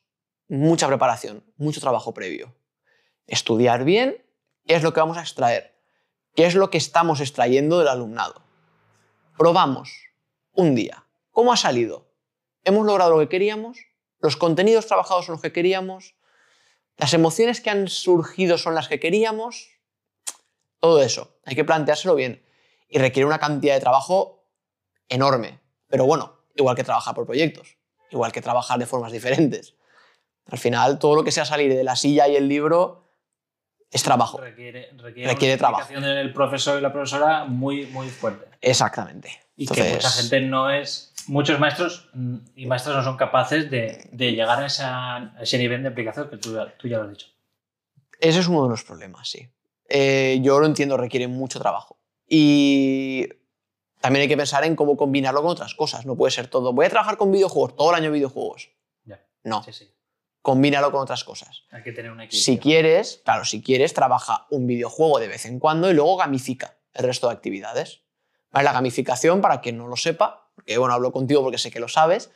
mucha 0.48 0.86
preparación, 0.86 1.44
mucho 1.56 1.80
trabajo 1.80 2.14
previo. 2.14 2.54
Estudiar 3.26 3.84
bien 3.84 4.24
qué 4.66 4.74
es 4.74 4.82
lo 4.82 4.92
que 4.92 5.00
vamos 5.00 5.16
a 5.16 5.22
extraer, 5.22 5.76
qué 6.34 6.46
es 6.46 6.54
lo 6.54 6.70
que 6.70 6.78
estamos 6.78 7.20
extrayendo 7.20 7.78
del 7.78 7.88
alumnado. 7.88 8.42
Probamos 9.36 9.92
un 10.52 10.74
día. 10.74 11.06
¿Cómo 11.30 11.52
ha 11.52 11.56
salido? 11.56 12.08
¿Hemos 12.64 12.84
logrado 12.84 13.12
lo 13.12 13.20
que 13.20 13.28
queríamos? 13.28 13.78
¿Los 14.18 14.36
contenidos 14.36 14.86
trabajados 14.86 15.26
son 15.26 15.34
los 15.34 15.42
que 15.42 15.52
queríamos? 15.52 16.14
¿Las 17.00 17.14
emociones 17.14 17.62
que 17.62 17.70
han 17.70 17.88
surgido 17.88 18.58
son 18.58 18.74
las 18.74 18.86
que 18.86 19.00
queríamos? 19.00 19.70
Todo 20.80 21.02
eso. 21.02 21.38
Hay 21.46 21.56
que 21.56 21.64
planteárselo 21.64 22.14
bien. 22.14 22.44
Y 22.90 22.98
requiere 22.98 23.26
una 23.26 23.38
cantidad 23.38 23.72
de 23.72 23.80
trabajo 23.80 24.44
enorme. 25.08 25.60
Pero 25.88 26.04
bueno, 26.04 26.42
igual 26.54 26.76
que 26.76 26.84
trabajar 26.84 27.14
por 27.14 27.24
proyectos, 27.24 27.78
igual 28.10 28.32
que 28.32 28.42
trabajar 28.42 28.78
de 28.78 28.84
formas 28.84 29.12
diferentes. 29.12 29.76
Al 30.44 30.58
final, 30.58 30.98
todo 30.98 31.14
lo 31.14 31.24
que 31.24 31.32
sea 31.32 31.46
salir 31.46 31.74
de 31.74 31.84
la 31.84 31.96
silla 31.96 32.28
y 32.28 32.36
el 32.36 32.48
libro 32.48 33.09
es 33.90 34.02
trabajo. 34.02 34.38
Requiere, 34.38 34.90
requiere, 34.96 35.32
Requiere 35.32 35.54
una 35.54 35.58
trabajo. 35.58 35.92
del 36.00 36.32
profesor 36.32 36.78
y 36.78 36.82
la 36.82 36.92
profesora 36.92 37.44
muy, 37.44 37.86
muy 37.86 38.08
fuerte. 38.08 38.46
Exactamente. 38.60 39.30
Y 39.56 39.66
que 39.66 39.74
Entonces, 39.80 39.94
mucha 39.94 40.10
gente 40.10 40.40
no 40.42 40.70
es. 40.70 41.12
Muchos 41.26 41.60
maestros 41.60 42.08
y 42.56 42.66
maestras 42.66 42.96
no 42.96 43.02
son 43.04 43.16
capaces 43.16 43.70
de, 43.70 44.08
de 44.12 44.32
llegar 44.32 44.60
a, 44.62 44.66
esa- 44.66 45.16
a 45.16 45.42
ese 45.42 45.58
nivel 45.58 45.82
de 45.82 45.88
aplicación 45.88 46.30
que 46.30 46.38
tú, 46.38 46.54
ya- 46.54 46.74
tú 46.78 46.88
ya 46.88 46.96
lo 46.98 47.04
has 47.04 47.10
dicho. 47.10 47.26
Ese 48.18 48.40
es 48.40 48.48
uno 48.48 48.64
de 48.64 48.70
los 48.70 48.84
problemas, 48.84 49.28
sí. 49.28 49.48
Eh, 49.88 50.38
yo 50.42 50.58
lo 50.60 50.66
entiendo, 50.66 50.96
requiere 50.96 51.26
mucho 51.28 51.58
trabajo. 51.58 51.98
Y 52.26 53.28
también 54.00 54.22
hay 54.22 54.28
que 54.28 54.36
pensar 54.36 54.64
en 54.64 54.76
cómo 54.76 54.96
combinarlo 54.96 55.42
con 55.42 55.50
otras 55.50 55.74
cosas. 55.74 56.06
No 56.06 56.16
puede 56.16 56.30
ser 56.30 56.46
todo. 56.46 56.72
Voy 56.72 56.86
a 56.86 56.90
trabajar 56.90 57.16
con 57.16 57.30
videojuegos, 57.32 57.76
todo 57.76 57.90
el 57.90 57.96
año 57.96 58.10
videojuegos. 58.10 58.70
Ya. 59.04 59.20
No, 59.44 59.62
Sí, 59.62 59.72
sí. 59.72 59.90
Combínalo 60.42 60.90
con 60.90 61.02
otras 61.02 61.24
cosas. 61.24 61.64
Hay 61.70 61.82
que 61.82 61.92
tener 61.92 62.10
un 62.10 62.20
equilibrio. 62.20 62.44
Si 62.44 62.58
quieres, 62.58 63.20
claro, 63.24 63.44
si 63.44 63.62
quieres, 63.62 63.94
trabaja 63.94 64.46
un 64.50 64.66
videojuego 64.66 65.18
de 65.18 65.28
vez 65.28 65.46
en 65.46 65.58
cuando 65.58 65.90
y 65.90 65.94
luego 65.94 66.16
gamifica 66.16 66.78
el 66.94 67.04
resto 67.04 67.28
de 67.28 67.34
actividades. 67.34 68.02
¿Vale? 68.50 68.64
La 68.64 68.72
gamificación, 68.72 69.40
para 69.40 69.60
quien 69.60 69.78
no 69.78 69.86
lo 69.86 69.96
sepa, 69.96 70.50
porque 70.54 70.78
bueno, 70.78 70.94
hablo 70.94 71.12
contigo 71.12 71.42
porque 71.42 71.58
sé 71.58 71.70
que 71.70 71.80
lo 71.80 71.88
sabes, 71.88 72.30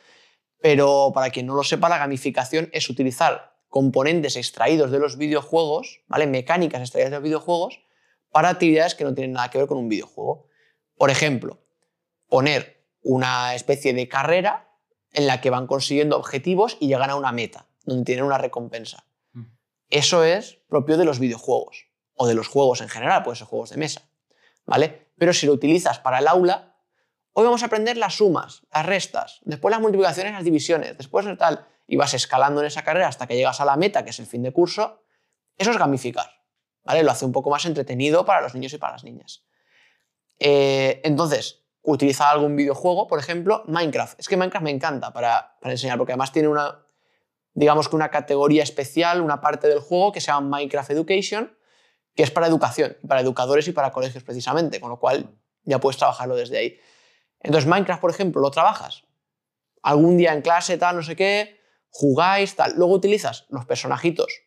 pero 0.61 1.11
para 1.13 1.29
quien 1.29 1.45
no 1.45 1.55
lo 1.55 1.63
sepa, 1.63 1.89
la 1.89 1.97
gamificación 1.97 2.69
es 2.71 2.89
utilizar 2.89 3.55
componentes 3.67 4.37
extraídos 4.37 4.91
de 4.91 4.99
los 4.99 5.17
videojuegos, 5.17 6.01
¿vale? 6.07 6.27
Mecánicas 6.27 6.81
extraídas 6.81 7.11
de 7.11 7.17
los 7.17 7.23
videojuegos, 7.23 7.81
para 8.31 8.49
actividades 8.49 8.95
que 8.95 9.03
no 9.03 9.13
tienen 9.13 9.33
nada 9.33 9.49
que 9.49 9.57
ver 9.57 9.67
con 9.67 9.77
un 9.77 9.89
videojuego. 9.89 10.47
Por 10.97 11.09
ejemplo, 11.09 11.59
poner 12.29 12.85
una 13.01 13.53
especie 13.53 13.93
de 13.93 14.07
carrera 14.07 14.69
en 15.11 15.27
la 15.27 15.41
que 15.41 15.49
van 15.49 15.67
consiguiendo 15.67 16.17
objetivos 16.17 16.77
y 16.79 16.87
llegan 16.87 17.09
a 17.09 17.15
una 17.15 17.31
meta, 17.31 17.67
donde 17.85 18.03
tienen 18.03 18.25
una 18.25 18.37
recompensa. 18.37 19.05
Mm. 19.33 19.43
Eso 19.89 20.23
es 20.23 20.59
propio 20.67 20.97
de 20.97 21.05
los 21.05 21.19
videojuegos 21.19 21.87
o 22.15 22.27
de 22.27 22.33
los 22.33 22.47
juegos 22.47 22.81
en 22.81 22.89
general, 22.89 23.23
puede 23.23 23.37
ser 23.37 23.47
juegos 23.47 23.69
de 23.69 23.77
mesa, 23.77 24.09
¿vale? 24.65 25.09
Pero 25.17 25.33
si 25.33 25.45
lo 25.45 25.53
utilizas 25.53 25.99
para 25.99 26.19
el 26.19 26.27
aula, 26.27 26.77
hoy 27.33 27.43
vamos 27.43 27.63
a 27.63 27.67
aprender 27.67 27.97
las 27.97 28.15
sumas, 28.15 28.63
las 28.73 28.85
restas, 28.85 29.41
después 29.43 29.71
las 29.71 29.81
multiplicaciones, 29.81 30.33
las 30.33 30.43
divisiones, 30.43 30.97
después 30.97 31.25
el 31.25 31.37
tal, 31.37 31.67
y 31.87 31.97
vas 31.97 32.13
escalando 32.13 32.61
en 32.61 32.67
esa 32.67 32.83
carrera 32.83 33.07
hasta 33.07 33.27
que 33.27 33.35
llegas 33.35 33.59
a 33.61 33.65
la 33.65 33.75
meta, 33.75 34.03
que 34.03 34.09
es 34.09 34.19
el 34.19 34.25
fin 34.25 34.43
de 34.43 34.51
curso, 34.51 35.03
eso 35.57 35.71
es 35.71 35.77
gamificar. 35.77 36.29
¿vale? 36.83 37.03
Lo 37.03 37.11
hace 37.11 37.25
un 37.25 37.31
poco 37.31 37.49
más 37.49 37.65
entretenido 37.65 38.25
para 38.25 38.41
los 38.41 38.53
niños 38.53 38.73
y 38.73 38.77
para 38.77 38.93
las 38.93 39.03
niñas. 39.03 39.43
Eh, 40.39 41.01
entonces, 41.03 41.65
utiliza 41.81 42.29
algún 42.29 42.55
videojuego, 42.55 43.07
por 43.07 43.19
ejemplo, 43.19 43.63
Minecraft. 43.67 44.19
Es 44.19 44.27
que 44.27 44.37
Minecraft 44.37 44.63
me 44.63 44.71
encanta 44.71 45.11
para, 45.11 45.57
para 45.59 45.73
enseñar, 45.73 45.97
porque 45.97 46.13
además 46.13 46.31
tiene 46.31 46.47
una, 46.47 46.84
digamos 47.55 47.89
que 47.89 47.95
una 47.95 48.11
categoría 48.11 48.61
especial, 48.61 49.21
una 49.21 49.41
parte 49.41 49.67
del 49.67 49.79
juego 49.79 50.11
que 50.11 50.21
se 50.21 50.27
llama 50.27 50.57
Minecraft 50.57 50.91
Education, 50.91 51.57
que 52.13 52.23
es 52.23 52.29
para 52.29 52.47
educación, 52.47 52.97
para 53.07 53.21
educadores 53.21 53.67
y 53.67 53.71
para 53.71 53.91
colegios 53.91 54.23
precisamente, 54.23 54.79
con 54.79 54.89
lo 54.89 54.99
cual 54.99 55.35
ya 55.63 55.79
puedes 55.79 55.97
trabajarlo 55.97 56.35
desde 56.35 56.57
ahí. 56.57 56.79
Entonces, 57.39 57.67
Minecraft, 57.67 58.01
por 58.01 58.11
ejemplo, 58.11 58.41
lo 58.41 58.51
trabajas 58.51 59.03
algún 59.81 60.17
día 60.17 60.33
en 60.33 60.41
clase, 60.41 60.77
tal, 60.77 60.95
no 60.95 61.03
sé 61.03 61.15
qué, 61.15 61.59
jugáis, 61.89 62.55
tal. 62.55 62.73
Luego 62.75 62.93
utilizas 62.93 63.45
los 63.49 63.65
personajitos 63.65 64.41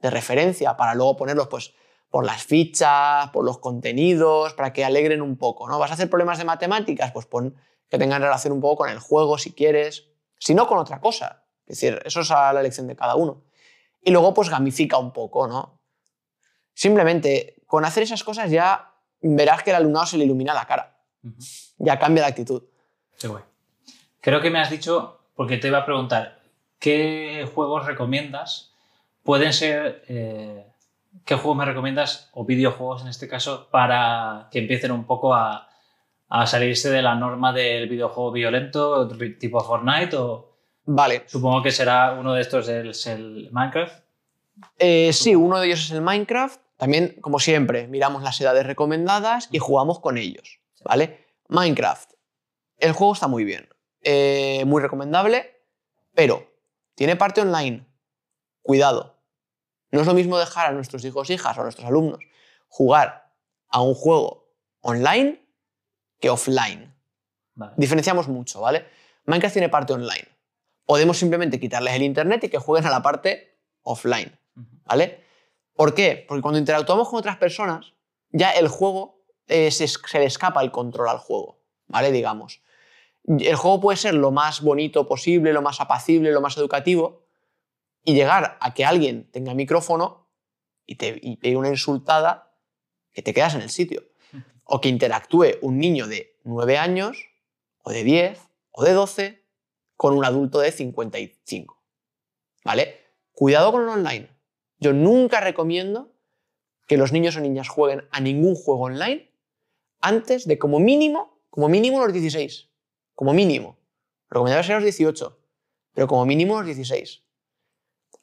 de 0.00 0.10
referencia 0.10 0.76
para 0.76 0.94
luego 0.94 1.16
ponerlos, 1.16 1.48
pues, 1.48 1.74
por 2.10 2.26
las 2.26 2.44
fichas, 2.44 3.30
por 3.30 3.44
los 3.44 3.58
contenidos, 3.58 4.52
para 4.52 4.72
que 4.72 4.84
alegren 4.84 5.22
un 5.22 5.38
poco, 5.38 5.68
¿no? 5.68 5.78
¿Vas 5.78 5.90
a 5.90 5.94
hacer 5.94 6.10
problemas 6.10 6.38
de 6.38 6.44
matemáticas? 6.44 7.10
Pues 7.12 7.26
pon 7.26 7.56
que 7.88 7.98
tengan 7.98 8.20
relación 8.20 8.52
un 8.52 8.60
poco 8.60 8.76
con 8.76 8.90
el 8.90 8.98
juego, 8.98 9.38
si 9.38 9.52
quieres, 9.52 10.08
si 10.38 10.54
no 10.54 10.66
con 10.66 10.78
otra 10.78 11.00
cosa. 11.00 11.41
Es 11.66 11.80
decir, 11.80 12.00
eso 12.04 12.20
es 12.20 12.30
a 12.30 12.52
la 12.52 12.60
elección 12.60 12.86
de 12.86 12.96
cada 12.96 13.16
uno. 13.16 13.44
Y 14.02 14.10
luego, 14.10 14.34
pues, 14.34 14.48
gamifica 14.48 14.98
un 14.98 15.12
poco, 15.12 15.46
¿no? 15.46 15.80
Simplemente, 16.74 17.62
con 17.66 17.84
hacer 17.84 18.02
esas 18.02 18.24
cosas 18.24 18.50
ya 18.50 18.94
verás 19.20 19.62
que 19.62 19.70
el 19.70 19.76
alumnado 19.76 20.06
se 20.06 20.18
le 20.18 20.24
ilumina 20.24 20.54
la 20.54 20.66
cara. 20.66 20.98
Ya 21.78 21.98
cambia 21.98 22.22
la 22.22 22.28
actitud. 22.28 22.64
Qué 23.18 23.28
guay. 23.28 23.44
Creo 24.20 24.40
que 24.40 24.50
me 24.50 24.58
has 24.58 24.70
dicho, 24.70 25.20
porque 25.34 25.58
te 25.58 25.68
iba 25.68 25.78
a 25.78 25.84
preguntar, 25.84 26.42
¿qué 26.78 27.48
juegos 27.54 27.86
recomiendas? 27.86 28.74
Pueden 29.22 29.52
ser, 29.52 30.04
eh, 30.08 30.66
¿qué 31.24 31.34
juegos 31.36 31.56
me 31.56 31.64
recomiendas, 31.64 32.30
o 32.32 32.44
videojuegos 32.44 33.02
en 33.02 33.08
este 33.08 33.28
caso, 33.28 33.68
para 33.70 34.48
que 34.50 34.58
empiecen 34.58 34.90
un 34.90 35.06
poco 35.06 35.34
a, 35.34 35.68
a 36.28 36.46
salirse 36.46 36.90
de 36.90 37.02
la 37.02 37.14
norma 37.14 37.52
del 37.52 37.88
videojuego 37.88 38.32
violento, 38.32 39.08
tipo 39.38 39.60
Fortnite 39.60 40.16
o... 40.16 40.51
Vale. 40.84 41.24
Supongo 41.26 41.62
que 41.62 41.70
será 41.70 42.12
uno 42.12 42.34
de 42.34 42.40
estos 42.40 42.68
el, 42.68 42.92
el 43.06 43.48
Minecraft. 43.52 44.04
Eh, 44.78 45.12
sí, 45.12 45.34
uno 45.34 45.58
de 45.58 45.66
ellos 45.66 45.84
es 45.84 45.90
el 45.92 46.02
Minecraft. 46.02 46.60
También, 46.76 47.16
como 47.20 47.38
siempre, 47.38 47.86
miramos 47.86 48.22
las 48.22 48.40
edades 48.40 48.66
recomendadas 48.66 49.48
y 49.52 49.58
jugamos 49.58 50.00
con 50.00 50.18
ellos. 50.18 50.60
¿Vale? 50.84 51.26
Minecraft. 51.48 52.12
El 52.78 52.92
juego 52.92 53.12
está 53.12 53.28
muy 53.28 53.44
bien. 53.44 53.68
Eh, 54.00 54.64
muy 54.66 54.82
recomendable, 54.82 55.60
pero 56.14 56.50
tiene 56.94 57.14
parte 57.14 57.40
online. 57.40 57.86
Cuidado. 58.62 59.16
No 59.92 60.00
es 60.00 60.06
lo 60.06 60.14
mismo 60.14 60.38
dejar 60.38 60.68
a 60.68 60.72
nuestros 60.72 61.04
hijos, 61.04 61.30
hijas 61.30 61.56
o 61.56 61.60
a 61.60 61.64
nuestros 61.64 61.86
alumnos 61.86 62.20
jugar 62.72 63.30
a 63.68 63.82
un 63.82 63.94
juego 63.94 64.48
online 64.80 65.44
que 66.18 66.30
offline. 66.30 66.94
Diferenciamos 67.76 68.28
mucho, 68.28 68.62
¿vale? 68.62 68.86
Minecraft 69.26 69.52
tiene 69.52 69.68
parte 69.68 69.92
online. 69.92 70.26
Podemos 70.84 71.18
simplemente 71.18 71.60
quitarles 71.60 71.94
el 71.94 72.02
internet 72.02 72.44
y 72.44 72.48
que 72.48 72.58
jueguen 72.58 72.86
a 72.86 72.90
la 72.90 73.02
parte 73.02 73.56
offline, 73.82 74.38
¿vale? 74.84 75.24
¿Por 75.74 75.94
qué? 75.94 76.24
Porque 76.28 76.42
cuando 76.42 76.58
interactuamos 76.58 77.08
con 77.08 77.18
otras 77.18 77.36
personas, 77.36 77.92
ya 78.30 78.50
el 78.50 78.68
juego 78.68 79.22
eh, 79.48 79.70
se, 79.70 79.88
se, 79.88 80.18
le 80.18 80.26
escapa 80.26 80.62
el 80.62 80.70
control 80.70 81.08
al 81.08 81.18
juego, 81.18 81.60
¿vale? 81.86 82.12
Digamos 82.12 82.62
el 83.24 83.56
juego 83.56 83.80
puede 83.80 83.96
ser 83.96 84.14
lo 84.14 84.30
más 84.30 84.60
bonito 84.62 85.06
posible, 85.06 85.52
lo 85.52 85.62
más 85.62 85.80
apacible, 85.80 86.32
lo 86.32 86.40
más 86.40 86.56
educativo, 86.56 87.22
y 88.04 88.14
llegar 88.14 88.58
a 88.60 88.74
que 88.74 88.84
alguien 88.84 89.30
tenga 89.30 89.54
micrófono 89.54 90.28
y 90.86 90.96
te 90.96 91.20
y 91.22 91.54
una 91.54 91.68
insultada 91.68 92.52
que 93.12 93.22
te 93.22 93.32
quedas 93.32 93.54
en 93.54 93.62
el 93.62 93.70
sitio. 93.70 94.04
O 94.64 94.80
que 94.80 94.88
interactúe 94.88 95.58
un 95.60 95.78
niño 95.78 96.06
de 96.06 96.36
9 96.44 96.78
años, 96.78 97.28
o 97.82 97.90
de 97.90 98.04
10, 98.04 98.40
o 98.70 98.84
de 98.84 98.92
12, 98.92 99.41
con 100.02 100.18
un 100.18 100.24
adulto 100.24 100.58
de 100.58 100.72
55. 100.72 101.80
¿Vale? 102.64 102.96
Cuidado 103.30 103.70
con 103.70 103.82
el 103.82 103.88
online. 103.88 104.28
Yo 104.80 104.92
nunca 104.92 105.40
recomiendo 105.40 106.12
que 106.88 106.96
los 106.96 107.12
niños 107.12 107.36
o 107.36 107.40
niñas 107.40 107.68
jueguen 107.68 108.08
a 108.10 108.18
ningún 108.18 108.56
juego 108.56 108.86
online 108.86 109.30
antes 110.00 110.48
de 110.48 110.58
como 110.58 110.80
mínimo, 110.80 111.38
como 111.50 111.68
mínimo 111.68 112.04
los 112.04 112.12
16 112.12 112.68
como 113.14 113.32
mínimo. 113.32 113.78
Recomendable 114.28 114.66
ser 114.66 114.74
los 114.74 114.82
18, 114.82 115.38
pero 115.94 116.08
como 116.08 116.26
mínimo 116.26 116.56
los 116.56 116.66
16. 116.66 117.22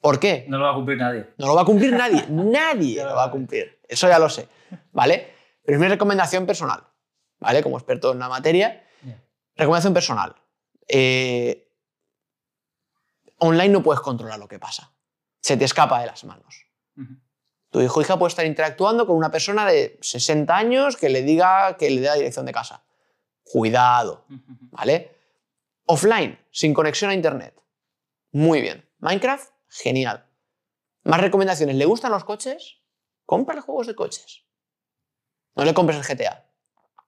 ¿Por 0.02 0.20
qué? 0.20 0.44
No 0.50 0.58
lo 0.58 0.66
va 0.66 0.72
a 0.72 0.76
cumplir 0.76 0.98
nadie. 0.98 1.28
No 1.38 1.48
lo 1.48 1.56
va 1.56 1.62
a 1.62 1.66
cumplir 1.66 1.94
nadie. 1.94 2.26
nadie 2.30 3.06
lo 3.06 3.16
va 3.16 3.24
a 3.24 3.32
cumplir. 3.32 3.80
Eso 3.88 4.10
ya 4.10 4.20
lo 4.20 4.28
sé. 4.28 4.50
¿Vale? 4.92 5.32
Pero 5.64 5.78
es 5.78 5.82
mi 5.82 5.88
recomendación 5.88 6.46
personal. 6.46 6.84
¿Vale? 7.40 7.64
Como 7.64 7.78
experto 7.78 8.12
en 8.12 8.20
la 8.20 8.28
materia. 8.28 8.84
Recomendación 9.56 9.94
personal. 9.94 10.36
Eh, 10.86 11.69
online 13.40 13.70
no 13.70 13.84
puedes 13.84 14.02
controlar 14.02 14.40
lo 14.40 14.48
que 14.48 14.60
pasa. 14.60 14.94
Se 15.42 15.58
te 15.58 15.66
escapa 15.66 16.02
de 16.02 16.08
las 16.08 16.24
manos. 16.24 16.66
Tu 17.70 17.82
hijo 17.82 18.00
o 18.00 18.02
hija 18.02 18.18
puede 18.18 18.30
estar 18.30 18.46
interactuando 18.46 19.06
con 19.06 19.16
una 19.16 19.32
persona 19.32 19.66
de 19.66 19.98
60 20.02 20.56
años 20.56 20.98
que 20.98 21.10
le 21.10 21.22
diga 21.22 21.78
que 21.78 21.90
le 21.90 22.02
dé 22.02 22.08
la 22.08 22.16
dirección 22.16 22.46
de 22.46 22.52
casa. 22.52 22.84
Cuidado, 23.44 24.26
¿vale? 24.72 25.16
Offline, 25.86 26.40
sin 26.52 26.74
conexión 26.74 27.12
a 27.12 27.14
Internet. 27.14 27.56
Muy 28.32 28.62
bien. 28.62 28.88
Minecraft, 29.00 29.52
genial. 29.68 30.28
Más 31.04 31.22
recomendaciones. 31.22 31.76
¿Le 31.76 31.86
gustan 31.86 32.12
los 32.12 32.24
coches? 32.24 32.78
Cómprale 33.26 33.62
juegos 33.62 33.88
de 33.88 33.96
coches. 33.96 34.44
No 35.56 35.64
le 35.64 35.74
compres 35.74 35.98
el 35.98 36.16
GTA. 36.16 36.46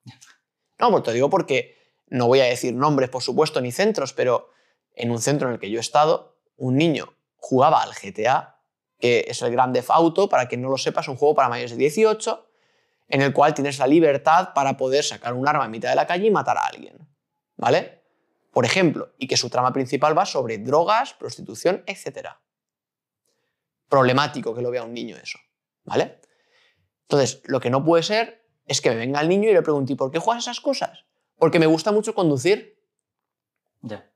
No, 0.80 0.90
pues 0.90 1.04
te 1.04 1.14
digo 1.14 1.30
porque 1.30 1.78
no 2.08 2.26
voy 2.26 2.40
a 2.40 2.46
decir 2.46 2.74
nombres, 2.74 3.08
por 3.12 3.22
supuesto, 3.22 3.62
ni 3.62 3.72
centros, 3.72 4.14
pero 4.14 4.50
en 5.02 5.10
un 5.10 5.20
centro 5.20 5.48
en 5.48 5.56
el 5.56 5.60
que 5.60 5.72
yo 5.72 5.80
he 5.80 5.82
estado, 5.82 6.38
un 6.58 6.78
niño 6.78 7.16
jugaba 7.38 7.82
al 7.82 7.92
GTA, 7.92 8.62
que 9.00 9.26
es 9.28 9.42
el 9.42 9.52
Grand 9.52 9.74
Theft 9.74 9.90
Auto, 9.90 10.30
para 10.30 10.48
quien 10.48 10.62
no 10.62 10.70
lo 10.70 10.78
sepa, 10.78 11.02
es 11.02 11.08
un 11.08 11.16
juego 11.16 11.34
para 11.34 11.50
mayores 11.50 11.72
de 11.72 11.78
18, 11.78 12.48
en 13.08 13.22
el 13.24 13.34
cual 13.34 13.56
tienes 13.56 13.80
la 13.80 13.88
libertad 13.88 14.54
para 14.54 14.78
poder 14.78 15.04
sacar 15.04 15.34
un 15.34 15.48
arma 15.48 15.66
en 15.66 15.72
mitad 15.72 15.90
de 15.90 15.96
la 15.96 16.06
calle 16.06 16.28
y 16.28 16.32
matar 16.32 16.58
a 16.58 16.66
alguien. 16.66 17.00
¿Vale? 17.58 18.04
Por 18.52 18.64
ejemplo, 18.64 19.12
y 19.18 19.28
que 19.28 19.38
su 19.38 19.50
trama 19.50 19.74
principal 19.74 20.16
va 20.16 20.26
sobre 20.28 20.60
drogas, 20.60 21.16
prostitución, 21.16 21.84
etc. 21.88 22.30
Problemático 23.90 24.54
que 24.54 24.62
lo 24.62 24.70
vea 24.70 24.84
un 24.84 24.94
niño 24.94 25.18
eso. 25.18 25.40
¿Vale? 25.84 26.22
Entonces, 27.04 27.42
lo 27.46 27.60
que 27.60 27.72
no 27.72 27.84
puede 27.84 28.04
ser 28.04 28.46
es 28.68 28.82
que 28.82 28.92
me 28.92 28.98
venga 28.98 29.20
el 29.20 29.30
niño 29.30 29.50
y 29.50 29.54
le 29.54 29.64
pregunte, 29.64 29.96
¿por 29.96 30.12
qué 30.12 30.20
juegas 30.20 30.44
esas 30.44 30.62
cosas? 30.62 31.06
Porque 31.38 31.58
me 31.58 31.66
gusta 31.66 31.92
mucho 31.92 32.14
conducir. 32.14 32.80
Ya. 33.82 34.11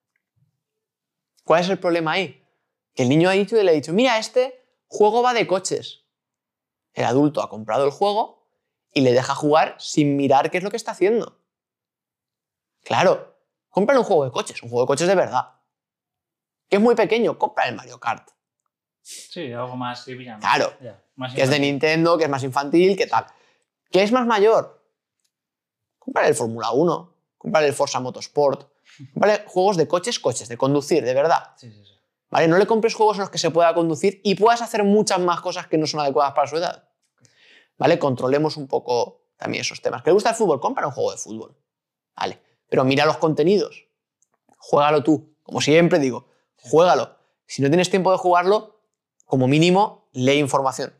¿Cuál 1.46 1.62
es 1.62 1.70
el 1.70 1.80
problema 1.80 2.14
ahí? 2.14 2.43
Que 2.96 3.04
el 3.04 3.10
niño 3.10 3.30
ha 3.30 3.34
dicho 3.34 3.56
y 3.56 3.64
le 3.64 3.72
ha 3.72 3.74
dicho, 3.74 3.93
mira, 3.93 4.18
este 4.18 4.62
juego 4.88 5.22
va 5.22 5.34
de 5.34 5.48
coches. 5.48 6.04
El 6.93 7.06
adulto 7.06 7.41
ha 7.41 7.50
comprado 7.50 7.86
el 7.86 7.91
juego 7.91 8.48
y 8.91 9.02
le 9.02 9.14
deja 9.14 9.36
jugar 9.36 9.76
sin 9.80 10.18
mirar 10.18 10.50
qué 10.50 10.58
es 10.58 10.64
lo 10.64 10.72
que 10.72 10.78
está 10.78 10.91
haciendo. 10.91 11.39
Claro, 12.84 13.38
cómprale 13.70 14.00
un 14.00 14.06
juego 14.06 14.26
de 14.26 14.32
coches, 14.32 14.62
un 14.64 14.70
juego 14.70 14.84
de 14.84 14.88
coches 14.88 15.08
de 15.08 15.16
verdad. 15.16 15.54
Que 16.68 16.78
es 16.78 16.82
muy 16.82 16.96
pequeño, 16.96 17.38
compra 17.38 17.68
el 17.68 17.76
Mario 17.76 18.00
Kart. 18.00 18.30
Sí, 19.02 19.52
algo 19.52 19.76
más 19.76 20.04
Claro, 20.39 20.74
que 21.36 21.43
es 21.43 21.50
de 21.50 21.60
Nintendo, 21.60 22.18
que 22.18 22.24
es 22.24 22.30
más 22.30 22.43
infantil, 22.43 22.98
que 22.98 23.06
tal. 23.06 23.28
¿Qué 23.91 24.02
es 24.02 24.12
más 24.12 24.26
mayor? 24.26 24.84
Cómprale 26.00 26.30
el 26.30 26.36
Fórmula 26.36 26.72
1, 26.72 27.14
cómprale 27.38 27.68
el 27.68 27.74
Forza 27.74 28.00
Motorsport, 28.00 28.68
cómprale 29.14 29.43
juegos 29.48 29.78
de 29.78 29.88
coches, 29.88 30.20
coches, 30.20 30.48
de 30.48 30.58
conducir, 30.58 31.04
de 31.04 31.14
verdad. 31.14 31.54
Sí, 31.58 31.72
sí, 31.72 31.84
sí. 31.84 31.93
¿Vale? 32.30 32.48
No 32.48 32.58
le 32.58 32.66
compres 32.66 32.96
juegos 32.96 33.18
en 33.18 33.22
los 33.22 33.30
que 33.30 33.38
se 33.38 33.52
pueda 33.52 33.74
conducir 33.74 34.20
y 34.24 34.36
puedas 34.36 34.62
hacer 34.62 34.84
muchas 34.84 35.20
más 35.20 35.41
cosas 35.41 35.68
que 35.68 35.78
no 35.78 35.88
son 35.88 36.00
adecuadas 36.00 36.34
para 36.34 36.48
su 36.48 36.58
edad. 36.58 36.89
¿vale? 37.78 38.00
Controlemos 38.00 38.58
un 38.58 38.68
poco 38.68 39.22
también 39.38 39.62
esos 39.62 39.82
temas. 39.82 40.02
¿Que 40.04 40.10
le 40.10 40.14
gusta 40.14 40.30
el 40.30 40.36
fútbol? 40.36 40.60
Compra 40.60 40.88
un 40.88 40.93
juego 40.93 41.12
de 41.12 41.18
fútbol, 41.18 41.58
¿vale? 42.16 42.41
Pero 42.70 42.84
mira 42.84 43.06
los 43.06 43.18
contenidos, 43.18 43.88
juégalo 44.58 45.04
tú, 45.04 45.36
como 45.43 45.62
siempre 45.62 46.00
digo, 46.00 46.28
juégalo. 46.58 47.18
Si 47.46 47.62
no 47.62 47.70
tienes 47.70 47.89
tiempo 47.89 48.12
de 48.12 48.18
jugarlo, 48.18 48.80
como 49.26 49.48
mínimo, 49.48 50.10
lee 50.14 50.39
información. 50.39 50.93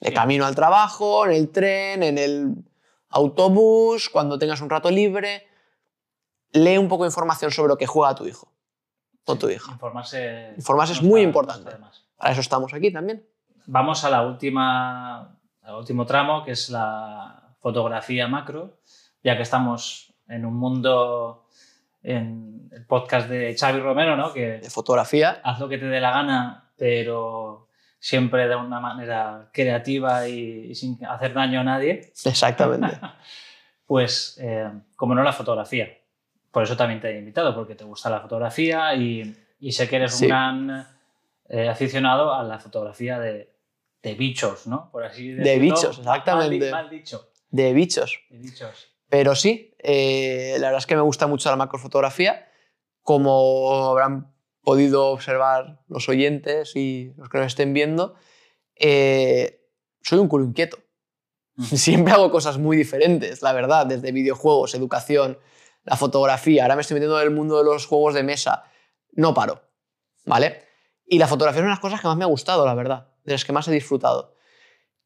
De 0.00 0.12
camino 0.12 0.46
al 0.46 0.54
trabajo, 0.54 1.26
en 1.26 1.32
el 1.32 1.50
tren, 1.50 2.02
en 2.02 2.18
el 2.18 2.54
autobús, 3.08 4.08
cuando 4.08 4.38
tengas 4.38 4.60
un 4.60 4.70
rato 4.70 4.90
libre, 4.90 5.47
lee 6.52 6.78
un 6.78 6.88
poco 6.88 7.04
de 7.04 7.08
información 7.08 7.50
sobre 7.50 7.68
lo 7.68 7.78
que 7.78 7.86
juega 7.86 8.14
tu 8.14 8.26
hijo 8.26 8.52
o 9.24 9.36
tu 9.36 9.48
hija. 9.48 9.72
Informarse, 9.72 10.54
Informarse 10.56 10.92
es 10.94 11.02
muy 11.02 11.20
importante. 11.22 11.70
Para 12.16 12.32
eso 12.32 12.40
estamos 12.40 12.72
aquí 12.74 12.92
también. 12.92 13.26
Vamos 13.66 14.04
a 14.04 14.10
la 14.10 14.22
última 14.26 15.38
el 15.68 15.74
último 15.74 16.06
tramo, 16.06 16.44
que 16.44 16.52
es 16.52 16.70
la 16.70 17.54
fotografía 17.60 18.26
macro, 18.26 18.78
ya 19.22 19.36
que 19.36 19.42
estamos 19.42 20.14
en 20.26 20.46
un 20.46 20.54
mundo 20.54 21.46
en 22.02 22.70
el 22.72 22.86
podcast 22.86 23.28
de 23.28 23.54
Xavi 23.54 23.80
Romero, 23.80 24.16
¿no? 24.16 24.32
Que 24.32 24.58
De 24.60 24.70
fotografía. 24.70 25.40
haz 25.44 25.60
lo 25.60 25.68
que 25.68 25.76
te 25.76 25.84
dé 25.86 26.00
la 26.00 26.10
gana, 26.10 26.72
pero 26.76 27.68
siempre 27.98 28.48
de 28.48 28.56
una 28.56 28.80
manera 28.80 29.50
creativa 29.52 30.26
y, 30.26 30.70
y 30.70 30.74
sin 30.74 31.04
hacer 31.04 31.34
daño 31.34 31.60
a 31.60 31.64
nadie, 31.64 32.12
Exactamente. 32.24 32.98
pues 33.86 34.38
eh, 34.40 34.70
como 34.96 35.14
no 35.14 35.22
la 35.22 35.32
fotografía. 35.32 35.88
Por 36.50 36.62
eso 36.62 36.76
también 36.76 37.00
te 37.00 37.10
he 37.10 37.18
invitado, 37.18 37.54
porque 37.54 37.74
te 37.74 37.84
gusta 37.84 38.08
la 38.10 38.20
fotografía 38.20 38.94
y, 38.94 39.36
y 39.60 39.72
sé 39.72 39.88
que 39.88 39.96
eres 39.96 40.14
Sí. 40.14 40.24
un 40.24 40.28
gran 40.30 40.88
eh, 41.48 41.68
aficionado 41.68 42.32
a 42.34 42.42
la 42.42 42.58
fotografía 42.58 43.18
de, 43.18 43.52
de 44.02 44.14
bichos, 44.14 44.66
¿no? 44.66 44.90
Por 44.90 45.04
así 45.04 45.30
decirlo. 45.32 45.60
bichos, 45.62 45.82
Mal 45.82 45.92
di- 45.94 46.00
exactamente. 46.00 46.70
Mal, 46.70 46.90
dicho, 46.90 47.30
De 47.50 47.72
bichos. 47.72 48.18
de 48.30 48.38
bichos. 48.38 48.88
Pero 49.08 49.34
sí, 49.34 49.74
eh, 49.78 50.56
la 50.58 50.66
verdad 50.68 50.78
es 50.80 50.86
que 50.86 50.96
me 50.96 51.02
gusta 51.02 51.26
mucho 51.26 51.48
la 51.50 51.56
macrofotografía. 51.56 52.46
Como 53.02 53.86
habrán 53.88 54.34
podido 54.62 55.06
observar 55.06 55.80
los 55.88 56.08
oyentes 56.10 56.76
y 56.76 57.12
los 57.16 57.28
que 57.30 57.38
nos 57.38 57.46
estén 57.46 57.72
viendo, 57.72 58.14
eh, 58.76 59.66
soy 60.02 60.18
un 60.18 60.28
culo 60.28 60.44
inquieto. 60.44 60.78
Siempre 61.58 62.12
hago 62.12 62.30
cosas 62.30 62.58
muy 62.58 62.76
diferentes, 62.76 63.42
la 63.42 63.52
verdad, 63.52 63.86
desde 63.86 64.12
videojuegos, 64.12 64.74
educación, 64.74 65.38
la 65.88 65.96
fotografía. 65.96 66.64
Ahora 66.64 66.76
me 66.76 66.82
estoy 66.82 66.96
metiendo 66.96 67.18
en 67.18 67.26
el 67.26 67.34
mundo 67.34 67.56
de 67.56 67.64
los 67.64 67.86
juegos 67.86 68.12
de 68.14 68.22
mesa. 68.22 68.64
No 69.12 69.32
paro, 69.32 69.62
¿vale? 70.26 70.62
Y 71.06 71.18
la 71.18 71.26
fotografía 71.26 71.60
es 71.60 71.62
una 71.62 71.70
de 71.70 71.76
las 71.76 71.80
cosas 71.80 72.00
que 72.00 72.06
más 72.06 72.16
me 72.16 72.24
ha 72.24 72.28
gustado, 72.28 72.66
la 72.66 72.74
verdad, 72.74 73.08
de 73.24 73.32
las 73.32 73.44
que 73.46 73.52
más 73.52 73.66
he 73.68 73.72
disfrutado. 73.72 74.34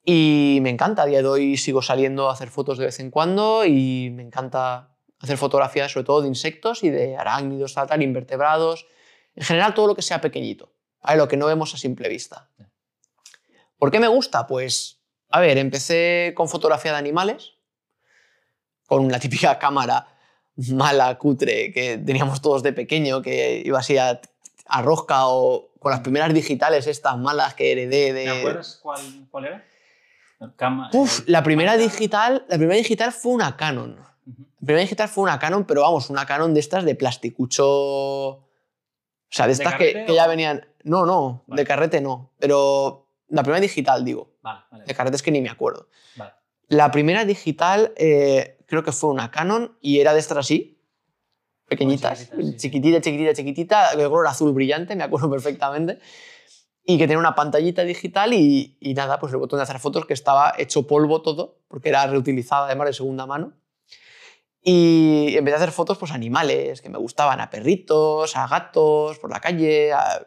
Y 0.05 0.59
me 0.61 0.71
encanta, 0.71 1.03
a 1.03 1.07
día 1.07 1.23
de 1.23 1.29
hoy 1.29 1.57
sigo 1.57 1.83
saliendo 1.83 2.29
a 2.29 2.33
hacer 2.33 2.49
fotos 2.49 2.79
de 2.79 2.87
vez 2.87 2.99
en 2.99 3.13
cuando 3.13 3.65
y 3.65 4.11
me 4.11 4.25
encanta 4.25 4.97
hacer 5.21 5.39
fotografías 5.39 5.93
sobre 5.93 6.05
todo 6.05 6.23
de 6.23 6.29
insectos 6.29 6.83
y 6.83 6.91
de 6.91 7.17
arácnidos, 7.17 7.75
tal, 7.75 7.87
tal, 7.87 8.03
invertebrados, 8.03 8.89
en 9.37 9.45
general 9.45 9.75
todo 9.75 9.87
lo 9.87 9.95
que 9.95 10.03
sea 10.03 10.21
pequeñito, 10.21 10.73
¿vale? 11.01 11.19
lo 11.19 11.29
que 11.29 11.37
no 11.37 11.47
vemos 11.47 11.73
a 11.75 11.77
simple 11.79 12.09
vista. 12.09 12.51
¿Por 13.79 13.93
qué 13.93 14.01
me 14.01 14.09
gusta? 14.09 14.49
Pues, 14.49 15.01
a 15.29 15.39
ver, 15.39 15.59
empecé 15.59 16.33
con 16.35 16.49
fotografía 16.49 16.91
de 16.91 16.99
animales, 16.99 17.53
con 18.89 19.13
la 19.13 19.21
típica 19.21 19.57
cámara 19.61 20.12
mala, 20.71 21.19
cutre, 21.19 21.73
que 21.73 21.99
teníamos 21.99 22.41
todos 22.43 22.63
de 22.63 22.73
pequeño, 22.73 23.23
que 23.23 23.63
iba 23.65 23.79
así 23.79 23.99
a, 23.99 24.21
a 24.67 24.83
rosca 24.83 25.27
o 25.29 25.71
con 25.79 25.91
las 25.91 26.01
primeras 26.01 26.33
digitales 26.33 26.87
estas 26.87 27.19
malas 27.19 27.55
que 27.55 27.73
heredé 27.73 28.13
de... 28.13 28.25
¿Te 28.25 28.31
acuerdas 28.39 28.79
cuál, 28.83 29.01
cuál 29.31 29.45
era? 29.47 29.65
Cama- 30.57 30.91
Uf, 30.93 31.21
el- 31.27 31.33
la 31.33 31.43
primera 31.43 31.77
digital, 31.77 32.45
la 32.49 32.57
primera 32.57 32.77
digital 32.77 33.13
fue 33.13 33.33
una 33.33 33.57
Canon. 33.57 33.97
La 33.97 34.67
primera 34.67 34.81
digital 34.83 35.09
fue 35.09 35.25
una 35.25 35.39
Canon, 35.39 35.65
pero 35.65 35.83
vamos, 35.83 36.11
una 36.11 36.25
Canon 36.27 36.55
de 36.55 36.61
estas 36.61 36.85
de 36.85 36.95
plasticucho. 36.95 37.67
O 37.67 38.45
sea, 39.29 39.47
de 39.47 39.51
¿De 39.51 39.53
estas 39.55 39.75
que, 39.75 39.93
carrete 39.93 40.07
que 40.07 40.15
ya 40.15 40.27
venían. 40.27 40.67
No, 40.85 41.07
no, 41.07 41.43
Vale. 41.47 41.63
de 41.63 41.67
carrete 41.67 42.01
no. 42.01 42.31
Pero 42.39 43.07
la 43.29 43.43
primera 43.43 43.61
digital, 43.61 44.05
digo. 44.05 44.31
Vale, 44.43 44.61
vale. 44.71 44.85
De 44.85 44.95
carrete 44.95 45.17
es 45.17 45.23
que 45.23 45.31
ni 45.31 45.41
me 45.41 45.49
acuerdo. 45.49 45.89
vale. 46.17 46.33
La 46.73 46.91
primera 46.91 47.27
digital 47.27 47.93
eh, 47.97 48.57
creo 48.67 48.83
que 48.83 48.93
fue 48.93 49.11
una 49.11 49.31
Canon 49.31 49.77
y 49.83 50.01
era 50.01 50.15
de 50.15 50.21
estas 50.21 50.39
así, 50.39 50.81
pequeñitas, 51.69 52.31
sí, 52.35 52.57
chiquitita, 52.57 52.99
chiquitita, 53.03 53.35
chiquitita, 53.35 53.95
de 53.95 54.09
color 54.09 54.27
azul 54.27 54.55
brillante, 54.55 54.97
me 54.97 55.05
acuerdo 55.05 55.31
perfectamente. 55.37 55.99
Y 56.87 56.97
que 56.97 57.05
tenía 57.05 57.19
una 57.19 57.35
pantallita 57.35 57.83
digital 57.85 58.33
y, 58.33 58.79
y 58.81 58.95
nada, 58.95 59.21
pues 59.21 59.35
el 59.35 59.39
botón 59.39 59.59
de 59.59 59.65
hacer 59.65 59.79
fotos 59.81 60.07
que 60.07 60.15
estaba 60.15 60.55
hecho 60.57 60.87
polvo 60.87 61.21
todo, 61.21 61.59
porque 61.69 61.91
era 61.91 62.07
reutilizada 62.07 62.65
además 62.65 62.87
de 62.87 62.93
segunda 62.95 63.27
mano. 63.27 63.53
Y 64.63 65.35
empecé 65.37 65.57
a 65.57 65.59
hacer 65.59 65.73
fotos 65.73 65.99
pues 65.99 66.11
animales 66.13 66.81
que 66.81 66.89
me 66.89 66.97
gustaban, 66.97 67.39
a 67.43 67.51
perritos, 67.51 68.35
a 68.35 68.47
gatos, 68.47 69.19
por 69.19 69.31
la 69.31 69.41
calle, 69.41 69.93
a- 69.93 70.27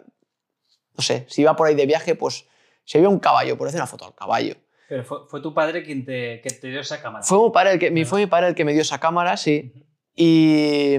no 0.95 1.01
sé, 1.03 1.25
si 1.27 1.41
iba 1.41 1.55
por 1.55 1.67
ahí 1.67 1.73
de 1.75 1.87
viaje, 1.87 2.13
pues 2.13 2.45
si 2.83 2.99
había 2.99 3.09
un 3.09 3.19
caballo, 3.19 3.57
por 3.57 3.67
hacer 3.67 3.79
una 3.79 3.87
foto 3.87 4.05
al 4.05 4.13
caballo. 4.13 4.55
Pero 4.87 5.03
fue, 5.03 5.19
fue 5.27 5.41
tu 5.41 5.53
padre 5.53 5.83
quien 5.83 6.05
te, 6.05 6.41
que 6.41 6.49
te 6.49 6.67
dio 6.69 6.79
esa 6.79 7.01
cámara. 7.01 7.23
Fue 7.23 7.39
mi 7.43 7.49
padre 7.51 7.73
el 7.73 7.79
que, 7.79 7.91
Claro. 7.91 8.05
fue 8.07 8.19
mi 8.21 8.27
padre 8.27 8.47
el 8.49 8.55
que 8.55 8.65
me 8.65 8.73
dio 8.73 8.81
esa 8.83 8.99
cámara, 8.99 9.35
sí. 9.37 9.73
Y, 10.15 10.95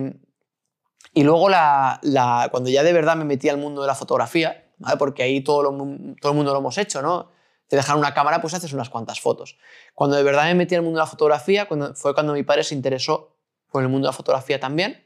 y 1.14 1.22
luego 1.22 1.48
la, 1.48 1.98
la- 2.02 2.48
cuando 2.50 2.68
ya 2.70 2.82
de 2.82 2.92
verdad 2.92 3.16
me 3.16 3.24
metí 3.24 3.48
al 3.48 3.58
mundo 3.58 3.80
de 3.82 3.86
la 3.86 3.94
fotografía, 3.94 4.70
¿vale? 4.78 4.96
porque 4.96 5.22
ahí 5.22 5.40
todo, 5.42 5.62
lo 5.62 5.70
todo 6.20 6.32
el 6.32 6.36
mundo 6.36 6.52
lo 6.52 6.58
hemos 6.58 6.76
hecho, 6.78 7.00
¿no? 7.02 7.30
Te 7.68 7.76
dejan 7.76 7.98
una 7.98 8.14
cámara, 8.14 8.40
pues 8.40 8.54
haces 8.54 8.72
unas 8.72 8.90
cuantas 8.90 9.20
fotos. 9.20 9.58
Cuando 9.94 10.16
de 10.16 10.22
verdad 10.22 10.44
me 10.44 10.54
metí 10.54 10.74
al 10.74 10.82
mundo 10.82 10.98
de 10.98 11.02
la 11.04 11.06
fotografía, 11.10 11.66
cuando, 11.66 11.94
fue 11.94 12.14
cuando 12.14 12.32
mi 12.32 12.42
padre 12.44 12.62
se 12.64 12.74
interesó 12.74 13.36
por 13.72 13.82
el 13.82 13.88
mundo 13.88 14.06
de 14.06 14.10
la 14.10 14.16
fotografía 14.16 14.60
también, 14.60 15.04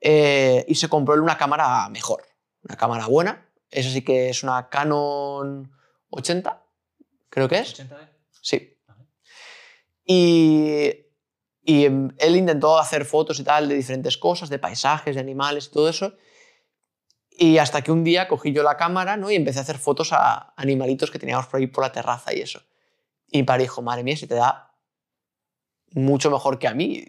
eh, 0.00 0.64
y 0.68 0.74
se 0.74 0.88
compró 0.88 1.14
una 1.22 1.36
cámara 1.38 1.88
mejor, 1.90 2.24
una 2.62 2.76
cámara 2.76 3.06
buena. 3.06 3.46
Esa 3.70 3.90
sí 3.90 4.02
que 4.02 4.28
es 4.30 4.42
una 4.42 4.68
Canon 4.68 5.70
80, 6.10 6.63
creo 7.34 7.48
que 7.48 7.58
es. 7.58 7.74
80D. 7.78 8.08
Sí. 8.40 8.70
Y, 10.06 10.90
y 11.62 11.84
em, 11.86 12.10
él 12.18 12.36
intentó 12.36 12.78
hacer 12.78 13.04
fotos 13.04 13.40
y 13.40 13.44
tal 13.44 13.68
de 13.68 13.74
diferentes 13.74 14.16
cosas, 14.18 14.48
de 14.48 14.58
paisajes, 14.58 15.14
de 15.14 15.20
animales 15.20 15.66
y 15.66 15.70
todo 15.72 15.88
eso. 15.88 16.14
Y 17.30 17.58
hasta 17.58 17.82
que 17.82 17.90
un 17.90 18.04
día 18.04 18.28
cogí 18.28 18.52
yo 18.52 18.62
la 18.62 18.76
cámara 18.76 19.16
¿no? 19.16 19.30
y 19.30 19.34
empecé 19.34 19.58
a 19.58 19.62
hacer 19.62 19.78
fotos 19.78 20.12
a 20.12 20.52
animalitos 20.56 21.10
que 21.10 21.18
teníamos 21.18 21.46
por 21.46 21.58
ahí 21.58 21.66
por 21.66 21.82
la 21.82 21.90
terraza 21.92 22.32
y 22.32 22.40
eso. 22.40 22.62
Y 23.28 23.38
mi 23.38 23.42
padre 23.44 23.62
dijo, 23.62 23.82
madre 23.82 24.04
mía, 24.04 24.16
si 24.16 24.26
te 24.26 24.34
da 24.36 24.70
mucho 25.92 26.30
mejor 26.30 26.58
que 26.58 26.68
a 26.68 26.74
mí. 26.74 27.04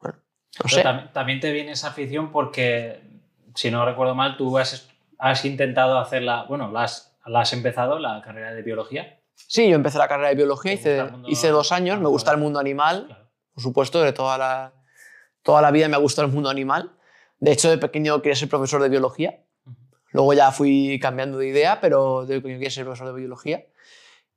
Bueno, 0.00 0.18
no 0.64 0.68
sé. 0.68 0.82
tam- 0.82 1.12
también 1.12 1.38
te 1.38 1.52
viene 1.52 1.72
esa 1.72 1.88
afición 1.88 2.32
porque, 2.32 3.00
si 3.54 3.70
no 3.70 3.84
recuerdo 3.84 4.14
mal, 4.16 4.36
tú 4.36 4.58
has, 4.58 4.88
has 5.18 5.44
intentado 5.44 5.98
hacerla, 5.98 6.44
bueno, 6.48 6.72
la 6.72 6.84
has, 6.84 7.16
la 7.26 7.40
has 7.42 7.52
empezado, 7.52 7.98
la 8.00 8.20
carrera 8.22 8.54
de 8.54 8.62
biología. 8.62 9.17
Sí, 9.46 9.68
yo 9.68 9.76
empecé 9.76 9.98
la 9.98 10.08
carrera 10.08 10.28
de 10.28 10.34
biología, 10.34 10.72
¿Te 10.72 10.76
gusta 10.76 10.90
hice, 10.90 10.98
el 10.98 11.12
mundo 11.12 11.28
hice 11.28 11.48
dos 11.48 11.72
años, 11.72 12.00
me 12.00 12.08
gusta 12.08 12.32
el 12.32 12.38
mundo 12.38 12.58
animal. 12.58 13.06
Claro. 13.06 13.30
por 13.54 13.62
supuesto, 13.62 14.02
de 14.02 14.12
toda 14.12 14.36
la, 14.36 14.74
toda 15.42 15.62
la 15.62 15.70
vida 15.70 15.88
me 15.88 15.96
ha 15.96 16.00
gustado 16.00 16.26
el 16.26 16.34
mundo 16.34 16.50
animal. 16.50 16.96
De 17.38 17.52
hecho, 17.52 17.70
de 17.70 17.78
pequeño 17.78 18.20
quería 18.20 18.36
ser 18.36 18.48
profesor 18.48 18.82
de 18.82 18.88
biología. 18.88 19.44
Luego 20.10 20.32
ya 20.32 20.50
fui 20.52 20.98
cambiando 21.00 21.38
de 21.38 21.48
idea, 21.48 21.80
pero 21.80 22.26
de 22.26 22.36
pequeño 22.40 22.56
quería 22.56 22.70
ser 22.70 22.84
profesor 22.84 23.08
de 23.08 23.20
biología. 23.20 23.66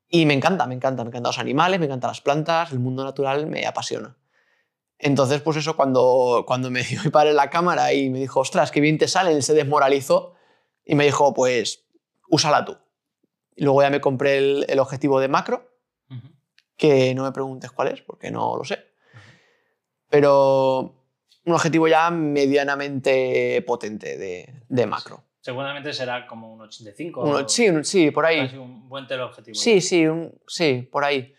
Y 0.07 0.25
me 0.25 0.33
encanta, 0.33 0.67
me 0.67 0.75
encanta, 0.75 1.03
me 1.03 1.09
encantan 1.09 1.29
los 1.29 1.39
animales, 1.39 1.79
me 1.79 1.85
encantan 1.85 2.09
las 2.09 2.21
plantas, 2.21 2.71
el 2.71 2.79
mundo 2.79 3.03
natural 3.03 3.47
me 3.47 3.65
apasiona. 3.65 4.17
Entonces, 4.99 5.41
pues 5.41 5.57
eso, 5.57 5.75
cuando, 5.75 6.43
cuando 6.45 6.69
me 6.69 6.83
dio 6.89 7.01
mi 7.03 7.09
padre 7.09 7.33
la 7.33 7.49
cámara 7.49 7.93
y 7.93 8.09
me 8.09 8.19
dijo, 8.19 8.41
ostras, 8.41 8.71
qué 8.71 8.81
bien 8.81 8.97
te 8.97 9.07
sale, 9.07 9.31
él 9.31 9.41
se 9.41 9.53
desmoralizó 9.53 10.33
y 10.85 10.95
me 10.95 11.05
dijo, 11.05 11.33
pues, 11.33 11.85
úsala 12.29 12.65
tú. 12.65 12.77
Y 13.55 13.63
luego 13.63 13.81
ya 13.81 13.89
me 13.89 14.01
compré 14.01 14.37
el, 14.37 14.65
el 14.69 14.79
objetivo 14.79 15.19
de 15.19 15.27
macro, 15.27 15.69
Ujú. 16.09 16.27
que 16.77 17.13
no 17.15 17.23
me 17.23 17.31
preguntes 17.31 17.71
cuál 17.71 17.89
es, 17.89 18.01
porque 18.01 18.31
no 18.31 18.55
lo 18.57 18.63
sé. 18.63 18.79
Pero 20.09 20.95
un 21.45 21.53
objetivo 21.53 21.87
ya 21.87 22.09
medianamente 22.11 23.61
potente 23.65 24.17
de, 24.17 24.61
de 24.67 24.85
macro. 24.85 25.23
Seguramente 25.41 25.91
será 25.93 26.27
como 26.27 26.53
un 26.53 26.61
85. 26.61 27.21
Uno- 27.21 27.37
o 27.45 27.49
sí, 27.49 27.67
un- 27.69 27.83
sí, 27.83 28.11
por 28.11 28.25
ahí. 28.25 28.41
casi 28.41 28.57
un 28.57 28.87
buen 28.87 29.07
teleobjetivo. 29.07 29.55
Sí, 29.55 29.81
sí, 29.81 30.05
un- 30.05 30.33
sí, 30.47 30.87
por 30.91 31.03
ahí. 31.03 31.33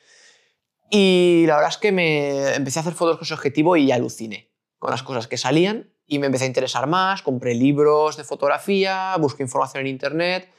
Y 0.91 1.45
la 1.47 1.55
verdad 1.55 1.71
es 1.71 1.79
que 1.79 1.93
me 1.93 2.55
empecé 2.55 2.79
a 2.79 2.83
hacer 2.83 2.93
fotos 2.95 3.17
con 3.17 3.25
ese 3.25 3.35
objetivo 3.35 3.77
y 3.77 3.93
aluciné 3.93 4.51
con 4.79 4.91
las 4.91 5.03
cosas 5.03 5.29
que 5.29 5.39
salían 5.39 5.91
y 6.07 6.19
me 6.19 6.27
empecé 6.27 6.45
a 6.45 6.49
interesar 6.49 6.87
más, 6.89 7.23
compré 7.23 7.55
libros 7.55 8.17
de 8.17 8.25
fotografía, 8.25 9.17
busqué 9.19 9.43
información 9.45 9.83
en 9.83 9.87
internet 9.87 10.51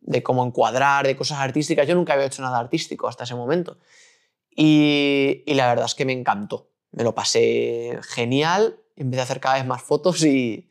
de 0.00 0.22
cómo 0.22 0.44
encuadrar, 0.46 1.06
de 1.06 1.16
cosas 1.16 1.38
artísticas. 1.38 1.86
Yo 1.86 1.94
nunca 1.94 2.14
había 2.14 2.26
hecho 2.26 2.42
nada 2.42 2.58
artístico 2.58 3.08
hasta 3.08 3.24
ese 3.24 3.34
momento. 3.34 3.78
Y, 4.54 5.42
y 5.46 5.54
la 5.54 5.68
verdad 5.68 5.84
es 5.86 5.94
que 5.94 6.04
me 6.04 6.12
encantó. 6.12 6.70
Me 6.90 7.04
lo 7.04 7.14
pasé 7.14 7.98
genial, 8.02 8.76
empecé 8.96 9.20
a 9.20 9.24
hacer 9.24 9.40
cada 9.40 9.56
vez 9.56 9.66
más 9.66 9.82
fotos 9.82 10.24
y, 10.24 10.70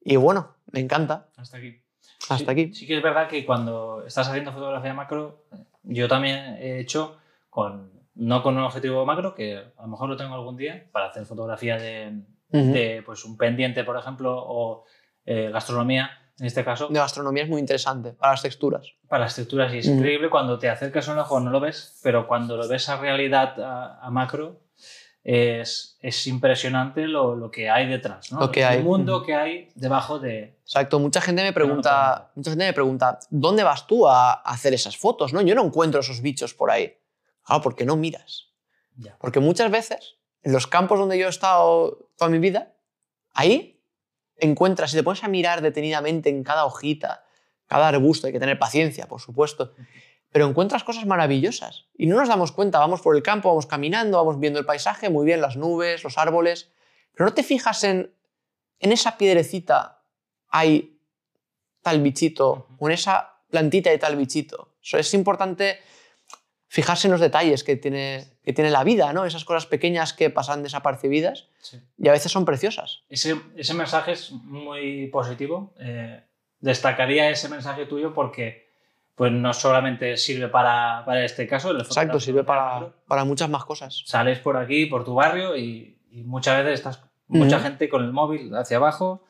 y 0.00 0.16
bueno, 0.16 0.56
me 0.70 0.80
encanta. 0.80 1.28
Hasta 1.36 1.56
aquí. 1.58 1.80
Hasta 2.28 2.36
Sí- 2.38 2.50
aquí. 2.50 2.74
Sí 2.74 2.86
que 2.86 2.96
es 2.96 3.02
verdad 3.02 3.28
que 3.28 3.44
cuando 3.46 4.04
estás 4.06 4.28
haciendo 4.28 4.52
fotografía 4.52 4.92
macro, 4.94 5.44
yo 5.82 6.08
también 6.08 6.56
he 6.58 6.80
hecho 6.80 7.18
con, 7.48 7.90
no 8.14 8.42
con 8.42 8.56
un 8.56 8.64
objetivo 8.64 9.04
macro, 9.06 9.34
que 9.34 9.56
a 9.56 9.82
lo 9.82 9.88
mejor 9.88 10.08
lo 10.08 10.16
tengo 10.16 10.34
algún 10.34 10.56
día, 10.56 10.88
para 10.92 11.06
hacer 11.08 11.24
fotografía 11.24 11.76
de, 11.78 12.22
Ujú. 12.50 12.72
de, 12.72 13.02
pues, 13.04 13.24
un 13.24 13.36
pendiente, 13.36 13.84
por 13.84 13.96
ejemplo, 13.96 14.34
o 14.36 14.84
eh, 15.24 15.50
gastronomía, 15.52 16.10
en 16.38 16.46
este 16.46 16.64
caso, 16.64 16.88
De 16.88 16.98
gastronomía 16.98 17.42
es 17.44 17.48
muy 17.48 17.60
interesante 17.60 18.12
para 18.12 18.32
las 18.32 18.42
texturas. 18.42 18.86
para 19.08 19.24
las 19.24 19.36
texturas. 19.36 19.72
Y 19.74 19.78
es 19.78 19.86
increíble 19.86 20.30
cuando 20.30 20.58
te 20.58 20.68
acercas 20.68 21.08
a 21.08 21.12
un 21.12 21.18
ojo 21.18 21.38
no 21.40 21.50
lo 21.50 21.60
ves, 21.60 21.98
pero 22.02 22.26
cuando 22.26 22.56
lo 22.56 22.66
ves 22.68 22.88
a 22.88 22.96
realidad, 22.96 23.60
a, 23.60 23.98
a 24.00 24.10
macro, 24.10 24.60
es, 25.24 25.96
es 26.00 26.26
impresionante 26.26 27.06
lo, 27.06 27.36
lo 27.36 27.50
que 27.50 27.70
hay 27.70 27.86
detrás, 27.86 28.32
¿no? 28.32 28.40
Lo 28.40 28.50
que 28.50 28.60
El 28.62 28.66
hay. 28.66 28.82
mundo 28.82 29.18
Ujú. 29.18 29.26
que 29.26 29.34
hay 29.34 29.68
debajo 29.76 30.18
de... 30.18 30.58
Exacto, 30.62 30.98
mucha 30.98 31.20
gente 31.20 31.42
me 31.42 31.52
pregunta, 31.52 32.32
mucha 32.34 32.50
gente 32.50 32.64
me 32.64 32.72
pregunta, 32.72 33.18
¿dónde 33.30 33.62
vas 33.62 33.86
tú 33.86 34.08
a 34.08 34.32
hacer 34.32 34.74
esas 34.74 34.96
fotos? 34.96 35.32
¿no? 35.32 35.40
Yo 35.42 35.54
no 35.54 35.64
encuentro 35.64 36.00
esos 36.00 36.22
bichos 36.22 36.54
por 36.54 36.70
ahí. 36.70 36.96
Claro, 37.44 37.62
porque 37.62 37.84
no 37.84 37.96
miras. 37.96 38.48
Ya. 38.96 39.16
Porque 39.20 39.38
muchas 39.38 39.70
veces, 39.70 40.16
en 40.42 40.52
los 40.52 40.66
campos 40.66 40.98
donde 40.98 41.18
yo 41.18 41.26
he 41.26 41.30
estado 41.30 42.08
toda 42.16 42.30
mi 42.30 42.38
vida, 42.38 42.72
ahí 43.32 43.80
encuentras, 44.36 44.90
si 44.90 44.96
te 44.96 45.02
pones 45.02 45.22
a 45.24 45.28
mirar 45.28 45.60
detenidamente 45.62 46.30
en 46.30 46.42
cada 46.42 46.64
hojita, 46.64 47.24
cada 47.66 47.88
arbusto, 47.88 48.26
hay 48.26 48.32
que 48.32 48.40
tener 48.40 48.58
paciencia, 48.58 49.06
por 49.06 49.20
supuesto, 49.20 49.72
pero 50.30 50.46
encuentras 50.46 50.84
cosas 50.84 51.06
maravillosas 51.06 51.86
y 51.96 52.06
no 52.06 52.16
nos 52.16 52.28
damos 52.28 52.52
cuenta, 52.52 52.78
vamos 52.78 53.00
por 53.00 53.16
el 53.16 53.22
campo, 53.22 53.48
vamos 53.48 53.66
caminando, 53.66 54.18
vamos 54.18 54.40
viendo 54.40 54.58
el 54.58 54.66
paisaje, 54.66 55.10
muy 55.10 55.26
bien, 55.26 55.40
las 55.40 55.56
nubes, 55.56 56.02
los 56.04 56.18
árboles, 56.18 56.70
pero 57.14 57.26
no 57.26 57.34
te 57.34 57.42
fijas 57.42 57.84
en, 57.84 58.14
en 58.80 58.92
esa 58.92 59.18
piedrecita 59.18 60.02
hay 60.48 60.98
tal 61.82 62.00
bichito, 62.00 62.68
o 62.78 62.88
en 62.88 62.92
esa 62.92 63.40
plantita 63.50 63.90
hay 63.90 63.98
tal 63.98 64.16
bichito. 64.16 64.74
Eso 64.82 64.98
es 64.98 65.14
importante 65.14 65.78
fijarse 66.72 67.06
en 67.06 67.12
los 67.12 67.20
detalles 67.20 67.64
que 67.64 67.76
tiene, 67.76 68.24
que 68.42 68.54
tiene 68.54 68.70
la 68.70 68.82
vida, 68.82 69.12
¿no? 69.12 69.26
Esas 69.26 69.44
cosas 69.44 69.66
pequeñas 69.66 70.14
que 70.14 70.30
pasan 70.30 70.62
desapercibidas 70.62 71.48
Sí. 71.60 71.78
y 71.98 72.08
a 72.08 72.12
veces 72.12 72.32
son 72.32 72.46
preciosas. 72.46 73.02
Ese, 73.10 73.36
ese 73.56 73.74
mensaje 73.74 74.12
es 74.12 74.30
muy 74.32 75.08
positivo. 75.08 75.74
Eh, 75.78 76.22
destacaría 76.60 77.28
ese 77.28 77.50
mensaje 77.50 77.84
tuyo 77.84 78.14
porque 78.14 78.70
pues, 79.14 79.30
no 79.32 79.52
solamente 79.52 80.16
sirve 80.16 80.48
para, 80.48 81.02
para 81.04 81.22
este 81.26 81.46
caso. 81.46 81.72
el 81.72 81.80
Exacto, 81.82 82.18
sirve 82.18 82.42
para, 82.42 82.88
para 83.06 83.24
muchas 83.24 83.50
más 83.50 83.66
cosas. 83.66 84.02
Sales 84.06 84.38
por 84.38 84.56
aquí, 84.56 84.86
por 84.86 85.04
tu 85.04 85.12
barrio 85.14 85.54
y, 85.58 85.98
y 86.10 86.22
muchas 86.22 86.56
veces 86.64 86.80
estás 86.80 87.04
mucha 87.26 87.60
gente 87.60 87.90
con 87.90 88.02
el 88.02 88.12
móvil 88.12 88.54
hacia 88.56 88.78
abajo, 88.78 89.24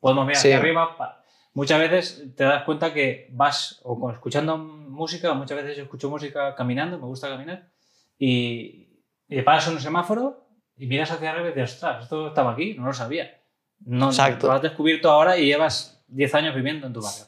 podemos 0.00 0.24
mirar 0.26 0.40
Sí. 0.40 0.48
hacia 0.48 0.58
arriba. 0.58 1.22
Muchas 1.52 1.80
veces 1.80 2.34
te 2.34 2.44
das 2.44 2.62
cuenta 2.62 2.94
que 2.94 3.28
vas 3.32 3.80
o 3.84 4.10
escuchando 4.10 4.56
música, 4.98 5.32
muchas 5.32 5.56
veces 5.56 5.76
yo 5.76 5.84
escucho 5.84 6.10
música 6.10 6.54
caminando, 6.54 6.98
me 6.98 7.06
gusta 7.06 7.28
caminar, 7.28 7.70
y, 8.18 8.88
y 9.28 9.36
te 9.36 9.42
paras 9.42 9.68
en 9.68 9.74
un 9.74 9.80
semáforo 9.80 10.48
y 10.76 10.86
miras 10.86 11.10
hacia 11.10 11.30
arriba 11.30 11.48
y 11.48 11.52
dices, 11.52 11.74
ostras, 11.74 12.04
esto 12.04 12.28
estaba 12.28 12.52
aquí, 12.52 12.74
no 12.74 12.86
lo 12.86 12.92
sabía. 12.92 13.40
No, 13.80 14.08
Exacto. 14.08 14.48
Lo 14.48 14.54
has 14.54 14.62
descubierto 14.62 15.10
ahora 15.10 15.38
y 15.38 15.46
llevas 15.46 16.04
10 16.08 16.34
años 16.34 16.54
viviendo 16.54 16.86
en 16.86 16.92
tu 16.92 17.00
barrio. 17.00 17.24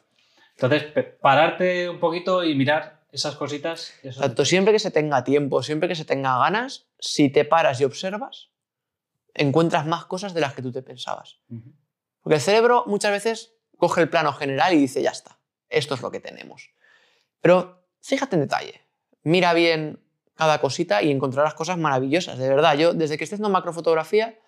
Entonces, 0.56 1.16
pararte 1.20 1.88
un 1.88 1.98
poquito 1.98 2.44
y 2.44 2.54
mirar 2.54 3.00
esas 3.12 3.36
cositas. 3.36 3.94
Exacto, 4.02 4.44
siempre 4.44 4.72
que 4.72 4.78
se 4.78 4.90
tenga 4.90 5.24
tiempo, 5.24 5.62
siempre 5.62 5.88
que 5.88 5.94
se 5.94 6.04
tenga 6.04 6.38
ganas, 6.38 6.88
si 6.98 7.30
te 7.30 7.44
paras 7.44 7.80
y 7.80 7.84
observas, 7.84 8.50
encuentras 9.34 9.86
más 9.86 10.04
cosas 10.04 10.34
de 10.34 10.40
las 10.40 10.54
que 10.54 10.62
tú 10.62 10.70
te 10.70 10.82
pensabas. 10.82 11.40
Porque 12.20 12.36
el 12.36 12.40
cerebro 12.40 12.84
muchas 12.86 13.12
veces 13.12 13.54
coge 13.78 14.02
el 14.02 14.10
plano 14.10 14.32
general 14.32 14.74
y 14.74 14.78
dice, 14.78 15.02
ya 15.02 15.10
está, 15.10 15.38
esto 15.68 15.94
es 15.94 16.02
lo 16.02 16.10
que 16.10 16.20
tenemos. 16.20 16.70
Pero 17.40 17.82
fíjate 18.00 18.36
en 18.36 18.42
detalle, 18.42 18.80
mira 19.22 19.52
bien 19.54 20.00
cada 20.34 20.60
cosita 20.60 21.02
y 21.02 21.10
encontrarás 21.10 21.54
cosas 21.54 21.76
maravillosas, 21.78 22.38
de 22.38 22.48
verdad. 22.48 22.76
Yo, 22.76 22.94
desde 22.94 23.18
que 23.18 23.24
estoy 23.24 23.36
haciendo 23.36 23.50
macrofotografía, 23.50 24.38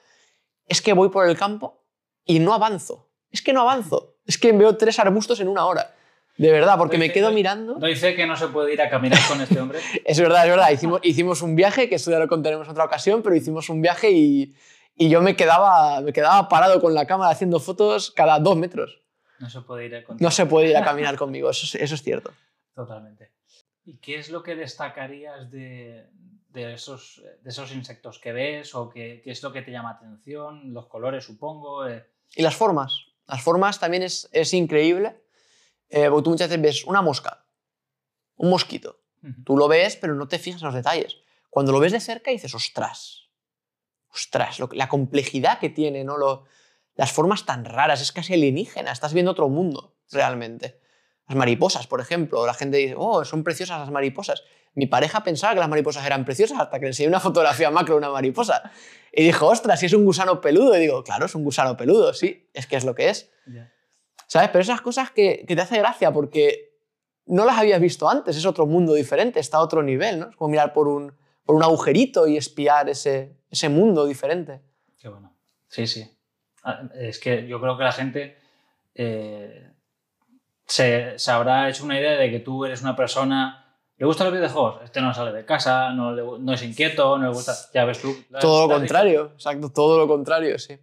es 0.67 0.81
que 0.81 0.93
voy 0.95 1.09
por 1.11 1.29
el 1.29 1.37
campo 1.37 1.85
y 2.25 2.39
no 2.39 2.55
avanzo. 2.55 3.11
Es 3.31 3.43
que 3.43 3.53
no 3.53 3.63
avanzo. 3.63 4.17
Es 4.27 4.39
que 4.39 4.53
veo 4.53 4.77
tres 4.77 4.99
arbustos 4.99 5.41
en 5.41 5.49
una 5.49 5.67
hora. 5.67 5.95
De 6.39 6.51
verdad, 6.51 6.79
porque 6.79 6.97
me 6.97 7.05
Doy 7.05 7.09
fe- 7.09 7.15
quedo 7.15 7.27
doy- 7.27 7.35
mirando. 7.35 7.75
Doy 7.75 7.95
fe 7.95 8.15
que 8.15 8.27
no 8.27 8.37
se 8.37 8.49
puede 8.49 8.73
ir 8.73 8.81
a 8.81 8.89
caminar 8.89 9.19
con 9.29 9.41
este 9.41 9.61
hombre. 9.61 9.81
Es 10.05 10.19
verdad, 10.19 10.45
es 10.45 10.51
verdad. 10.51 10.71
Hicimos, 10.71 11.01
hicimos 11.03 11.43
un 11.43 11.55
viaje, 11.57 11.89
que 11.91 11.97
eso 11.97 12.11
ya 12.11 12.19
lo 12.19 12.27
contaremos 12.29 12.67
en 12.67 12.71
otra 12.73 12.85
ocasión, 12.85 13.23
pero 13.23 13.37
hicimos 13.37 13.69
un 13.69 13.83
viaje 13.83 14.11
y, 14.13 14.55
y 14.97 15.11
yo 15.11 15.21
me 15.21 15.37
quedaba, 15.37 16.01
me 16.01 16.13
quedaba 16.15 16.49
parado 16.49 16.81
con 16.81 16.95
la 16.95 17.07
cámara 17.07 17.31
haciendo 17.31 17.61
fotos 17.61 18.11
cada 18.13 18.39
dos 18.39 18.57
metros. 18.57 19.03
No 19.41 19.51
se 19.51 19.61
puede 19.61 19.87
ir 19.87 19.97
a 19.97 20.05
No 20.21 20.31
se 20.31 20.47
puede 20.47 20.71
ir 20.71 20.77
a 20.77 20.85
caminar 20.85 21.17
conmigo, 21.17 21.51
eso, 21.51 21.67
es- 21.67 21.75
eso 21.83 21.95
es 21.97 22.03
cierto. 22.03 22.33
Totalmente. 22.75 23.33
¿Y 23.85 23.97
qué 23.99 24.17
es 24.19 24.31
lo 24.31 24.43
que 24.43 24.55
destacarías 24.55 25.51
de, 25.51 26.07
de 26.49 26.75
esos, 26.75 27.23
de 27.43 27.51
esos 27.51 27.73
insectos 27.73 28.19
que 28.19 28.33
ves 28.33 28.75
o 28.75 28.89
qué, 28.89 29.21
qué 29.25 29.31
es 29.33 29.43
lo 29.43 29.53
que 29.53 29.63
te 29.63 29.71
llama 29.73 29.91
atención? 29.91 30.73
Los 30.73 30.87
colores, 30.87 31.25
supongo. 31.25 31.87
eh. 31.89 32.07
Y 32.35 32.43
las 32.43 32.55
formas. 32.57 33.07
Las 33.27 33.43
formas 33.43 33.79
también 33.81 34.03
es, 34.03 34.29
es 34.33 34.55
increíble. 34.55 35.21
Eh, 35.89 36.09
porque 36.09 36.25
tú 36.25 36.31
muchas 36.31 36.49
veces 36.49 36.63
ves 36.63 36.85
una 36.85 37.03
mosca, 37.03 37.45
un 38.37 38.49
mosquito. 38.51 39.01
Tú 39.45 39.57
lo 39.57 39.69
ves, 39.69 39.97
pero 39.97 40.15
no 40.17 40.27
te 40.27 40.39
fijas 40.41 40.63
en 40.63 40.67
los 40.67 40.75
detalles. 40.75 41.17
Cuando 41.51 41.71
lo 41.71 41.79
ves 41.79 41.93
de 41.93 42.01
cerca 42.01 42.31
dices, 42.33 42.55
ostras, 42.57 43.29
ostras, 44.11 44.59
lo 44.59 44.69
la 44.73 44.89
complejidad 44.89 45.59
que 45.61 45.69
tiene, 45.71 46.03
¿no? 46.03 46.17
Lo- 46.17 46.45
las 46.95 47.13
formas 47.13 47.47
tan 47.47 47.65
raras, 47.65 48.01
es 48.03 48.11
casi 48.11 48.35
alienígena, 48.35 48.91
estás 48.91 49.13
viendo 49.15 49.31
otro 49.31 49.49
mundo, 49.49 49.97
realmente. 50.11 50.81
Las 51.29 51.37
mariposas, 51.37 51.87
por 51.87 52.01
ejemplo, 52.01 52.45
la 52.47 52.55
gente 52.55 52.77
dice, 52.79 52.95
oh, 52.97 53.25
son 53.25 53.45
preciosas 53.45 53.81
las 53.81 53.91
mariposas. 53.91 54.43
Mi 54.75 54.87
pareja 54.87 55.23
pensaba 55.23 55.55
que 55.55 55.61
las 55.61 55.69
mariposas 55.69 56.05
eran 56.05 56.25
preciosas 56.25 56.59
hasta 56.61 56.79
que 56.79 56.87
le 56.87 56.91
enseñé 56.91 57.09
una 57.09 57.21
fotografía 57.21 57.71
macro 57.71 57.95
de 57.95 57.99
una 57.99 58.11
mariposa. 58.11 58.71
Y 59.13 59.25
dijo, 59.25 59.47
ostras, 59.47 59.81
si 59.81 59.87
es 59.87 59.93
un 59.93 60.05
gusano 60.05 60.41
peludo. 60.41 60.77
Y 60.77 60.81
digo, 60.81 61.05
claro, 61.05 61.27
es 61.27 61.35
un 61.35 61.45
gusano 61.45 61.77
peludo, 61.77 62.13
sí, 62.15 62.49
es 62.53 62.67
que 62.67 62.77
es 62.77 62.85
lo 62.85 62.95
que 62.95 63.11
es. 63.11 63.31
¿Sabes? 64.27 64.49
Pero 64.49 64.63
esas 64.63 64.81
cosas 64.81 65.11
que, 65.11 65.45
que 65.47 65.55
te 65.55 65.63
hace 65.63 65.79
gracia 65.79 66.13
porque 66.13 66.73
no 67.27 67.45
las 67.45 67.59
habías 67.59 67.81
visto 67.81 68.09
antes, 68.09 68.37
es 68.37 68.47
otro 68.47 68.67
mundo 68.67 68.95
diferente, 68.95 69.39
está 69.41 69.59
a 69.59 69.63
otro 69.63 69.83
nivel, 69.83 70.19
¿no? 70.21 70.31
Es 70.31 70.37
como 70.37 70.51
mirar 70.51 70.73
por 70.73 70.89
un, 70.89 71.15
por 71.45 71.55
un 71.57 71.63
agujerito 71.63 72.27
y 72.27 72.37
espiar 72.37 72.89
ese, 72.89 73.37
ese 73.51 73.69
mundo 73.69 74.07
diferente. 74.07 74.61
Qué 74.99 75.09
bueno. 75.09 75.37
Sí, 75.69 75.87
sí. 75.87 76.11
Ah, 76.65 76.89
Es 76.95 77.19
que 77.19 77.47
yo 77.47 77.61
creo 77.61 77.77
que 77.77 77.85
la 77.85 77.93
gente 77.93 78.39
eh, 78.95 79.72
se, 80.73 81.19
se 81.19 81.31
habrá 81.31 81.69
hecho 81.69 81.85
una 81.85 81.99
idea 81.99 82.13
de 82.13 82.31
que 82.31 82.41
tú 82.41 82.65
eres 82.65 82.81
una 82.83 82.97
persona. 82.97 83.59
¿Le 83.99 84.07
gustan 84.07 84.29
los 84.29 84.35
videojuegos? 84.35 84.83
Este 84.83 85.01
no 85.01 85.13
sale 85.15 85.33
de 85.33 85.45
casa, 85.45 85.91
no, 85.93 86.13
le 86.13 86.23
gu- 86.23 86.39
no 86.41 86.53
es 86.55 86.63
inquieto, 86.63 87.19
no 87.19 87.29
le 87.29 87.35
gusta. 87.35 87.55
Ya 87.75 87.85
ves 87.85 88.01
tú. 88.01 88.15
Todo 88.41 88.67
lo 88.67 88.75
has 88.75 88.81
dicho. 88.83 88.93
contrario, 88.95 89.31
exacto, 89.35 89.71
todo 89.71 89.99
lo 89.99 90.09
contrario, 90.09 90.59
sí. 90.59 90.79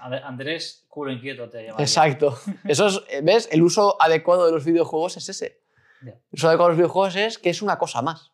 And- 0.00 0.14
Andrés, 0.24 0.84
culo 0.88 1.12
inquieto 1.12 1.48
te 1.48 1.64
llama. 1.64 1.80
Exacto. 1.80 2.38
Eso 2.64 2.86
es, 2.88 3.00
¿ves? 3.24 3.48
El 3.52 3.62
uso 3.62 3.96
adecuado 4.02 4.46
de 4.46 4.52
los 4.52 4.64
videojuegos 4.64 5.16
es 5.16 5.28
ese. 5.28 5.62
Ya. 6.02 6.10
El 6.12 6.20
uso 6.32 6.48
adecuado 6.48 6.68
de 6.70 6.72
los 6.72 6.78
videojuegos 6.78 7.16
es 7.16 7.38
que 7.38 7.50
es 7.50 7.62
una 7.62 7.78
cosa 7.78 8.02
más. 8.02 8.32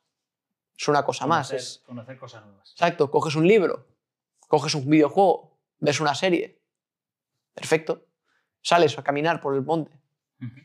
Es 0.77 0.89
una 0.89 1.05
cosa 1.05 1.27
más. 1.27 1.53
Es- 1.53 1.83
conocer 1.87 2.19
cosas 2.19 2.45
nuevas. 2.45 2.73
Exacto, 2.73 3.11
coges 3.11 3.37
un 3.37 3.47
libro, 3.47 3.87
coges 4.49 4.75
un 4.75 4.89
videojuego, 4.89 5.57
ves 5.79 6.01
una 6.01 6.15
serie. 6.15 6.61
Perfecto. 7.55 8.07
Sales 8.63 8.99
a 8.99 9.03
caminar 9.05 9.41
por 9.41 9.55
el 9.55 9.63
monte. 9.63 9.93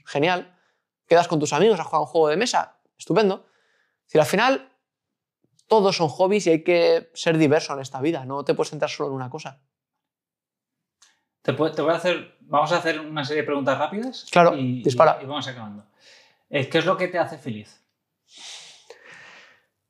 Genial. 0.05 0.57
Quedas 1.07 1.27
con 1.27 1.39
tus 1.39 1.53
amigos 1.53 1.79
a 1.79 1.83
jugar 1.83 2.01
un 2.01 2.07
juego 2.07 2.27
de 2.29 2.37
mesa. 2.37 2.77
Estupendo. 2.97 3.47
Es 4.01 4.07
decir, 4.07 4.21
al 4.21 4.27
final, 4.27 4.71
todos 5.67 5.95
son 5.95 6.09
hobbies 6.09 6.47
y 6.47 6.49
hay 6.51 6.63
que 6.63 7.11
ser 7.13 7.37
diverso 7.37 7.73
en 7.73 7.79
esta 7.79 8.01
vida. 8.01 8.25
No 8.25 8.43
te 8.43 8.53
puedes 8.53 8.69
centrar 8.69 8.89
solo 8.89 9.09
en 9.09 9.15
una 9.15 9.29
cosa. 9.29 9.61
Te, 11.41 11.53
voy 11.53 11.71
a 11.71 11.95
hacer, 11.95 12.37
vamos 12.41 12.71
a 12.71 12.77
hacer 12.77 12.99
una 12.99 13.25
serie 13.25 13.41
de 13.41 13.45
preguntas 13.47 13.77
rápidas. 13.77 14.27
Claro, 14.29 14.55
y, 14.55 14.83
dispara. 14.83 15.17
Y, 15.21 15.23
y 15.23 15.27
vamos 15.27 15.47
acabando. 15.47 15.85
Eh, 16.49 16.69
¿Qué 16.69 16.77
es 16.79 16.85
lo 16.85 16.97
que 16.97 17.07
te 17.07 17.17
hace 17.17 17.37
feliz? 17.37 17.81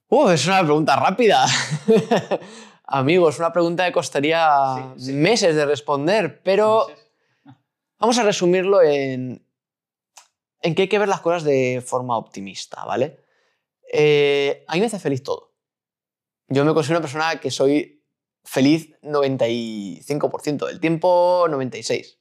Uh, 0.08 0.30
es 0.30 0.46
una 0.46 0.62
pregunta 0.62 0.96
rápida. 0.96 1.46
Amigo, 2.86 3.30
es 3.30 3.40
una 3.40 3.52
pregunta 3.52 3.86
que 3.86 3.92
costaría 3.92 4.94
Sí, 4.98 5.06
sí. 5.06 5.14
meses 5.14 5.56
de 5.56 5.66
responder, 5.66 6.42
pero 6.44 6.88
vamos 7.98 8.18
a 8.18 8.24
resumirlo 8.24 8.82
en, 8.82 9.44
en 10.62 10.76
que 10.76 10.84
hay 10.84 10.88
que 10.88 11.00
ver 11.00 11.08
las 11.08 11.22
cosas 11.22 11.44
de 11.44 11.84
forma 11.86 12.18
optimista, 12.18 12.86
¿vale? 12.86 13.20
Eh, 13.92 14.64
a 14.68 14.74
mí 14.74 14.80
me 14.80 14.86
hace 14.86 15.00
feliz 15.00 15.24
todo. 15.24 15.54
Yo 16.48 16.64
me 16.66 16.74
considero 16.74 17.00
una 17.00 17.08
persona 17.08 17.40
que 17.40 17.52
soy 17.52 18.04
feliz 18.44 18.96
95% 19.02 20.68
del 20.68 20.80
tiempo, 20.80 21.46
96%. 21.48 22.18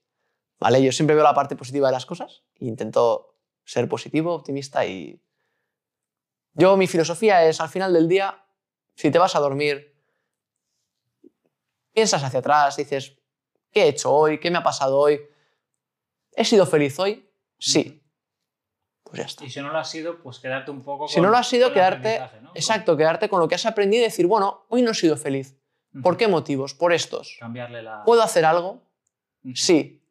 ¿Vale? 0.59 0.83
Yo 0.83 0.93
siempre 0.93 1.15
veo 1.15 1.25
la 1.25 1.35
parte 1.35 1.57
positiva 1.57 1.89
de 1.89 1.93
las 1.93 2.05
cosas 2.05 2.43
e 2.57 2.67
intento 2.67 3.39
ser 3.65 3.89
positivo, 3.89 4.35
optimista 4.35 4.85
y... 4.85 5.23
Yo, 6.53 6.77
mi 6.77 6.87
filosofía 6.87 7.47
es, 7.47 7.61
al 7.61 7.71
final 7.71 7.95
del 7.95 8.09
día, 8.09 8.45
si 8.95 9.11
te 9.11 9.19
vas 9.19 9.35
a 9.37 9.41
dormir, 9.41 9.97
piensas 11.93 12.23
hacia 12.23 12.41
atrás, 12.41 12.77
dices, 12.77 13.17
¿qué 13.71 13.85
he 13.85 13.89
hecho 13.89 14.13
hoy? 14.13 14.39
¿Qué 14.39 14.51
me 14.51 14.59
ha 14.59 14.63
pasado 14.63 14.99
hoy? 14.99 15.21
¿He 16.33 16.45
sido 16.45 16.67
feliz 16.67 16.99
hoy? 16.99 17.31
Sí. 17.59 18.00
Pues 19.11 19.21
ya 19.21 19.27
está. 19.27 19.45
Y 19.45 19.51
si 19.51 19.61
no 19.61 19.71
lo 19.73 19.79
has 19.79 19.91
sido, 19.91 20.19
pues 20.23 20.39
quedarte 20.39 20.71
un 20.71 20.83
poco 20.83 21.09
Si 21.09 21.15
con- 21.17 21.25
no 21.25 21.31
lo 21.31 21.37
has 21.37 21.49
sido, 21.49 21.73
quedarte, 21.73 22.21
exacto, 22.55 22.97
quedarte 22.97 23.29
con 23.29 23.41
lo 23.41 23.49
que 23.49 23.57
has 23.57 23.67
aprendido 23.67 24.03
y 24.03 24.05
decir, 24.05 24.27
bueno, 24.27 24.65
hoy 24.69 24.83
no 24.83 24.93
he 24.93 24.95
sido 24.95 25.17
feliz. 25.17 25.57
¿Por 26.03 26.17
qué 26.17 26.29
motivos? 26.29 26.75
Por 26.75 26.93
estos. 26.93 27.37
Cambiarle 27.41 27.83
la... 27.83 28.05
¿Puedo 28.05 28.23
hacer 28.23 28.45
algo? 28.45 28.83
Sí. 29.55 30.07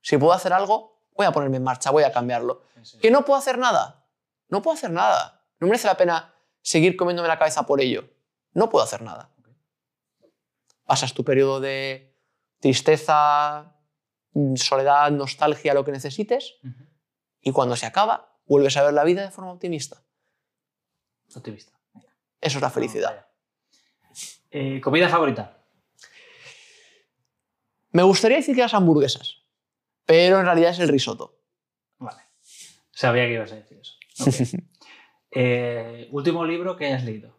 Si 0.00 0.18
puedo 0.18 0.32
hacer 0.32 0.52
algo, 0.52 1.00
voy 1.14 1.26
a 1.26 1.30
ponerme 1.32 1.58
en 1.58 1.62
marcha, 1.62 1.90
voy 1.90 2.02
a 2.02 2.10
cambiarlo. 2.12 2.62
Sí, 2.74 2.84
sí. 2.84 2.98
¿Que 2.98 3.10
no 3.12 3.24
puedo 3.24 3.38
hacer 3.38 3.56
nada? 3.56 4.04
No 4.48 4.60
puedo 4.62 4.74
hacer 4.76 4.90
nada. 4.90 5.44
No 5.60 5.68
merece 5.68 5.86
la 5.86 5.96
pena 5.96 6.34
seguir 6.62 6.96
comiéndome 6.96 7.28
la 7.28 7.38
cabeza 7.38 7.64
por 7.64 7.80
ello. 7.80 8.08
No 8.54 8.68
puedo 8.68 8.82
hacer 8.84 9.02
nada. 9.02 9.30
Pasas 10.84 11.14
tu 11.14 11.24
periodo 11.24 11.60
de 11.60 12.16
tristeza, 12.58 13.76
mm, 14.32 14.56
soledad, 14.56 15.10
nostalgia, 15.12 15.72
lo 15.74 15.84
que 15.84 15.92
necesites, 15.92 16.56
y 17.40 17.52
cuando 17.52 17.76
se 17.76 17.86
acaba, 17.86 18.29
vuelves 18.50 18.76
a 18.76 18.82
ver 18.82 18.92
la 18.92 19.04
vida 19.04 19.22
de 19.22 19.30
forma 19.30 19.52
optimista. 19.52 20.02
Optimista. 21.36 21.72
Eso 22.40 22.58
es 22.58 22.62
la 22.62 22.70
felicidad. 22.70 23.10
Vaya. 23.10 23.28
Eh, 24.50 24.80
¿Comida 24.80 25.08
favorita? 25.08 25.56
Me 27.92 28.02
gustaría 28.02 28.38
decir 28.38 28.56
que 28.56 28.62
las 28.62 28.74
hamburguesas, 28.74 29.44
pero 30.04 30.40
en 30.40 30.46
realidad 30.46 30.72
es 30.72 30.80
el 30.80 30.88
risotto. 30.88 31.38
Vale. 31.98 32.22
Sabía 32.90 33.26
que 33.26 33.34
ibas 33.34 33.52
a 33.52 33.56
decir 33.56 33.78
eso. 33.78 34.56
Eh, 35.32 36.08
último 36.10 36.44
libro 36.44 36.76
que 36.76 36.86
hayas 36.86 37.04
leído. 37.04 37.32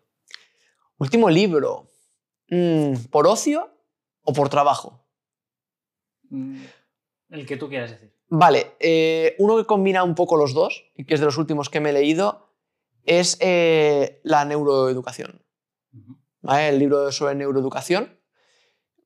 Último 0.98 1.30
libro. 1.30 1.92
Mm, 2.48 2.94
¿Por 3.10 3.28
ocio 3.28 3.70
o 4.22 4.32
por 4.32 4.48
trabajo? 4.48 5.06
Mm, 6.30 6.64
El 7.32 7.46
que 7.46 7.58
tú 7.58 7.68
quieras 7.68 7.92
decir. 7.92 8.16
Vale, 8.34 8.78
eh, 8.80 9.36
uno 9.40 9.58
que 9.58 9.66
combina 9.66 10.06
un 10.06 10.16
poco 10.16 10.38
los 10.38 10.54
dos, 10.54 10.86
y 10.96 11.04
que 11.04 11.16
es 11.16 11.20
de 11.20 11.26
los 11.26 11.38
últimos 11.38 11.70
que 11.70 11.82
me 11.82 11.90
he 11.90 11.94
leído, 11.94 12.48
es 13.04 13.38
eh, 13.42 14.22
la 14.24 14.46
neuroeducación. 14.46 15.44
¿vale? 16.42 16.70
El 16.70 16.80
libro 16.80 17.12
sobre 17.12 17.36
neuroeducación, 17.36 18.18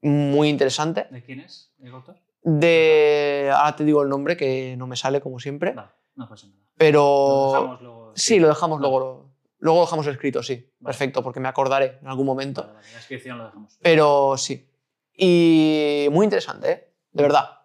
muy 0.04 0.48
interesante. 0.50 1.08
¿De 1.10 1.24
quién 1.24 1.40
es 1.40 1.74
el 1.80 1.92
autor? 1.92 2.20
De, 2.44 3.50
ahora 3.52 3.76
te 3.76 3.84
digo 3.84 4.04
el 4.04 4.10
nombre, 4.10 4.38
que 4.38 4.76
no 4.78 4.86
me 4.86 4.96
sale 4.96 5.22
como 5.22 5.40
siempre, 5.40 5.72
Vale, 5.72 5.90
no 6.14 6.30
pasa 6.30 6.46
nada. 6.46 6.60
Lo 6.60 6.66
pero 6.78 7.50
dejamos 7.52 7.82
luego. 7.82 8.12
sí, 8.16 8.40
lo 8.40 8.48
dejamos 8.48 8.80
Vale. 8.80 8.92
luego. 8.92 9.32
Luego 9.58 9.80
lo 9.80 9.86
dejamos 9.86 10.06
escrito, 10.06 10.44
sí. 10.44 10.54
Vale. 10.80 10.92
Perfecto, 10.94 11.24
porque 11.24 11.40
me 11.40 11.48
acordaré 11.48 11.98
en 12.00 12.08
algún 12.08 12.28
momento. 12.28 12.62
La 12.72 12.80
descripción 12.96 13.40
lo 13.40 13.46
dejamos. 13.46 13.76
Pero 13.82 14.38
sí. 14.38 14.70
Y 15.18 16.08
muy 16.12 16.26
interesante, 16.26 16.72
¿eh? 16.72 16.94
De 17.12 17.24
verdad. 17.24 17.62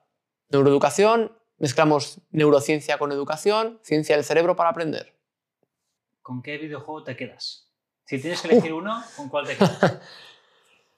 Neuroeducación, 0.48 1.32
mezclamos 1.60 2.18
neurociencia 2.30 2.98
con 2.98 3.12
educación, 3.12 3.78
ciencia 3.84 4.16
del 4.16 4.24
cerebro 4.24 4.56
para 4.56 4.70
aprender. 4.70 5.14
¿Con 6.22 6.42
qué 6.42 6.58
videojuego 6.58 7.04
te 7.04 7.16
quedas? 7.16 7.68
Si 8.04 8.18
tienes 8.20 8.40
que 8.42 8.48
elegir 8.48 8.72
uno, 8.72 9.00
¿con 9.16 9.28
cuál 9.28 9.46
te 9.46 9.56
quedas? 9.56 9.98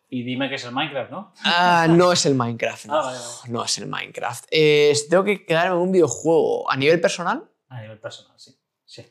y 0.08 0.22
dime 0.24 0.48
que 0.48 0.54
es 0.54 0.64
el 0.64 0.72
Minecraft, 0.72 1.10
¿no? 1.10 1.34
Ah, 1.44 1.86
no 1.90 2.12
es 2.12 2.24
el 2.26 2.34
Minecraft. 2.34 2.84
No, 2.86 2.94
Ah, 2.94 3.02
vale, 3.02 3.18
vale. 3.18 3.52
No 3.52 3.64
es 3.64 3.78
el 3.78 3.86
Minecraft. 3.86 4.44
Eh, 4.50 4.96
tengo 5.10 5.24
que 5.24 5.44
quedarme 5.44 5.74
en 5.76 5.82
un 5.82 5.92
videojuego 5.92 6.70
a 6.70 6.76
nivel 6.76 7.00
personal. 7.00 7.50
A 7.68 7.80
nivel 7.82 7.98
personal, 7.98 8.38
sí. 8.38 8.56
Sí. 8.84 9.04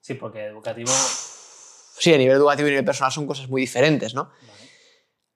Sí, 0.00 0.14
porque 0.14 0.44
educativo. 0.44 0.92
Sí, 1.98 2.12
a 2.14 2.18
nivel 2.18 2.36
educativo 2.36 2.68
y 2.68 2.70
a 2.70 2.72
nivel 2.72 2.84
personal 2.84 3.10
son 3.12 3.26
cosas 3.26 3.48
muy 3.48 3.62
diferentes, 3.62 4.14
¿no? 4.14 4.24
Vale. 4.24 4.70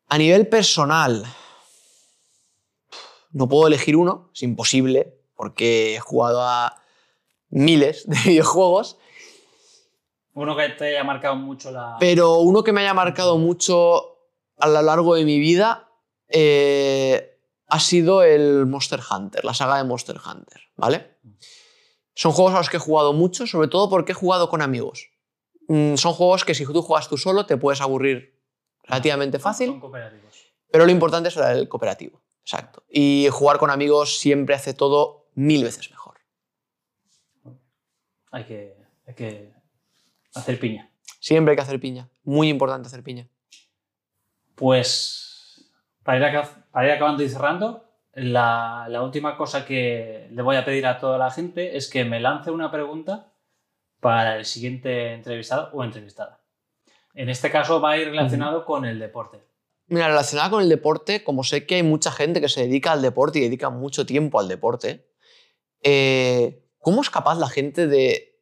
A 0.09 0.18
nivel 0.18 0.47
personal, 0.47 1.24
no 3.33 3.49
puedo 3.49 3.66
elegir 3.66 3.97
uno, 3.97 4.31
es 4.35 4.43
imposible, 4.43 5.16
porque 5.35 5.97
he 5.97 6.01
jugado 6.01 6.43
a 6.43 6.83
miles 7.49 8.09
de 8.09 8.16
videojuegos, 8.26 8.99
Uno 10.35 10.57
que 10.57 10.68
te 10.70 10.89
haya 10.89 11.05
marcado 11.05 11.37
mucho 11.37 11.70
la. 11.70 11.97
pero 11.99 12.39
uno 12.39 12.62
que 12.62 12.72
me 12.72 12.81
haya 12.83 12.95
marcado 12.95 13.39
mucho 13.39 14.18
a 14.59 14.68
lo 14.68 14.83
largo 14.83 15.14
de 15.14 15.24
mi 15.24 15.39
vida 15.39 15.89
eh, 16.28 17.39
ha 17.66 17.81
sido 17.81 18.22
el 18.22 18.66
Monster 18.66 19.01
Hunter, 19.09 19.45
la 19.45 19.55
saga 19.55 19.78
de 19.78 19.85
Monster 19.85 20.16
Hunter, 20.24 20.61
¿vale? 20.76 21.18
Son 22.14 22.33
juegos 22.33 22.55
a 22.55 22.59
los 22.59 22.68
que 22.68 22.76
he 22.76 22.81
jugado 22.81 23.12
mucho, 23.12 23.47
sobre 23.47 23.68
todo 23.68 23.89
porque 23.89 24.12
he 24.12 24.14
jugado 24.14 24.49
con 24.49 24.61
amigos. 24.62 25.11
Mm, 25.68 25.95
son 25.95 26.12
juegos 26.12 26.45
que 26.45 26.55
si 26.55 26.66
tú 26.66 26.83
juegas 26.83 27.09
tú 27.09 27.16
solo 27.16 27.47
te 27.47 27.57
puedes 27.57 27.81
aburrir 27.81 28.39
relativamente 28.83 29.39
fácil. 29.39 29.68
Son 29.68 29.81
cooperativos. 29.81 30.53
Pero 30.70 30.85
lo 30.85 30.93
importante 30.93 31.28
es 31.28 31.37
el 31.37 31.68
cooperativo. 31.68 32.20
Exacto. 32.53 32.83
Y 32.89 33.29
jugar 33.31 33.59
con 33.59 33.71
amigos 33.71 34.19
siempre 34.19 34.57
hace 34.57 34.75
todo 34.75 35.29
mil 35.35 35.63
veces 35.63 35.89
mejor. 35.89 36.17
Hay 38.33 38.45
que, 38.45 38.77
hay 39.07 39.15
que 39.15 39.53
hacer 40.35 40.59
piña. 40.59 40.91
Siempre 41.21 41.53
hay 41.53 41.57
que 41.57 41.63
hacer 41.63 41.79
piña. 41.79 42.09
Muy 42.25 42.49
importante 42.49 42.89
hacer 42.89 43.05
piña. 43.05 43.29
Pues 44.57 45.71
para 46.03 46.19
ir, 46.19 46.25
aca- 46.25 46.65
para 46.73 46.87
ir 46.89 46.93
acabando 46.93 47.23
y 47.23 47.29
cerrando, 47.29 47.85
la, 48.15 48.87
la 48.89 49.03
última 49.03 49.37
cosa 49.37 49.65
que 49.65 50.29
le 50.33 50.43
voy 50.43 50.57
a 50.57 50.65
pedir 50.65 50.87
a 50.87 50.99
toda 50.99 51.19
la 51.19 51.31
gente 51.31 51.77
es 51.77 51.89
que 51.89 52.05
me 52.05 52.19
lance 52.19 52.51
una 52.51 52.73
pregunta 52.73 53.33
para 54.01 54.37
el 54.37 54.45
siguiente 54.45 55.13
entrevistado 55.13 55.71
o 55.73 55.85
entrevistada. 55.85 56.41
En 57.15 57.29
este 57.29 57.51
caso 57.51 57.81
va 57.81 57.93
a 57.93 57.99
ir 57.99 58.09
relacionado 58.09 58.65
con 58.65 58.85
el 58.85 58.99
deporte. 58.99 59.41
Mira, 59.91 60.07
relacionada 60.07 60.51
con 60.51 60.62
el 60.62 60.68
deporte, 60.68 61.24
como 61.24 61.43
sé 61.43 61.66
que 61.66 61.74
hay 61.74 61.82
mucha 61.82 62.12
gente 62.12 62.41
que 62.41 62.49
se 62.49 62.61
dedica 62.61 62.93
al 62.93 63.03
deporte 63.03 63.41
y 63.41 63.43
dedica 63.43 63.70
mucho 63.70 64.07
tiempo 64.07 64.38
al 64.38 64.47
deporte, 64.47 65.11
eh, 65.82 66.64
¿cómo 66.78 67.03
es 67.03 67.11
capaz 67.11 67.34
la 67.34 67.49
gente 67.49 67.88
de, 67.88 68.41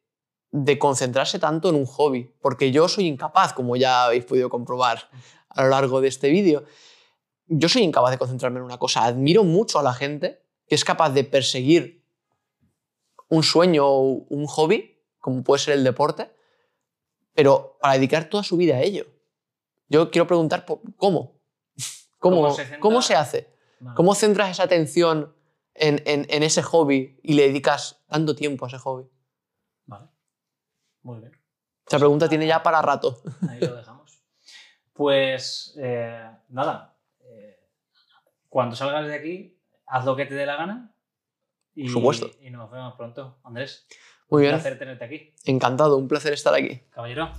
de 0.51 0.77
concentrarse 0.77 1.39
tanto 1.39 1.69
en 1.69 1.73
un 1.73 1.87
hobby? 1.87 2.35
Porque 2.39 2.71
yo 2.71 2.87
soy 2.87 3.07
incapaz, 3.07 3.53
como 3.53 3.75
ya 3.75 4.05
habéis 4.05 4.25
podido 4.25 4.47
comprobar 4.47 5.09
a 5.49 5.63
lo 5.63 5.69
largo 5.69 6.01
de 6.01 6.09
este 6.09 6.29
vídeo. 6.29 6.65
Yo 7.47 7.67
soy 7.67 7.81
incapaz 7.81 8.11
de 8.11 8.19
concentrarme 8.19 8.59
en 8.59 8.65
una 8.65 8.77
cosa. 8.77 9.05
Admiro 9.05 9.43
mucho 9.43 9.79
a 9.79 9.83
la 9.83 9.95
gente 9.95 10.43
que 10.67 10.75
es 10.75 10.85
capaz 10.85 11.09
de 11.09 11.23
perseguir 11.23 12.05
un 13.27 13.41
sueño 13.41 13.87
o 13.87 14.01
un 14.29 14.45
hobby, 14.45 15.03
como 15.17 15.41
puede 15.41 15.63
ser 15.63 15.73
el 15.73 15.83
deporte, 15.83 16.29
pero 17.33 17.79
para 17.81 17.95
dedicar 17.95 18.29
toda 18.29 18.43
su 18.43 18.55
vida 18.55 18.75
a 18.75 18.81
ello. 18.83 19.07
Yo 19.87 20.11
quiero 20.11 20.27
preguntar 20.27 20.63
cómo. 20.95 21.38
¿Cómo, 22.19 22.35
¿Cómo 22.41 22.49
se 22.51 22.61
centra? 22.63 22.79
¿Cómo 22.79 23.01
se 23.01 23.15
hace? 23.15 23.53
Vale. 23.79 23.95
¿Cómo 23.95 24.13
centras 24.15 24.49
esa 24.51 24.63
atención 24.63 25.33
en, 25.73 26.01
en- 26.05 26.27
en 26.29 26.43
ese 26.43 26.61
hobby 26.61 27.19
y 27.23 27.33
le 27.33 27.43
dedicas 27.47 28.03
tanto 28.07 28.35
tiempo 28.35 28.65
a 28.65 28.67
ese 28.67 28.77
hobby? 28.77 29.09
Vale. 29.85 30.07
Muy 31.01 31.19
bien. 31.19 31.31
Esa 31.87 31.97
pregunta 31.97 32.27
tiene 32.29 32.45
ya 32.45 32.61
para 32.61 32.81
rato. 32.81 33.21
Ahí 33.49 33.59
lo 33.61 33.75
dejamos. 33.75 34.21
Pues 34.93 35.75
eh, 35.79 36.29
nada. 36.49 36.97
eh, 37.21 37.57
cuando 38.49 38.75
salgas 38.75 39.07
de 39.07 39.15
aquí, 39.15 39.59
haz 39.87 40.05
lo 40.05 40.15
que 40.15 40.25
te 40.25 40.35
dé 40.35 40.45
la 40.45 40.55
gana. 40.57 40.93
Y, 41.73 41.83
Por 41.83 41.91
supuesto. 41.93 42.29
Y 42.41 42.49
nos 42.49 42.69
vemos 42.69 42.95
pronto. 42.95 43.39
Andrés, 43.43 43.87
Muy 44.29 44.39
un 44.39 44.41
bien. 44.49 44.55
placer 44.55 44.77
tenerte 44.77 45.05
aquí. 45.05 45.33
Encantado, 45.45 45.95
un 45.97 46.07
placer 46.09 46.33
estar 46.33 46.53
aquí. 46.53 46.81
Caballero. 46.91 47.31